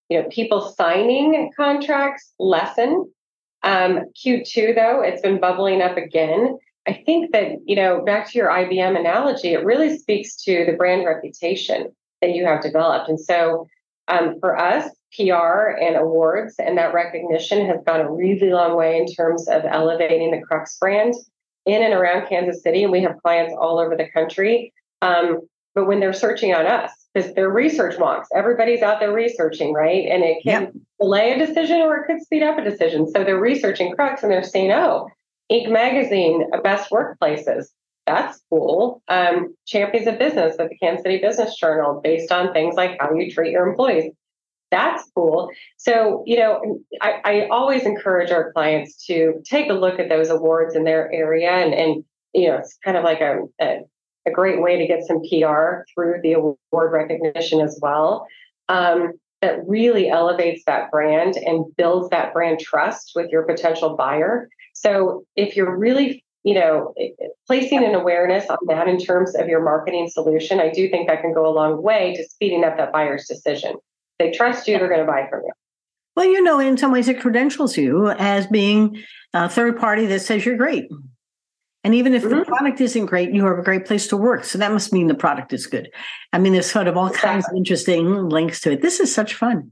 you 0.09 0.21
know 0.21 0.29
people 0.29 0.73
signing 0.77 1.51
contracts 1.55 2.33
lessen. 2.39 3.11
Um, 3.63 4.01
Q2 4.23 4.75
though, 4.75 5.01
it's 5.01 5.21
been 5.21 5.39
bubbling 5.39 5.81
up 5.81 5.97
again. 5.97 6.57
I 6.87 6.93
think 7.05 7.31
that 7.33 7.53
you 7.65 7.75
know 7.75 8.01
back 8.01 8.29
to 8.31 8.37
your 8.37 8.49
IBM 8.49 8.99
analogy, 8.99 9.53
it 9.53 9.65
really 9.65 9.97
speaks 9.97 10.35
to 10.43 10.65
the 10.65 10.73
brand 10.73 11.05
reputation 11.05 11.89
that 12.21 12.31
you 12.31 12.45
have 12.45 12.61
developed, 12.61 13.09
and 13.09 13.19
so 13.19 13.67
um, 14.07 14.39
for 14.39 14.57
us, 14.57 14.89
PR 15.15 15.69
and 15.79 15.95
awards 15.95 16.55
and 16.59 16.77
that 16.77 16.93
recognition 16.93 17.65
has 17.65 17.77
gone 17.85 18.01
a 18.01 18.11
really 18.11 18.51
long 18.51 18.75
way 18.75 18.97
in 18.97 19.05
terms 19.05 19.47
of 19.47 19.63
elevating 19.65 20.31
the 20.31 20.41
Crux 20.41 20.77
brand 20.77 21.13
in 21.65 21.81
and 21.81 21.93
around 21.93 22.27
Kansas 22.27 22.61
City, 22.61 22.83
and 22.83 22.91
we 22.91 23.01
have 23.01 23.17
clients 23.21 23.53
all 23.59 23.79
over 23.79 23.95
the 23.95 24.09
country. 24.09 24.73
Um, 25.01 25.41
but 25.77 25.85
when 25.85 25.99
they're 25.99 26.11
searching 26.11 26.55
on 26.55 26.65
us, 26.65 26.91
because 27.13 27.31
they're 27.35 27.51
research 27.51 27.97
wonks, 27.97 28.25
everybody's 28.35 28.81
out 28.81 28.99
there 28.99 29.13
researching, 29.13 29.73
right? 29.73 30.07
And 30.09 30.23
it 30.23 30.41
can 30.41 30.63
yep. 30.63 30.73
delay 30.99 31.33
a 31.33 31.37
decision 31.37 31.81
or 31.81 31.97
it 31.97 32.07
could 32.07 32.19
speed 32.19 32.41
up 32.41 32.57
a 32.57 32.63
decision. 32.63 33.07
So 33.11 33.23
they're 33.23 33.39
researching 33.39 33.93
Crux 33.93 34.23
and 34.23 34.31
they're 34.31 34.41
saying, 34.41 34.71
oh, 34.71 35.07
Inc. 35.51 35.69
magazine, 35.69 36.49
best 36.63 36.89
workplaces. 36.89 37.67
That's 38.07 38.41
cool. 38.49 39.03
Um, 39.07 39.55
champions 39.67 40.07
of 40.07 40.17
business 40.17 40.55
at 40.57 40.69
the 40.69 40.77
Kansas 40.79 41.03
City 41.03 41.19
Business 41.19 41.55
Journal, 41.59 42.01
based 42.03 42.31
on 42.31 42.53
things 42.53 42.73
like 42.73 42.97
how 42.99 43.13
you 43.13 43.29
treat 43.29 43.51
your 43.51 43.67
employees. 43.67 44.11
That's 44.71 45.07
cool. 45.13 45.51
So, 45.77 46.23
you 46.25 46.39
know, 46.39 46.79
I, 47.01 47.21
I 47.23 47.47
always 47.51 47.83
encourage 47.83 48.31
our 48.31 48.51
clients 48.51 49.05
to 49.05 49.43
take 49.45 49.69
a 49.69 49.73
look 49.73 49.99
at 49.99 50.09
those 50.09 50.31
awards 50.31 50.75
in 50.75 50.85
their 50.85 51.13
area 51.13 51.51
and, 51.51 51.75
and 51.75 52.03
you 52.33 52.47
know, 52.49 52.57
it's 52.57 52.79
kind 52.83 52.97
of 52.97 53.03
like 53.03 53.21
a, 53.21 53.41
a 53.61 53.81
a 54.27 54.31
great 54.31 54.61
way 54.61 54.77
to 54.77 54.87
get 54.87 55.05
some 55.05 55.21
PR 55.21 55.83
through 55.93 56.21
the 56.21 56.33
award 56.33 56.91
recognition 56.91 57.61
as 57.61 57.79
well. 57.81 58.27
Um, 58.69 59.13
that 59.41 59.59
really 59.67 60.09
elevates 60.09 60.63
that 60.65 60.89
brand 60.91 61.35
and 61.37 61.65
builds 61.77 62.09
that 62.09 62.33
brand 62.33 62.59
trust 62.59 63.11
with 63.15 63.29
your 63.29 63.43
potential 63.43 63.95
buyer. 63.95 64.49
So 64.73 65.25
if 65.35 65.55
you're 65.55 65.75
really, 65.77 66.23
you 66.43 66.55
know, 66.55 66.93
placing 67.45 67.83
an 67.83 67.93
awareness 67.93 68.49
on 68.49 68.57
that 68.67 68.87
in 68.87 68.97
terms 68.97 69.35
of 69.35 69.47
your 69.47 69.63
marketing 69.63 70.09
solution, 70.09 70.59
I 70.59 70.69
do 70.69 70.89
think 70.89 71.07
that 71.07 71.21
can 71.21 71.33
go 71.33 71.47
a 71.47 71.53
long 71.53 71.81
way 71.83 72.15
to 72.15 72.23
speeding 72.23 72.63
up 72.63 72.77
that 72.77 72.91
buyer's 72.91 73.27
decision. 73.27 73.75
They 74.17 74.31
trust 74.31 74.67
you, 74.67 74.79
they're 74.79 74.89
going 74.89 75.05
to 75.05 75.11
buy 75.11 75.27
from 75.29 75.41
you. 75.45 75.51
Well, 76.15 76.25
you 76.25 76.41
know, 76.41 76.59
in 76.59 76.77
some 76.77 76.91
ways, 76.91 77.07
it 77.07 77.19
credentials 77.19 77.77
you 77.77 78.09
as 78.09 78.47
being 78.47 79.03
a 79.33 79.47
third 79.47 79.77
party 79.77 80.07
that 80.07 80.21
says 80.21 80.47
you're 80.47 80.57
great. 80.57 80.89
And 81.87 81.95
even 81.95 82.13
if 82.13 82.23
mm-hmm. 82.23 82.39
the 82.39 82.43
product 82.43 82.81
isn't 82.81 83.05
great, 83.05 83.33
you 83.33 83.45
have 83.45 83.59
a 83.59 83.63
great 83.63 83.85
place 83.85 84.07
to 84.07 84.17
work. 84.17 84.43
So 84.43 84.57
that 84.57 84.73
must 84.73 84.91
mean 84.91 85.07
the 85.07 85.15
product 85.15 85.53
is 85.53 85.65
good. 85.65 85.89
I 86.33 86.37
mean, 86.37 86.51
there's 86.51 86.69
sort 86.69 86.89
of 86.89 86.97
all 86.97 87.09
kinds 87.09 87.47
of 87.47 87.55
interesting 87.55 88.27
links 88.27 88.59
to 88.63 88.73
it. 88.73 88.81
This 88.81 88.99
is 88.99 89.15
such 89.15 89.35
fun. 89.35 89.71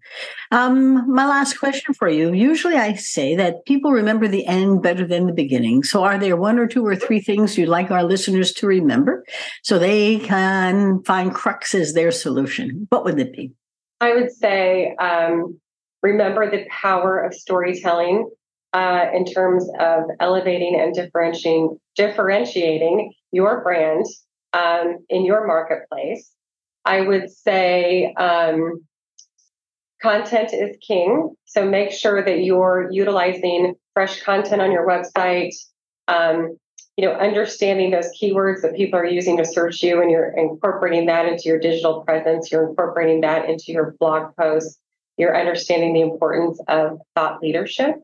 Um, 0.49 1.13
my 1.13 1.25
last 1.25 1.59
question 1.59 1.93
for 1.93 2.07
you. 2.07 2.31
Usually 2.31 2.75
I 2.75 2.93
say 2.93 3.35
that 3.35 3.65
people 3.65 3.91
remember 3.91 4.29
the 4.29 4.45
end 4.45 4.81
better 4.81 5.05
than 5.05 5.25
the 5.25 5.33
beginning. 5.33 5.83
So 5.83 6.05
are 6.05 6.17
there 6.17 6.37
one 6.37 6.57
or 6.57 6.67
two 6.67 6.87
or 6.87 6.95
three 6.95 7.19
things 7.19 7.57
you'd 7.57 7.67
like 7.67 7.91
our 7.91 8.05
listeners 8.05 8.53
to 8.53 8.65
remember 8.65 9.25
so 9.63 9.77
they 9.77 10.19
can 10.19 11.03
find 11.03 11.35
Crux 11.35 11.75
as 11.75 11.95
their 11.95 12.11
solution? 12.11 12.87
What 12.91 13.03
would 13.03 13.19
it 13.19 13.33
be? 13.33 13.51
I 13.99 14.13
would 14.13 14.31
say 14.31 14.95
um, 15.01 15.59
remember 16.01 16.49
the 16.49 16.65
power 16.69 17.19
of 17.19 17.33
storytelling 17.33 18.29
uh, 18.75 19.09
in 19.13 19.23
terms 19.23 19.69
of 19.79 20.03
elevating 20.19 20.77
and 20.77 20.93
differentiating 20.93 21.79
differentiating 21.95 23.13
your 23.31 23.63
brand 23.63 24.05
um, 24.51 24.97
in 25.07 25.23
your 25.25 25.47
marketplace. 25.47 26.29
I 26.83 26.99
would 26.99 27.31
say 27.31 28.13
um, 28.15 28.85
content 30.01 30.53
is 30.53 30.75
king. 30.85 31.33
So 31.45 31.65
make 31.65 31.91
sure 31.91 32.23
that 32.23 32.43
you're 32.43 32.89
utilizing 32.91 33.75
fresh 33.93 34.21
content 34.23 34.61
on 34.61 34.73
your 34.73 34.85
website. 34.85 35.53
Um, 36.09 36.57
you 36.97 37.05
know, 37.05 37.13
understanding 37.13 37.91
those 37.91 38.09
keywords 38.21 38.61
that 38.61 38.75
people 38.75 38.99
are 38.99 39.05
using 39.05 39.37
to 39.37 39.45
search 39.45 39.83
you, 39.83 40.01
and 40.01 40.11
you're 40.11 40.33
incorporating 40.37 41.05
that 41.05 41.25
into 41.25 41.43
your 41.45 41.59
digital 41.59 42.01
presence. 42.01 42.51
You're 42.51 42.69
incorporating 42.69 43.21
that 43.21 43.49
into 43.49 43.71
your 43.71 43.95
blog 43.99 44.35
posts. 44.37 44.77
You're 45.17 45.37
understanding 45.37 45.93
the 45.93 46.01
importance 46.01 46.59
of 46.67 46.99
thought 47.15 47.41
leadership 47.41 47.95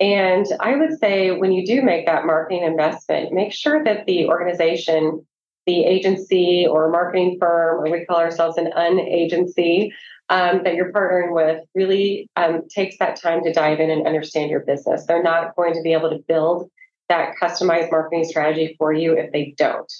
And 0.00 0.46
I 0.60 0.76
would 0.76 0.98
say 0.98 1.32
when 1.32 1.52
you 1.52 1.66
do 1.66 1.82
make 1.82 2.06
that 2.06 2.24
marketing 2.24 2.62
investment, 2.62 3.32
make 3.32 3.52
sure 3.52 3.82
that 3.84 4.06
the 4.06 4.26
organization, 4.26 5.26
the 5.66 5.84
agency 5.84 6.66
or 6.68 6.88
marketing 6.90 7.36
firm, 7.40 7.80
or 7.80 7.90
we 7.90 8.04
call 8.04 8.18
ourselves 8.18 8.58
an 8.58 8.70
unagency, 8.76 9.92
um, 10.30 10.62
that 10.64 10.74
you're 10.74 10.92
partnering 10.92 11.32
with 11.34 11.64
really 11.74 12.28
um, 12.36 12.62
takes 12.68 12.98
that 12.98 13.20
time 13.20 13.42
to 13.42 13.52
dive 13.52 13.80
in 13.80 13.90
and 13.90 14.06
understand 14.06 14.50
your 14.50 14.60
business. 14.60 15.06
They're 15.06 15.22
not 15.22 15.56
going 15.56 15.74
to 15.74 15.82
be 15.82 15.92
able 15.92 16.10
to 16.10 16.18
build 16.28 16.70
that 17.08 17.34
customized 17.40 17.90
marketing 17.90 18.24
strategy 18.24 18.76
for 18.78 18.92
you 18.92 19.14
if 19.16 19.32
they 19.32 19.54
don't. 19.56 19.90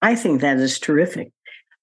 I 0.00 0.14
think 0.14 0.40
that 0.40 0.58
is 0.58 0.78
terrific. 0.78 1.32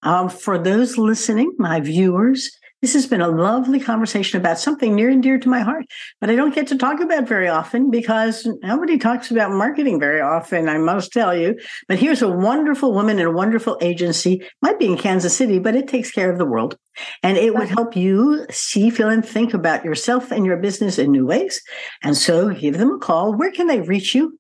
Um, 0.03 0.29
for 0.29 0.57
those 0.57 0.97
listening, 0.97 1.53
my 1.57 1.79
viewers, 1.79 2.51
this 2.81 2.93
has 2.93 3.07
been 3.07 3.21
a 3.21 3.29
lovely 3.29 3.79
conversation 3.79 4.39
about 4.39 4.59
something 4.59 4.95
near 4.95 5.09
and 5.09 5.21
dear 5.21 5.37
to 5.37 5.49
my 5.49 5.59
heart, 5.59 5.85
but 6.19 6.29
I 6.29 6.35
don't 6.35 6.55
get 6.55 6.67
to 6.67 6.77
talk 6.77 6.99
about 6.99 7.27
very 7.27 7.47
often 7.47 7.91
because 7.91 8.47
nobody 8.63 8.97
talks 8.97 9.29
about 9.29 9.51
marketing 9.51 9.99
very 9.99 10.21
often, 10.21 10.67
I 10.67 10.77
must 10.77 11.11
tell 11.11 11.35
you. 11.35 11.57
But 11.87 11.99
here's 11.99 12.21
a 12.21 12.27
wonderful 12.27 12.93
woman 12.93 13.19
in 13.19 13.27
a 13.27 13.31
wonderful 13.31 13.77
agency, 13.81 14.41
might 14.61 14.79
be 14.79 14.87
in 14.87 14.97
Kansas 14.97 15.35
City, 15.35 15.59
but 15.59 15.75
it 15.75 15.87
takes 15.87 16.11
care 16.11 16.31
of 16.31 16.37
the 16.37 16.45
world. 16.45 16.77
And 17.23 17.37
it 17.37 17.55
would 17.55 17.69
help 17.69 17.95
you 17.95 18.45
see, 18.49 18.89
feel, 18.89 19.09
and 19.09 19.25
think 19.25 19.53
about 19.53 19.85
yourself 19.85 20.31
and 20.31 20.45
your 20.45 20.57
business 20.57 20.97
in 20.97 21.11
new 21.11 21.25
ways. 21.25 21.61
And 22.03 22.17
so 22.17 22.49
give 22.49 22.77
them 22.77 22.91
a 22.91 22.99
call. 22.99 23.33
Where 23.33 23.51
can 23.51 23.67
they 23.67 23.81
reach 23.81 24.15
you? 24.15 24.37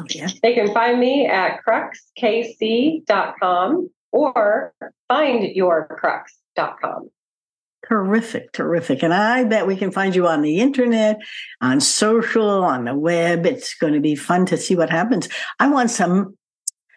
Oh, 0.00 0.04
yeah. 0.10 0.28
They 0.42 0.54
can 0.54 0.72
find 0.72 1.00
me 1.00 1.26
at 1.26 1.58
cruxkc.com 1.66 3.90
or 4.12 4.72
findyourcrux.com. 5.10 7.10
Terrific, 7.88 8.52
terrific. 8.52 9.02
And 9.02 9.14
I 9.14 9.44
bet 9.44 9.66
we 9.66 9.74
can 9.74 9.90
find 9.90 10.14
you 10.14 10.28
on 10.28 10.42
the 10.42 10.58
internet, 10.60 11.20
on 11.62 11.80
social, 11.80 12.62
on 12.62 12.84
the 12.84 12.94
web. 12.94 13.46
It's 13.46 13.74
going 13.74 13.94
to 13.94 14.00
be 14.00 14.14
fun 14.14 14.44
to 14.46 14.58
see 14.58 14.76
what 14.76 14.90
happens. 14.90 15.28
I 15.58 15.68
want 15.68 15.90
some. 15.90 16.36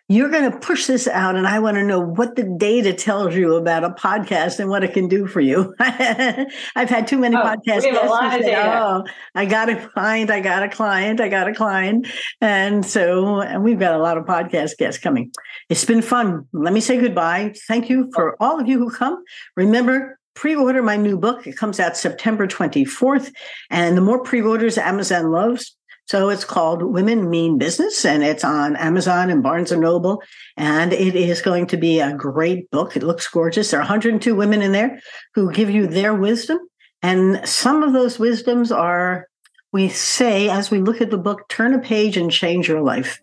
You're 0.10 0.30
going 0.30 0.52
to 0.52 0.60
push 0.60 0.88
this 0.88 1.08
out, 1.08 1.38
and 1.38 1.48
I 1.48 1.60
want 1.60 1.76
to 1.76 1.84
know 1.86 2.02
what 2.02 2.36
the 2.36 2.44
data 2.44 2.92
tells 2.92 3.34
you 3.34 3.56
about 3.56 3.86
a 3.86 3.92
podcast 3.92 4.60
and 4.60 4.70
what 4.70 4.84
it 4.84 4.94
can 4.94 5.08
do 5.08 5.26
for 5.26 5.40
you. 5.40 5.74
I've 5.80 6.90
had 6.90 7.08
too 7.08 7.18
many 7.18 7.38
oh, 7.38 7.40
podcasts. 7.40 7.84
We 7.84 7.96
have 7.96 8.04
a 8.04 8.10
lot 8.10 8.36
of 8.36 8.42
data. 8.42 8.82
Oh, 8.84 9.04
I 9.34 9.46
got 9.46 9.70
a 9.70 9.78
client, 9.78 10.30
I 10.30 10.42
got 10.42 10.64
a 10.64 10.68
client, 10.68 11.22
I 11.22 11.30
got 11.30 11.48
a 11.48 11.54
client. 11.54 12.08
And 12.42 12.86
so 12.86 13.40
and 13.40 13.64
we've 13.64 13.80
got 13.80 13.94
a 13.94 14.00
lot 14.00 14.18
of 14.18 14.26
podcast 14.26 14.76
guests 14.76 15.02
coming. 15.02 15.32
It's 15.70 15.86
been 15.86 16.02
fun. 16.02 16.46
Let 16.52 16.74
me 16.74 16.82
say 16.82 17.00
goodbye. 17.00 17.54
Thank 17.70 17.90
you 17.90 18.12
for 18.14 18.34
oh. 18.34 18.46
all 18.46 18.60
of 18.60 18.68
you 18.68 18.80
who 18.80 18.92
come. 18.92 19.24
Remember, 19.56 20.20
pre-order 20.34 20.82
my 20.82 20.98
new 20.98 21.18
book. 21.18 21.48
It 21.48 21.58
comes 21.58 21.80
out 21.80 21.98
September 21.98 22.48
24th. 22.48 23.32
And 23.70 23.98
the 23.98 24.02
more 24.02 24.24
pre-orders 24.24 24.78
Amazon 24.78 25.32
loves. 25.32 25.76
So 26.06 26.30
it's 26.30 26.44
called 26.44 26.84
Women 26.84 27.30
Mean 27.30 27.58
Business 27.58 28.04
and 28.04 28.22
it's 28.22 28.44
on 28.44 28.76
Amazon 28.76 29.30
and 29.30 29.42
Barnes 29.42 29.72
and 29.72 29.82
Noble. 29.82 30.22
And 30.58 30.92
it 30.92 31.16
is 31.16 31.42
going 31.42 31.68
to 31.68 31.78
be 31.78 32.02
a 32.02 32.14
great 32.14 32.70
book. 32.70 32.98
It 32.98 33.04
looks 33.04 33.28
gorgeous. 33.30 33.72
There 33.72 33.80
are 33.80 33.84
102 33.84 34.36
women 34.36 34.62
in 34.62 34.74
there 34.74 35.00
who 35.36 35.54
give 35.54 35.70
you 35.70 35.88
their 35.88 36.14
wisdom. 36.14 36.60
And 37.02 37.48
some 37.48 37.82
of 37.82 37.94
those 37.94 38.20
wisdoms 38.20 38.72
are, 38.72 39.28
we 39.72 39.88
say, 39.88 40.50
as 40.50 40.70
we 40.70 40.80
look 40.80 41.00
at 41.00 41.12
the 41.12 41.18
book, 41.18 41.48
turn 41.48 41.74
a 41.74 41.80
page 41.80 42.18
and 42.18 42.30
change 42.30 42.68
your 42.68 42.82
life. 42.82 43.22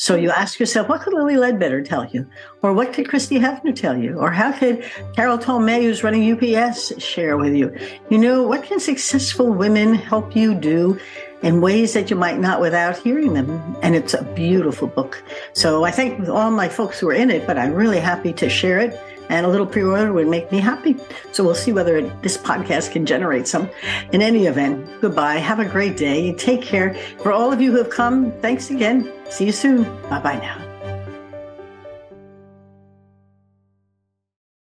So 0.00 0.16
you 0.16 0.30
ask 0.30 0.58
yourself, 0.58 0.88
what 0.88 1.02
could 1.02 1.12
Lilly 1.12 1.36
Ledbetter 1.36 1.82
tell 1.82 2.06
you? 2.06 2.26
Or 2.62 2.72
what 2.72 2.94
could 2.94 3.06
Christie 3.06 3.38
Hefner 3.38 3.76
tell 3.76 3.94
you? 3.94 4.16
Or 4.16 4.30
how 4.30 4.50
could 4.50 4.82
Carol 5.14 5.36
Tomé, 5.36 5.82
who's 5.82 6.02
running 6.02 6.24
UPS, 6.32 6.98
share 7.02 7.36
with 7.36 7.52
you? 7.52 7.76
You 8.08 8.16
know, 8.16 8.42
what 8.42 8.62
can 8.62 8.80
successful 8.80 9.52
women 9.52 9.92
help 9.92 10.34
you 10.34 10.54
do 10.54 10.98
in 11.42 11.60
ways 11.60 11.92
that 11.92 12.08
you 12.08 12.16
might 12.16 12.38
not 12.38 12.62
without 12.62 12.96
hearing 12.96 13.34
them? 13.34 13.76
And 13.82 13.94
it's 13.94 14.14
a 14.14 14.24
beautiful 14.24 14.88
book. 14.88 15.22
So 15.52 15.84
I 15.84 15.90
thank 15.90 16.26
all 16.30 16.50
my 16.50 16.70
folks 16.70 16.98
who 16.98 17.10
are 17.10 17.12
in 17.12 17.28
it, 17.28 17.46
but 17.46 17.58
I'm 17.58 17.74
really 17.74 18.00
happy 18.00 18.32
to 18.32 18.48
share 18.48 18.78
it 18.78 18.98
and 19.30 19.46
a 19.46 19.48
little 19.48 19.66
pre-order 19.66 20.12
would 20.12 20.28
make 20.28 20.52
me 20.52 20.58
happy. 20.58 20.96
So 21.32 21.42
we'll 21.44 21.54
see 21.54 21.72
whether 21.72 22.02
this 22.20 22.36
podcast 22.36 22.92
can 22.92 23.06
generate 23.06 23.46
some. 23.46 23.70
In 24.12 24.20
any 24.20 24.46
event, 24.46 25.00
goodbye. 25.00 25.38
Have 25.38 25.60
a 25.60 25.64
great 25.64 25.96
day. 25.96 26.34
Take 26.34 26.62
care. 26.62 26.94
For 27.22 27.32
all 27.32 27.52
of 27.52 27.60
you 27.60 27.70
who 27.72 27.78
have 27.78 27.90
come, 27.90 28.32
thanks 28.42 28.70
again. 28.70 29.10
See 29.30 29.46
you 29.46 29.52
soon. 29.52 29.84
Bye 30.08 30.20
bye 30.20 30.38
now. 30.38 30.69